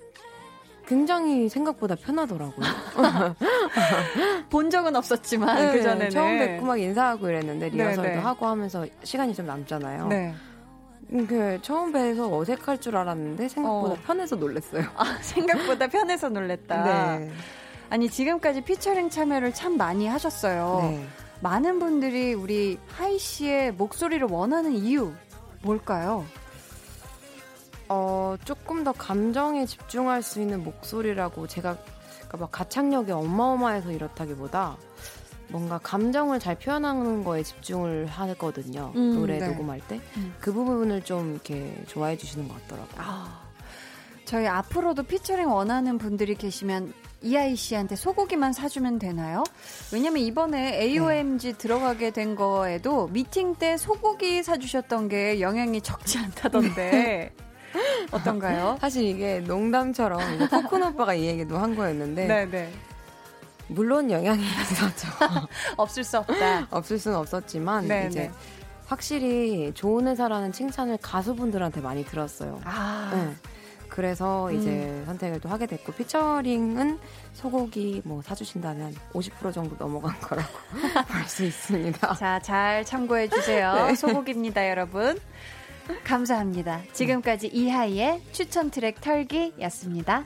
굉장히 0.87 1.49
생각보다 1.49 1.97
편하더라고요. 1.97 2.67
본 4.51 4.71
적은 4.71 4.95
없었지만 4.95 5.57
네, 5.57 5.73
그 5.73 5.83
전에는 5.83 6.11
처음 6.11 6.39
뵙고 6.39 6.67
막 6.67 6.81
인사하고 6.81 7.29
이랬는데 7.29 7.71
리허설도 7.71 8.03
네, 8.03 8.15
네. 8.15 8.19
하고 8.19 8.47
하면서 8.47 8.87
시간이 9.03 9.35
좀 9.35 9.47
남잖아요. 9.47 10.07
네. 10.07 10.35
음, 11.13 11.27
그 11.27 11.59
처음 11.63 11.93
뵈서 11.93 12.35
어색할 12.37 12.81
줄 12.81 12.97
알았는데 12.97 13.49
생각보다 13.49 13.95
어. 13.95 13.99
편해서 14.07 14.37
놀랐어요. 14.37 14.85
아, 14.97 15.19
생각보다 15.23 15.89
편해서 15.89 16.29
놀랬다. 16.29 17.19
네. 17.19 17.31
아니 17.91 18.09
지금까지 18.09 18.63
피처링 18.63 19.11
참여를 19.11 19.55
참 19.55 19.77
많이 19.77 20.07
하셨어요. 20.07 20.79
네. 20.83 21.07
많은 21.41 21.79
분들이 21.79 22.33
우리 22.35 22.79
하이 22.89 23.19
씨의 23.19 23.73
목소리를 23.73 24.27
원하는 24.31 24.73
이유 24.73 25.13
뭘까요? 25.63 26.25
어, 27.89 28.37
조금 28.45 28.85
더 28.85 28.93
감정에 28.93 29.67
집중할 29.67 30.23
수 30.23 30.41
있는 30.41 30.65
목소리라고 30.65 31.47
제가 31.47 31.77
그러니까 32.17 32.39
막 32.39 32.53
가창력이 32.53 33.13
어마어마해서 33.13 33.93
이렇다기보다 33.93 34.77
뭔가 35.49 35.79
감정을 35.79 36.41
잘 36.41 36.57
표현하는 36.59 37.23
거에 37.23 37.43
집중을 37.43 38.07
하거든요. 38.07 38.93
음, 38.97 39.15
노래 39.15 39.39
네. 39.39 39.49
녹음할 39.49 39.81
때. 39.87 40.01
음. 40.17 40.35
그 40.41 40.53
부분을 40.53 41.03
좀 41.03 41.33
이렇게 41.33 41.85
좋아해 41.87 42.17
주시는 42.17 42.49
것 42.49 42.61
같더라고요. 42.63 42.97
아, 42.99 43.43
저희 44.25 44.47
앞으로도 44.47 45.05
피처링 45.05 45.49
원하는 45.49 45.99
분들이 45.99 46.35
계시면 46.35 46.93
이아이 47.23 47.57
씨한테 47.57 47.97
소고기만 47.97 48.53
사주면 48.53 48.99
되나요? 48.99 49.45
왜냐면 49.93 50.23
이번에 50.23 50.81
AOMG 50.81 51.53
네. 51.53 51.59
들어가게 51.59 52.11
된 52.11 52.35
거에도 52.35 53.09
미팅 53.09 53.55
때 53.55 53.77
소고기 53.77 54.43
사주셨던 54.43 55.09
게 55.09 55.41
영향이 55.41 55.81
적지 55.81 56.19
않다던데. 56.19 57.33
어떤가요? 58.13 58.77
사실 58.81 59.05
이게 59.05 59.41
농담처럼 59.41 60.21
코쿤 60.49 60.83
오빠가 60.95 61.15
이 61.15 61.27
얘기도 61.27 61.59
한 61.59 61.75
거였는데. 61.75 62.27
네네. 62.27 62.51
네. 62.51 62.73
물론 63.69 64.11
영향이 64.11 64.43
있었죠. 64.43 65.09
없을 65.77 66.05
수 66.05 66.19
없다. 66.19 66.69
없을 66.71 66.99
수는 66.99 67.17
없었지만 67.19 67.89
네네. 67.89 68.07
이제 68.09 68.21
네. 68.21 68.31
확실히 68.87 69.73
좋은 69.75 70.07
회사라는 70.07 70.53
칭찬을 70.53 70.99
가수분들한테 71.03 71.81
많이 71.81 72.05
들었어요. 72.05 72.61
아. 72.65 73.11
네. 73.13 73.35
그래서 73.89 74.53
이제 74.53 74.69
음. 74.69 75.03
선택을 75.07 75.41
또 75.41 75.49
하게 75.49 75.65
됐고 75.67 75.93
피처링은 75.93 76.99
소고기 77.33 78.03
뭐 78.05 78.21
사주신다면 78.21 78.95
50% 79.15 79.53
정도 79.55 79.75
넘어간 79.79 80.19
거라고 80.21 80.49
볼 81.09 81.27
수 81.27 81.45
있습니다. 81.45 82.15
자, 82.15 82.39
잘 82.41 82.85
참고해 82.85 83.29
주세요. 83.29 83.87
네. 83.87 83.95
소고기입니다, 83.95 84.69
여러분. 84.69 85.19
감사합니다. 86.05 86.83
지금까지 86.93 87.49
이하이의 87.49 88.23
추천 88.33 88.71
트랙 88.71 89.01
털기였습니다. 89.01 90.25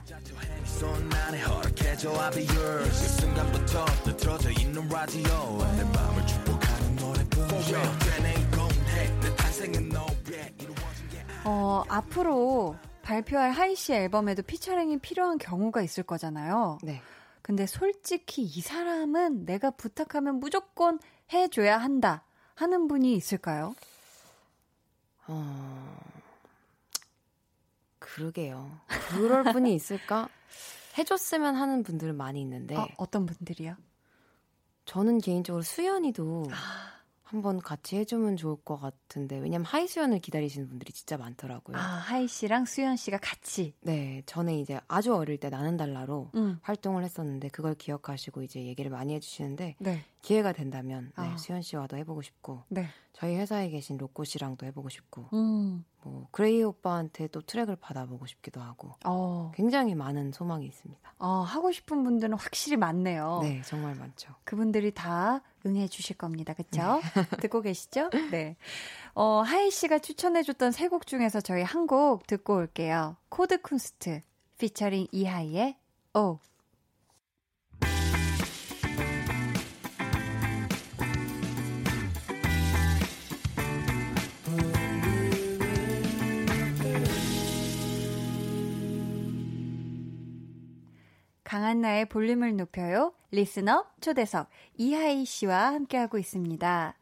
어, 11.45 11.85
앞으로 11.89 12.77
발표할 13.03 13.51
하이 13.51 13.75
씨 13.75 13.93
앨범에도 13.93 14.43
피처링이 14.43 14.99
필요한 14.99 15.39
경우가 15.39 15.83
있을 15.83 16.05
거잖아요. 16.05 16.79
네. 16.83 17.01
근데 17.43 17.67
솔직히 17.67 18.43
이 18.43 18.61
사람은 18.61 19.45
내가 19.47 19.71
부탁하면 19.71 20.37
무조건 20.37 20.99
해줘야 21.33 21.79
한다 21.79 22.25
하는 22.55 22.87
분이 22.87 23.15
있을까요? 23.15 23.75
어, 25.33 25.97
그러게요. 28.01 28.81
그럴 29.11 29.45
분이 29.53 29.73
있을까? 29.75 30.29
해줬으면 30.99 31.55
하는 31.55 31.85
분들은 31.85 32.17
많이 32.17 32.41
있는데. 32.41 32.77
어, 32.77 32.89
어떤 32.97 33.27
분들이요? 33.27 33.77
저는 34.87 35.19
개인적으로 35.19 35.63
수현이도 35.63 36.49
아. 36.51 37.00
한번 37.31 37.61
같이 37.61 37.97
해주면 37.97 38.37
좋을 38.37 38.57
것 38.65 38.77
같은데 38.81 39.39
왜냐면 39.39 39.65
하이 39.65 39.87
수현을 39.87 40.19
기다리시는 40.19 40.69
분들이 40.69 40.93
진짜 40.93 41.17
많더라고요. 41.17 41.77
아 41.77 41.81
하이 41.81 42.27
씨랑 42.27 42.65
수현 42.65 42.97
씨가 42.97 43.19
같이. 43.19 43.73
네, 43.83 44.25
저는 44.27 44.55
이제 44.55 44.81
아주 44.89 45.15
어릴 45.15 45.39
때 45.39 45.49
나는 45.49 45.77
달라로 45.77 46.33
음. 46.35 46.59
활동을 46.63 47.05
했었는데 47.05 47.51
그걸 47.51 47.77
기억하시고 47.77 48.43
이제 48.43 48.65
얘기를 48.65 48.91
많이 48.91 49.15
해주시는데 49.15 49.77
네. 49.79 50.05
기회가 50.23 50.53
된다면 50.53 51.13
네, 51.17 51.25
아. 51.29 51.37
수현 51.37 51.63
씨와도 51.63 51.97
해보고 51.99 52.21
싶고 52.21 52.65
네. 52.69 52.89
저희 53.13 53.37
회사에 53.37 53.71
계신 53.71 53.97
로꼬 53.97 54.25
씨랑도 54.25 54.67
해보고 54.67 54.89
싶고 54.89 55.29
음. 55.33 55.85
뭐 56.03 56.29
그레이 56.31 56.63
오빠한테 56.63 57.29
또 57.29 57.41
트랙을 57.41 57.77
받아보고 57.77 58.27
싶기도 58.27 58.61
하고 58.61 58.93
어. 59.05 59.53
굉장히 59.55 59.95
많은 59.95 60.33
소망이 60.33 60.67
있습니다. 60.67 61.01
어, 61.19 61.29
하고 61.43 61.73
싶은 61.73 62.03
분들은 62.05 62.37
확실히 62.39 62.77
많네요. 62.77 63.41
네, 63.43 63.63
정말 63.67 63.95
많죠. 63.95 64.35
그분들이 64.45 64.93
다 64.93 65.43
응해 65.67 65.89
주실 65.89 66.17
겁니다. 66.17 66.55
그렇죠? 66.55 67.01
듣고 67.41 67.61
계시죠? 67.61 68.11
네. 68.31 68.57
어, 69.15 69.43
하이 69.43 69.71
씨가 69.71 69.99
추천해 69.99 70.43
줬던 70.43 70.73
세 70.73 70.89
곡 70.89 71.07
중에서 71.07 71.41
저희 71.41 71.63
한 71.63 71.87
곡 71.87 72.27
듣고 72.27 72.57
올게요. 72.57 73.17
코드 73.29 73.61
쿤스트 73.61 74.23
피처링 74.59 75.09
이하이의 75.13 75.77
O. 76.15 76.39
강한나의 91.51 92.05
볼륨을 92.05 92.57
높여요. 92.57 93.13
리스너 93.33 93.85
초대석 94.01 94.49
이하이 94.77 95.25
씨와 95.25 95.73
함께하고 95.73 96.17
있습니다. 96.17 96.95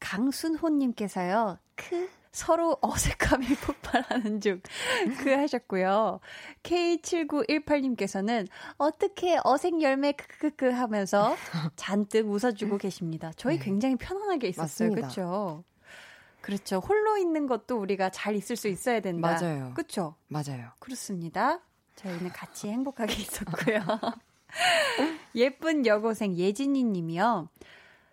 강순호님께서요. 0.00 1.58
크 1.74 2.08
서로 2.32 2.78
어색함이 2.80 3.46
폭발하는 3.60 4.40
중. 4.40 4.62
그 5.20 5.32
하셨고요. 5.32 6.20
K7918님께서는 6.62 8.48
어떻게 8.78 9.38
어색 9.44 9.82
열매 9.82 10.12
크크크 10.12 10.70
하면서 10.70 11.36
잔뜩 11.76 12.30
웃어주고 12.30 12.78
계십니다. 12.78 13.32
저희 13.36 13.58
네. 13.58 13.64
굉장히 13.66 13.96
편안하게 13.96 14.48
있었어요. 14.48 14.92
그렇죠? 14.92 15.62
그렇죠. 16.40 16.78
홀로 16.78 17.18
있는 17.18 17.46
것도 17.46 17.78
우리가 17.78 18.08
잘 18.08 18.34
있을 18.34 18.56
수 18.56 18.68
있어야 18.68 19.00
된다. 19.00 19.38
맞아요. 19.38 19.72
그렇죠? 19.74 20.14
맞아요. 20.28 20.70
그렇습니다. 20.78 21.60
저희는 21.96 22.30
같이 22.30 22.68
행복하게 22.68 23.14
있었고요. 23.20 23.80
예쁜 25.34 25.86
여고생 25.86 26.36
예진이 26.36 26.84
님이요. 26.84 27.48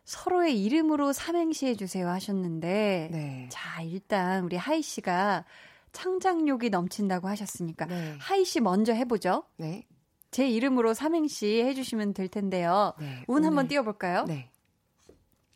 서로의 0.04 0.62
이름으로 0.64 1.14
삼행시 1.14 1.68
해주세요 1.68 2.08
하셨는데, 2.10 3.10
네. 3.12 3.50
자, 3.52 3.82
일단 3.82 4.44
우리 4.44 4.56
하이 4.58 4.82
씨가 4.82 5.46
창작욕이 5.92 6.70
넘친다고 6.70 7.28
하셨으니까, 7.28 7.86
네. 7.86 8.18
하이 8.20 8.44
씨 8.44 8.60
먼저 8.60 8.94
해보죠. 8.94 9.44
네. 9.58 9.86
제 10.32 10.50
이름으로 10.50 10.94
삼행시 10.94 11.62
해주시면 11.62 12.14
될 12.14 12.30
텐데요. 12.30 12.94
네, 13.00 13.24
운 13.28 13.46
한번 13.46 13.68
띄워볼까요? 13.68 14.24
네. 14.26 14.50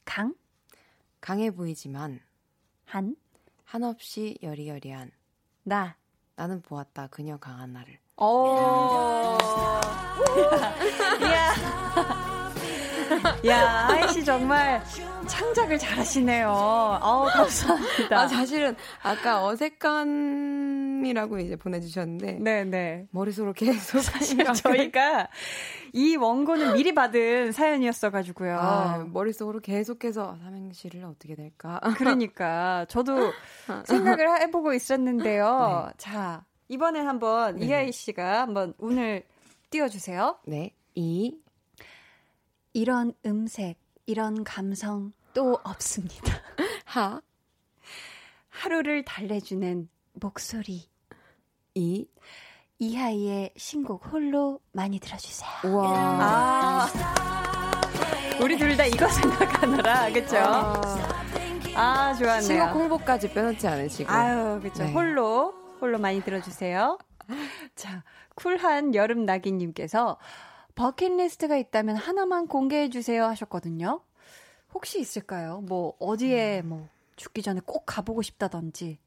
강? 0.04 0.36
강해 1.22 1.50
보이지만, 1.50 2.20
한? 2.86 3.16
한없이 3.64 4.38
여리여리한, 4.44 5.12
나. 5.64 5.98
나는 6.36 6.62
보았다 6.62 7.08
그녀 7.08 7.38
강한 7.38 7.74
나를. 7.74 7.98
오. 8.18 8.58
야. 11.24 11.54
야, 13.46 13.88
아이 13.90 14.08
씨 14.10 14.24
정말 14.24 14.82
창작을 15.28 15.78
잘하시네요. 15.78 16.50
어 16.50 17.26
감사합니다. 17.32 18.20
아, 18.20 18.28
사실은 18.28 18.76
아까 19.04 19.46
어색함이라고 19.46 21.40
이제 21.40 21.56
보내주셨는데. 21.56 22.40
네네. 22.40 22.64
네. 22.70 23.08
머릿속으로 23.12 23.54
계속 23.54 24.00
사실 24.00 24.44
저희가 24.44 25.28
이 25.94 26.16
원고는 26.16 26.74
미리 26.74 26.94
받은 26.94 27.52
사연이었어가지고요. 27.52 28.58
아, 28.58 29.06
머릿속으로 29.12 29.60
계속해서 29.60 30.38
삼행시를 30.44 31.04
어떻게 31.06 31.36
될까. 31.36 31.80
그러니까 31.98 32.86
저도 32.88 33.34
생각을 33.86 34.42
해보고 34.42 34.74
있었는데요. 34.74 35.88
네. 35.88 35.94
자, 35.98 36.44
이번엔 36.68 37.08
한번 37.08 37.58
네. 37.58 37.66
이하이 37.68 37.92
씨가 37.92 38.42
한번 38.42 38.74
운을 38.78 39.24
띄워주세요. 39.70 40.40
네. 40.48 40.72
이 40.96 41.38
이런 42.74 43.14
음색, 43.26 43.78
이런 44.06 44.44
감성 44.44 45.14
또 45.34 45.60
없습니다. 45.64 46.34
하. 46.86 47.22
하루를 48.50 49.04
달래주는 49.04 49.90
목소리. 50.14 50.88
이. 51.76 52.08
이하이의 52.80 53.54
신곡 53.56 54.06
홀로 54.12 54.60
많이 54.74 55.00
들어주세요. 55.00 55.76
와. 55.76 55.92
아. 56.22 57.72
우리 58.42 58.58
둘 58.58 58.76
다 58.76 58.86
이거 58.86 59.08
생각하느라, 59.12 60.12
그쵸? 60.12 60.38
아, 61.78 62.14
좋았네요. 62.14 62.42
신곡 62.42 62.74
홍보까지 62.76 63.32
빼놓지 63.34 63.66
않으시고. 63.68 64.12
아유, 64.12 64.60
그쵸. 64.62 64.84
네. 64.84 64.92
홀로, 64.92 65.54
홀로 65.82 65.98
많이 66.00 66.22
들어주세요. 66.22 66.98
자, 67.76 68.04
쿨한 68.36 68.96
여름 68.96 69.26
나기님께서 69.26 70.18
버킷리스트가 70.76 71.58
있다면 71.58 71.96
하나만 71.96 72.48
공개해 72.48 72.90
주세요 72.90 73.26
하셨거든요. 73.26 74.02
혹시 74.74 75.00
있을까요? 75.00 75.62
뭐 75.62 75.96
어디에 76.00 76.62
음. 76.62 76.70
뭐 76.70 76.90
죽기 77.16 77.42
전에 77.42 77.62
꼭 77.66 77.84
가보고 77.86 78.22
싶다든지 78.22 79.00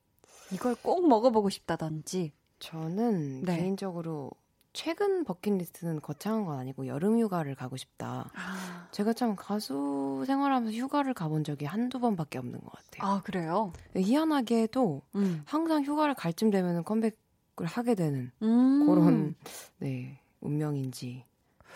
이걸 0.53 0.75
꼭 0.83 1.07
먹어보고 1.07 1.51
싶다든지. 1.51 2.33
저는 2.59 3.43
네. 3.43 3.59
개인적으로 3.59 4.31
최근 4.73 5.25
버킷리스트는 5.25 6.01
거창한 6.01 6.45
건 6.45 6.59
아니고 6.59 6.87
여름 6.87 7.19
휴가를 7.19 7.55
가고 7.55 7.77
싶다. 7.77 8.31
아. 8.35 8.89
제가 8.93 9.13
참 9.13 9.35
가수 9.37 10.25
생활하면서 10.27 10.77
휴가를 10.77 11.15
가본 11.15 11.45
적이 11.45 11.65
한두 11.65 11.99
번밖에 12.01 12.39
없는 12.39 12.61
것 12.61 12.71
같아요. 12.73 13.11
아, 13.11 13.23
그래요? 13.23 13.73
희한하게도 13.97 15.03
음. 15.17 15.43
항상 15.47 15.83
휴가를 15.85 16.15
갈쯤 16.15 16.51
되면 16.51 16.85
컴백을 16.85 17.67
하게 17.67 17.95
되는 17.95 18.31
음. 18.43 18.87
그런 18.87 19.35
네, 19.79 20.21
운명인지. 20.41 21.25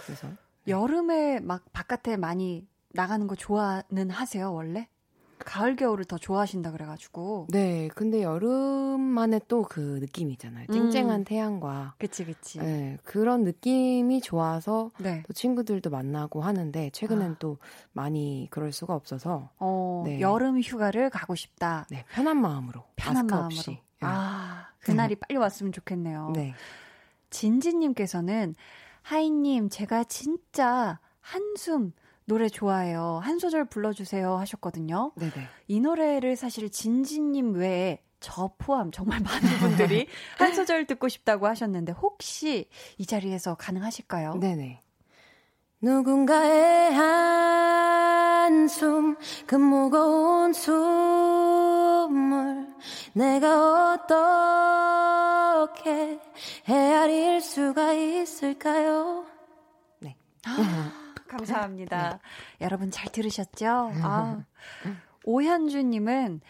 그래서 0.05 0.29
여름에 0.69 1.41
막 1.41 1.65
바깥에 1.73 2.17
많이 2.17 2.67
나가는 2.91 3.27
거 3.27 3.35
좋아는 3.35 4.11
하세요 4.11 4.53
원래? 4.53 4.89
가을 5.43 5.77
겨울을 5.77 6.05
더 6.05 6.19
좋아하신다 6.19 6.73
그래가지고. 6.73 7.47
네, 7.51 7.89
근데 7.95 8.23
여름만의 8.23 9.43
또 9.49 9.63
그 9.63 9.99
느낌이 10.01 10.33
있잖아요. 10.33 10.67
쨍쨍한 10.67 11.21
음. 11.21 11.25
태양과. 11.25 11.95
그치, 11.99 12.25
그치. 12.25 12.59
네, 12.59 12.99
그런 13.05 13.43
느낌이 13.45 14.21
좋아서 14.21 14.91
네. 14.99 15.23
또 15.27 15.33
친구들도 15.33 15.89
만나고 15.89 16.43
하는데 16.43 16.91
최근엔 16.91 17.33
아. 17.33 17.37
또 17.39 17.59
많이 17.93 18.49
그럴 18.51 18.73
수가 18.73 18.95
없어서. 18.95 19.51
어, 19.59 20.03
네. 20.07 20.21
여름 20.21 20.61
휴가를 20.61 21.11
가고 21.11 21.35
싶다. 21.35 21.87
네, 21.91 22.05
편한 22.11 22.39
마음으로. 22.41 22.85
편한 22.97 23.27
마음으로. 23.27 23.47
없이. 23.47 23.71
네. 23.71 23.81
아, 24.01 24.69
그날이 24.81 25.15
빨리 25.15 25.37
왔으면 25.39 25.73
좋겠네요. 25.73 26.33
네. 26.35 26.55
진지님께서는 27.31 28.55
하이님, 29.03 29.69
제가 29.69 30.05
진짜 30.05 30.99
한숨 31.21 31.93
노래 32.33 32.49
좋아해요. 32.49 33.21
한 33.23 33.39
소절 33.39 33.67
불러주세요 33.67 34.39
하셨거든요. 34.39 35.13
네네. 35.17 35.33
이 35.69 35.81
노래를 35.81 36.35
사실 36.37 36.71
진지님 36.71 37.57
외에 37.57 38.03
저 38.21 38.55
포함 38.57 38.91
정말 38.91 39.21
많은 39.21 39.59
분들이 39.59 40.07
한 40.39 40.55
소절 40.55 40.87
듣고 40.87 41.09
싶다고 41.09 41.47
하셨는데 41.47 41.93
혹시 41.93 42.71
이 42.97 43.05
자리에서 43.05 43.57
가능하실까요? 43.57 44.37
네네. 44.37 44.81
누군가의 45.83 46.95
한숨, 48.55 49.19
그 49.47 49.57
무거운 49.57 50.55
숨을 50.55 50.79
내가 53.13 53.93
어떻게 55.69 56.19
헤아릴 56.67 57.43
수가 57.43 57.93
있을까요? 57.93 59.27
네. 59.99 60.17
감사합니다. 61.37 62.13
네. 62.13 62.19
여러분 62.61 62.91
잘 62.91 63.11
들으셨죠? 63.11 63.67
아, 64.03 64.45
오현주님은 65.25 66.41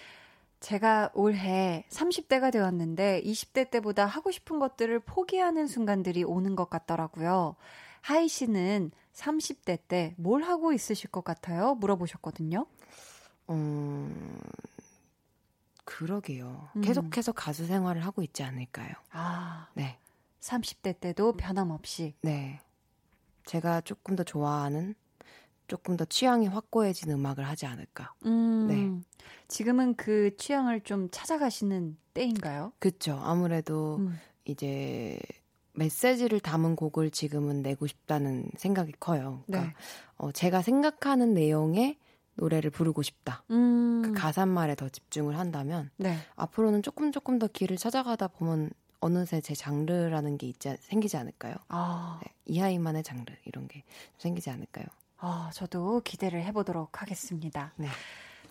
제가 0.61 1.11
올해 1.15 1.85
30대가 1.91 2.53
되었는데 2.53 3.23
20대 3.25 3.71
때보다 3.71 4.07
하고 4.07 4.31
싶은 4.31 4.59
것들을 4.59 5.01
포기하는 5.01 5.67
순간들이 5.67 6.23
오는 6.25 6.55
것 6.57 6.71
같더라고요. 6.71 7.57
하이 8.01 8.29
씨는 8.29 8.91
30대 9.15 9.79
때 9.89 10.15
뭘 10.17 10.43
하고 10.43 10.73
있으실 10.73 11.11
것 11.11 11.25
같아요? 11.25 11.75
물어보셨거든요. 11.75 12.67
음, 13.51 14.39
그러게요. 15.85 16.69
음. 16.77 16.81
계속해서 16.81 17.33
가수 17.33 17.67
생활을 17.67 18.05
하고 18.05 18.23
있지 18.23 18.43
않을까요? 18.43 18.93
아, 19.11 19.69
네. 19.75 19.99
30대 20.41 20.99
때도 21.01 21.33
변함없이. 21.33 22.15
네. 22.23 22.61
제가 23.45 23.81
조금 23.83 24.17
더 24.17 24.23
좋아하는 24.23 24.95
조금 25.69 25.97
더 25.97 26.05
취향이 26.05 26.49
확고해진 26.49 27.11
음악을 27.11 27.45
하지 27.49 27.67
않을까. 27.67 28.13
음, 28.27 28.67
네. 28.69 29.25
지금은 29.49 29.95
그 29.95 30.37
취향을 30.37 30.83
좀 30.83 31.09
찾아가시는 31.11 31.97
때인가요? 32.15 32.73
그렇죠. 32.79 33.19
아무래도 33.23 33.97
음. 33.97 34.19
이제 34.45 35.19
메시지를 35.75 36.41
담은 36.41 36.77
곡을 36.77 37.11
지금은 37.11 37.63
내고 37.63 37.87
싶다는 37.87 38.51
생각이 38.57 38.93
커요. 39.01 39.45
그러니까 39.47 39.71
네. 39.71 39.77
어, 40.17 40.33
제가 40.33 40.63
생각하는 40.63 41.33
내용의 41.33 41.99
노래를 42.35 42.71
부르고 42.71 43.03
싶다. 43.03 43.45
음. 43.51 44.03
그 44.05 44.13
가사말에 44.13 44.75
더 44.75 44.89
집중을 44.89 45.39
한다면 45.39 45.91
네. 45.97 46.17
앞으로는 46.37 46.83
조금 46.83 47.13
조금 47.13 47.39
더 47.39 47.47
길을 47.47 47.77
찾아가다 47.77 48.29
보면 48.29 48.71
어느새 49.03 49.41
제 49.41 49.55
장르라는 49.55 50.39
게 50.39 50.47
있지 50.47 50.75
생기지 50.81 51.17
않을까요? 51.17 51.57
아. 51.69 52.21
네, 52.23 52.33
이하이만의 52.47 53.03
장르 53.03 53.25
이런 53.45 53.69
게 53.69 53.83
생기지 54.19 54.49
않을까요? 54.49 54.87
아, 55.19 55.51
저도 55.53 56.01
기대를 56.05 56.43
해보도록 56.45 57.03
하겠습니다. 57.03 57.73
네. 57.77 57.89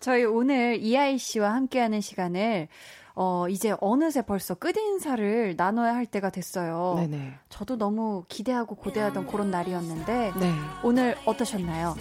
저희 0.02 0.26
오늘 0.26 0.78
이하이 0.82 1.18
씨와 1.18 1.54
함께하는 1.54 2.02
시간을 2.02 2.68
어, 3.16 3.48
이제 3.50 3.76
어느새 3.80 4.22
벌써 4.22 4.54
끝인사를 4.56 5.56
나눠야 5.56 5.96
할 5.96 6.06
때가 6.06 6.30
됐어요. 6.30 6.96
네네. 6.98 7.34
저도 7.50 7.78
너무 7.78 8.26
기대하고 8.28 8.76
고대하던 8.76 9.28
그런 9.28 9.52
날이었는데 9.52 10.34
네. 10.38 10.54
오늘 10.84 11.18
어떠셨나요? 11.26 11.96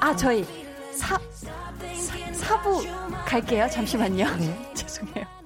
아, 0.00 0.14
저희 0.14 0.44
사, 0.92 1.18
사, 1.32 2.32
사부 2.32 2.82
갈게요. 3.24 3.68
잠시만요. 3.68 4.36
네. 4.36 4.74
죄송해요. 4.74 5.37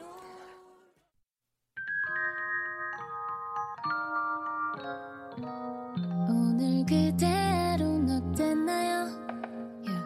그대로 6.93 8.05
어땠나요? 8.05 9.09
Yeah. 9.87 10.05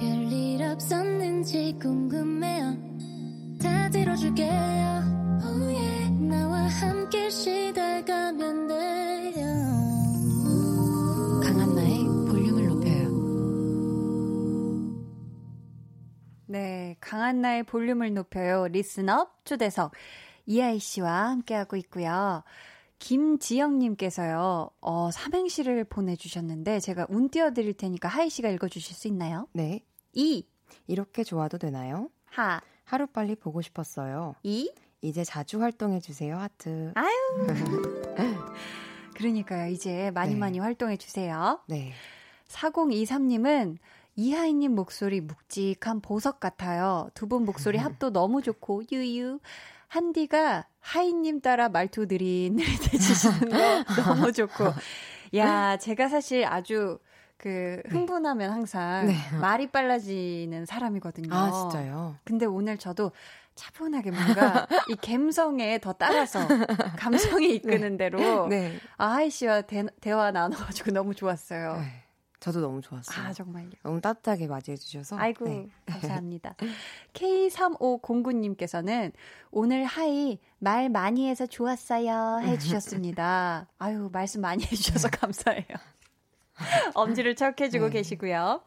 별일 0.00 0.62
없었는지 0.64 1.78
궁금해요. 1.80 2.76
다 3.62 3.88
들어줄게요 3.90 4.50
oh 5.44 5.76
yeah. 5.76 6.10
나와 6.28 6.62
함께 6.66 7.30
시달가면 7.30 8.66
돼요 8.66 9.46
강한나의 11.44 12.04
볼륨을 12.26 12.66
높여요 12.66 13.08
네 16.46 16.96
강한나의 17.00 17.62
볼륨을 17.62 18.12
높여요 18.12 18.66
Listen 18.66 19.24
Up 19.24 19.44
초대석 19.44 19.92
이하이 20.46 20.80
씨와 20.80 21.30
함께하고 21.30 21.76
있고요 21.76 22.42
김지영님께서요, 22.98 24.70
어, 24.80 25.10
삼행시를 25.10 25.84
보내주셨는데, 25.84 26.80
제가 26.80 27.06
운 27.08 27.28
띄워드릴 27.28 27.74
테니까 27.74 28.08
하이 28.08 28.30
씨가 28.30 28.48
읽어주실 28.50 28.94
수 28.94 29.08
있나요? 29.08 29.48
네. 29.52 29.84
이. 30.12 30.46
이렇게 30.86 31.22
좋아도 31.24 31.58
되나요? 31.58 32.10
하. 32.26 32.60
하루빨리 32.84 33.36
보고 33.36 33.60
싶었어요. 33.62 34.34
이. 34.42 34.72
이제 35.02 35.24
자주 35.24 35.60
활동해주세요, 35.60 36.36
하트. 36.36 36.92
아유. 36.94 37.46
그러니까요, 39.14 39.70
이제 39.70 40.10
많이 40.12 40.34
네. 40.34 40.40
많이 40.40 40.58
활동해주세요. 40.58 41.60
네. 41.68 41.92
4023님은 42.48 43.76
이하이님 44.16 44.74
목소리 44.74 45.20
묵직한 45.20 46.00
보석 46.00 46.40
같아요. 46.40 47.10
두 47.14 47.26
분 47.28 47.44
목소리 47.44 47.78
합도 47.78 48.10
너무 48.12 48.42
좋고, 48.42 48.84
유유. 48.90 49.40
한디가 49.88 50.66
하이님 50.80 51.40
따라 51.40 51.68
말투 51.68 52.06
느릿느릿해지시는 52.06 53.48
거 53.86 54.02
너무 54.02 54.32
좋고. 54.32 54.64
야, 55.34 55.76
제가 55.76 56.08
사실 56.08 56.44
아주 56.44 56.98
그 57.36 57.82
네. 57.84 57.90
흥분하면 57.90 58.50
항상 58.50 59.06
네. 59.06 59.14
말이 59.40 59.66
빨라지는 59.70 60.64
사람이거든요. 60.64 61.34
아, 61.34 61.50
진짜요? 61.50 62.16
근데 62.24 62.46
오늘 62.46 62.78
저도 62.78 63.12
차분하게 63.54 64.10
뭔가 64.10 64.66
이 64.88 64.96
감성에 64.96 65.78
더 65.78 65.92
따라서 65.92 66.40
감성이 66.96 67.54
이끄는 67.56 67.92
네. 67.92 68.10
대로 68.10 68.48
네. 68.48 68.78
아하이 68.96 69.30
씨와 69.30 69.62
대, 69.62 69.84
대화 70.00 70.30
나눠가지고 70.30 70.92
너무 70.92 71.14
좋았어요. 71.14 71.76
네. 71.78 72.02
저도 72.40 72.60
너무 72.60 72.80
좋았어요. 72.80 73.26
아, 73.26 73.32
정말요. 73.32 73.70
너무 73.82 74.00
따뜻하게 74.00 74.46
맞이해 74.46 74.76
주셔서. 74.76 75.16
아이고, 75.18 75.46
네. 75.46 75.68
감사합니다. 75.86 76.54
K3509님께서는 77.14 79.12
오늘 79.50 79.84
하이 79.84 80.38
말 80.58 80.88
많이 80.88 81.28
해서 81.28 81.46
좋았어요 81.46 82.40
해 82.42 82.58
주셨습니다. 82.58 83.68
아유, 83.78 84.10
말씀 84.12 84.40
많이 84.40 84.64
해 84.64 84.68
주셔서 84.68 85.08
감사해요. 85.08 85.64
엄지를 86.94 87.36
척 87.36 87.60
해주고 87.60 87.86
네. 87.86 87.92
계시고요. 87.92 88.62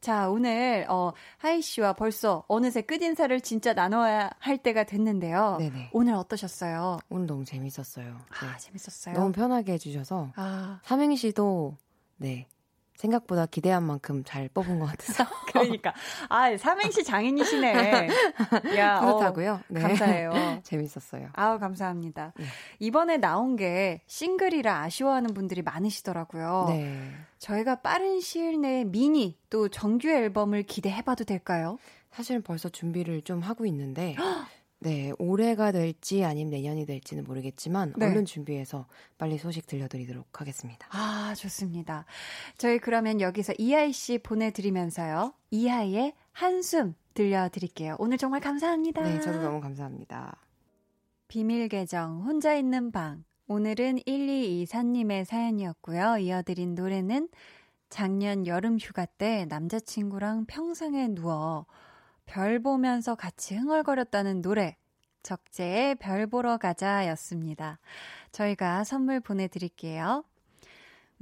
자, 0.00 0.30
오늘, 0.30 0.86
어, 0.88 1.12
하이 1.36 1.60
씨와 1.60 1.92
벌써 1.92 2.44
어느새 2.48 2.80
끝인사를 2.80 3.38
진짜 3.42 3.74
나눠야 3.74 4.30
할 4.38 4.56
때가 4.56 4.84
됐는데요. 4.84 5.56
네네. 5.58 5.90
오늘 5.92 6.14
어떠셨어요? 6.14 7.00
오늘 7.10 7.26
너무 7.26 7.44
재밌었어요. 7.44 8.16
아, 8.30 8.52
네. 8.52 8.58
재밌었어요. 8.58 9.14
너무 9.14 9.32
편하게 9.32 9.72
해주셔서. 9.74 10.32
아. 10.36 10.80
삼행시도, 10.84 11.76
네, 12.16 12.46
생각보다 13.00 13.46
기대한 13.46 13.84
만큼 13.84 14.22
잘 14.24 14.48
뽑은 14.48 14.78
것 14.78 14.86
같아서. 14.86 15.24
그러니까. 15.50 15.94
아, 16.28 16.54
삼행시 16.56 17.02
장인이시네. 17.02 18.08
야. 18.76 18.98
어, 18.98 19.62
네. 19.68 19.80
감사해요. 19.80 20.32
재밌었어요. 20.62 21.30
아우, 21.32 21.58
감사합니다. 21.58 22.34
네. 22.36 22.44
이번에 22.78 23.16
나온 23.16 23.56
게 23.56 24.02
싱글이라 24.06 24.82
아쉬워하는 24.82 25.32
분들이 25.32 25.62
많으시더라고요. 25.62 26.66
네. 26.68 27.10
저희가 27.38 27.76
빠른 27.76 28.20
시일 28.20 28.60
내에 28.60 28.84
미니 28.84 29.38
또 29.48 29.68
정규 29.68 30.08
앨범을 30.10 30.64
기대해봐도 30.64 31.24
될까요? 31.24 31.78
사실은 32.10 32.42
벌써 32.42 32.68
준비를 32.68 33.22
좀 33.22 33.40
하고 33.40 33.64
있는데 33.64 34.14
네, 34.82 35.12
올해가 35.18 35.72
될지 35.72 36.24
아니면 36.24 36.50
내년이 36.50 36.86
될지는 36.86 37.24
모르겠지만 37.24 37.92
네. 37.98 38.06
얼른 38.06 38.24
준비해서 38.24 38.86
빨리 39.18 39.36
소식 39.36 39.66
들려드리도록 39.66 40.40
하겠습니다. 40.40 40.86
아, 40.90 41.34
좋습니다. 41.36 42.06
저희 42.56 42.78
그러면 42.78 43.20
여기서 43.20 43.52
이하이 43.58 43.92
씨 43.92 44.18
보내드리면서요. 44.18 45.34
이하이의 45.50 46.14
한숨 46.32 46.94
들려드릴게요. 47.12 47.96
오늘 47.98 48.16
정말 48.16 48.40
감사합니다. 48.40 49.02
네, 49.02 49.20
저도 49.20 49.42
너무 49.42 49.60
감사합니다. 49.60 50.38
비밀 51.28 51.68
계정 51.68 52.22
혼자 52.22 52.54
있는 52.54 52.90
방. 52.90 53.24
오늘은 53.48 53.98
1224님의 54.06 55.26
사연이었고요. 55.26 56.18
이어드린 56.18 56.74
노래는 56.74 57.28
작년 57.90 58.46
여름 58.46 58.78
휴가 58.78 59.04
때 59.04 59.44
남자친구랑 59.46 60.46
평상에 60.46 61.08
누워 61.08 61.66
별 62.30 62.60
보면서 62.60 63.14
같이 63.14 63.56
흥얼거렸다는 63.56 64.40
노래. 64.40 64.76
적재의 65.22 65.96
별 65.96 66.26
보러 66.26 66.56
가자 66.56 67.06
였습니다. 67.08 67.78
저희가 68.32 68.84
선물 68.84 69.20
보내드릴게요. 69.20 70.24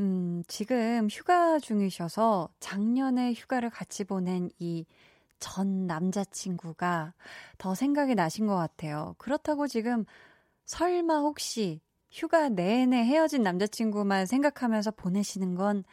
음, 0.00 0.42
지금 0.46 1.08
휴가 1.10 1.58
중이셔서 1.58 2.50
작년에 2.60 3.32
휴가를 3.32 3.70
같이 3.70 4.04
보낸 4.04 4.50
이 4.58 4.84
전 5.40 5.86
남자친구가 5.86 7.14
더 7.58 7.74
생각이 7.74 8.14
나신 8.14 8.46
것 8.46 8.56
같아요. 8.56 9.14
그렇다고 9.18 9.66
지금 9.66 10.04
설마 10.66 11.18
혹시 11.20 11.80
휴가 12.10 12.48
내내 12.48 13.04
헤어진 13.04 13.42
남자친구만 13.42 14.26
생각하면서 14.26 14.92
보내시는 14.92 15.54
건 15.54 15.84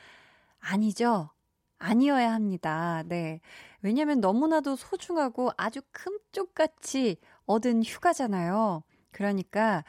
아니죠? 0.59 1.29
아니어야 1.77 2.33
합니다. 2.33 3.03
네. 3.05 3.41
왜냐면 3.85 4.19
너무나도 4.19 4.77
소중하고 4.77 5.51
아주 5.57 5.79
큼쪽같이 5.91 7.17
얻은 7.45 7.83
휴가잖아요. 7.83 8.81
그러니까 9.11 9.83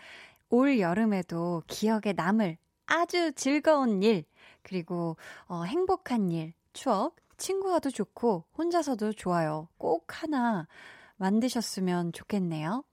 올 0.51 0.81
여름에도 0.81 1.63
기억에 1.67 2.13
남을 2.15 2.59
아주 2.85 3.33
즐거운 3.33 4.03
일, 4.03 4.27
그리고 4.61 5.17
어, 5.47 5.63
행복한 5.63 6.31
일, 6.31 6.53
추억, 6.75 7.17
친구와도 7.39 7.89
좋고 7.89 8.45
혼자서도 8.59 9.15
좋아요. 9.15 9.69
꼭 9.79 10.23
하나 10.23 10.69
만드셨으면 11.17 12.13
좋겠네요. 12.13 12.85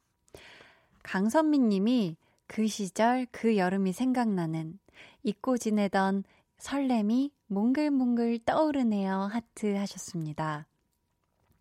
강선민 1.04 1.68
님이 1.68 2.16
그 2.48 2.68
시절 2.68 3.28
그 3.30 3.58
여름이 3.58 3.92
생각나는 3.92 4.80
잊고 5.24 5.58
지내던 5.58 6.24
설렘이 6.60 7.34
몽글몽글 7.48 8.46
떠오르네요. 8.46 9.30
하트 9.34 9.76
하셨습니다. 9.76 10.66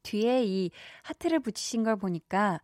뒤에 0.03 0.45
이 0.45 0.71
하트를 1.03 1.41
붙이신 1.41 1.85
걸 1.85 1.97
보니까 1.97 2.61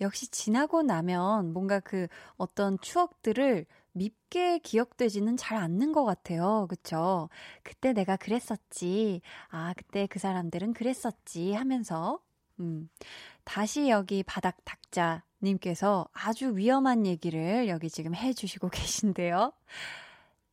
역시 0.00 0.28
지나고 0.28 0.82
나면 0.82 1.52
뭔가 1.52 1.80
그 1.80 2.08
어떤 2.36 2.78
추억들을 2.80 3.66
밉게 3.92 4.58
기억되지는 4.58 5.36
잘 5.36 5.58
않는 5.58 5.92
것 5.92 6.04
같아요. 6.04 6.66
그쵸? 6.68 7.28
그때 7.62 7.92
내가 7.92 8.16
그랬었지. 8.16 9.20
아, 9.48 9.74
그때 9.76 10.06
그 10.06 10.18
사람들은 10.18 10.74
그랬었지 10.74 11.52
하면서, 11.52 12.20
음, 12.60 12.88
다시 13.44 13.88
여기 13.88 14.22
바닥 14.22 14.58
닥자님께서 14.64 16.08
아주 16.12 16.56
위험한 16.56 17.06
얘기를 17.06 17.68
여기 17.68 17.90
지금 17.90 18.14
해주시고 18.14 18.68
계신데요. 19.14 19.52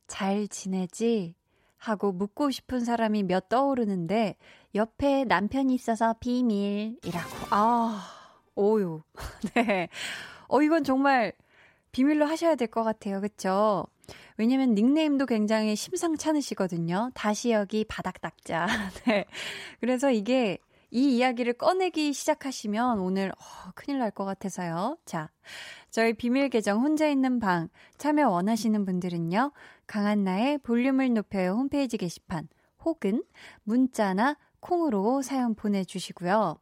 잘 0.08 0.48
지내지? 0.48 1.34
하고 1.76 2.10
묻고 2.10 2.50
싶은 2.50 2.84
사람이 2.84 3.22
몇 3.22 3.48
떠오르는데 3.48 4.36
옆에 4.74 5.24
남편이 5.24 5.74
있어서 5.74 6.14
비밀이라고. 6.20 7.30
아, 7.50 8.06
오유. 8.54 9.02
네. 9.54 9.88
어, 10.48 10.62
이건 10.62 10.84
정말 10.84 11.32
비밀로 11.92 12.26
하셔야 12.26 12.54
될 12.54 12.68
것 12.68 12.84
같아요. 12.84 13.20
그쵸? 13.20 13.86
왜냐면 14.36 14.74
닉네임도 14.74 15.26
굉장히 15.26 15.74
심상찮으시거든요. 15.74 17.10
다시 17.14 17.50
여기 17.50 17.84
바닥 17.84 18.20
닦자. 18.20 18.66
네. 19.06 19.24
그래서 19.80 20.10
이게 20.10 20.58
이 20.90 21.16
이야기를 21.16 21.54
꺼내기 21.54 22.12
시작하시면 22.12 22.98
오늘 23.00 23.30
어, 23.32 23.70
큰일 23.74 23.98
날 23.98 24.10
것 24.10 24.24
같아서요. 24.24 24.96
자, 25.04 25.30
저희 25.90 26.12
비밀 26.14 26.48
계정 26.50 26.80
혼자 26.82 27.08
있는 27.08 27.40
방 27.40 27.68
참여 27.98 28.28
원하시는 28.28 28.84
분들은요. 28.84 29.52
강한나의 29.86 30.58
볼륨을 30.58 31.12
높여요 31.14 31.52
홈페이지 31.52 31.96
게시판 31.98 32.48
혹은 32.84 33.22
문자나 33.64 34.36
콩으로 34.60 35.22
사연 35.22 35.54
보내주시고요. 35.54 36.58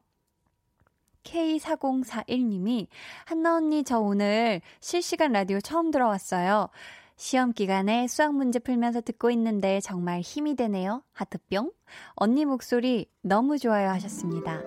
K4041님이 1.25 2.87
한나 3.25 3.57
언니 3.57 3.83
저 3.83 3.99
오늘 3.99 4.61
실시간 4.81 5.33
라디오 5.33 5.61
처음 5.61 5.91
들어왔어요. 5.91 6.69
시험 7.17 7.53
기간에 7.53 8.07
수학 8.07 8.35
문제 8.35 8.59
풀면서 8.59 9.01
듣고 9.01 9.31
있는데 9.31 9.81
정말 9.81 10.21
힘이 10.21 10.55
되네요. 10.55 11.03
하트뿅. 11.13 11.73
언니 12.15 12.45
목소리 12.45 13.11
너무 13.23 13.59
좋아요 13.59 13.89
하셨습니다. 13.91 14.63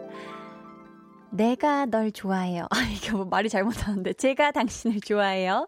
내가 1.32 1.86
널 1.86 2.12
좋아해요. 2.12 2.66
아, 2.72 2.82
이게 2.92 3.12
뭐 3.12 3.26
말이 3.26 3.50
잘못하는데. 3.50 4.14
제가 4.14 4.52
당신을 4.52 5.02
좋아해요. 5.02 5.68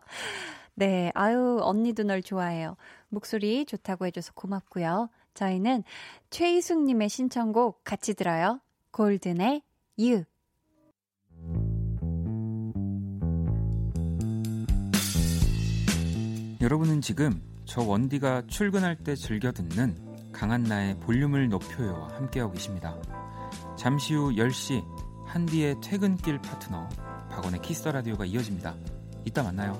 네, 0.76 1.12
아유, 1.14 1.60
언니도 1.62 2.04
널 2.04 2.22
좋아해요. 2.22 2.76
목소리 3.10 3.66
좋다고 3.66 4.06
해줘서 4.06 4.34
고맙고요. 4.34 5.10
저희는 5.34 5.84
최희숙님의 6.30 7.10
신청곡 7.10 7.84
같이 7.84 8.14
들어요. 8.14 8.60
골든의 8.92 9.62
유. 10.00 10.24
여러분은 16.62 17.02
지금 17.02 17.42
저 17.66 17.82
원디가 17.82 18.44
출근할 18.48 18.98
때 18.98 19.16
즐겨 19.16 19.52
듣는 19.52 19.96
강한나의 20.32 21.00
볼륨을 21.00 21.50
높여요와 21.50 22.10
함께하고 22.18 22.54
계십니다. 22.54 22.96
잠시 23.78 24.14
후 24.14 24.32
10시 24.32 24.84
한디의 25.26 25.78
퇴근길 25.82 26.40
파트너 26.40 26.88
박원의 27.30 27.62
키스터 27.62 27.92
라디오가 27.92 28.26
이어집니다. 28.26 28.76
이따 29.26 29.42
만나요. 29.44 29.80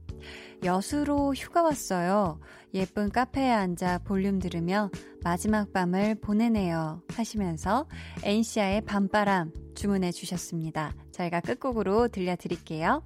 여수로 0.63 1.33
휴가 1.33 1.63
왔어요. 1.63 2.39
예쁜 2.73 3.09
카페에 3.09 3.49
앉아 3.49 3.99
볼륨 3.99 4.39
들으며 4.39 4.89
마지막 5.23 5.73
밤을 5.73 6.15
보내네요. 6.15 7.01
하시면서 7.09 7.87
엔시아의 8.23 8.81
밤바람 8.81 9.51
주문해 9.75 10.11
주셨습니다. 10.11 10.93
저희가 11.11 11.41
끝곡으로 11.41 12.07
들려드릴게요. 12.07 13.03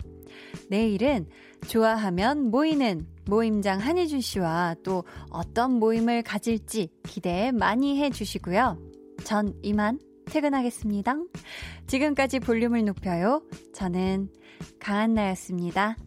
내일은 0.70 1.28
좋아하면 1.68 2.52
모이는 2.52 3.08
모임장 3.26 3.80
한희준 3.80 4.22
씨와 4.22 4.76
또 4.84 5.04
어떤 5.32 5.80
모임을 5.80 6.22
가질지 6.22 6.90
기대 7.04 7.52
많이 7.52 8.02
해 8.02 8.10
주시고요. 8.10 8.78
전 9.24 9.54
이만 9.64 10.00
퇴근하겠습니다. 10.26 11.16
지금까지 11.88 12.40
볼륨을 12.40 12.86
높여요. 12.86 13.42
저는 13.74 14.30
강한나였습니다. 14.80 15.98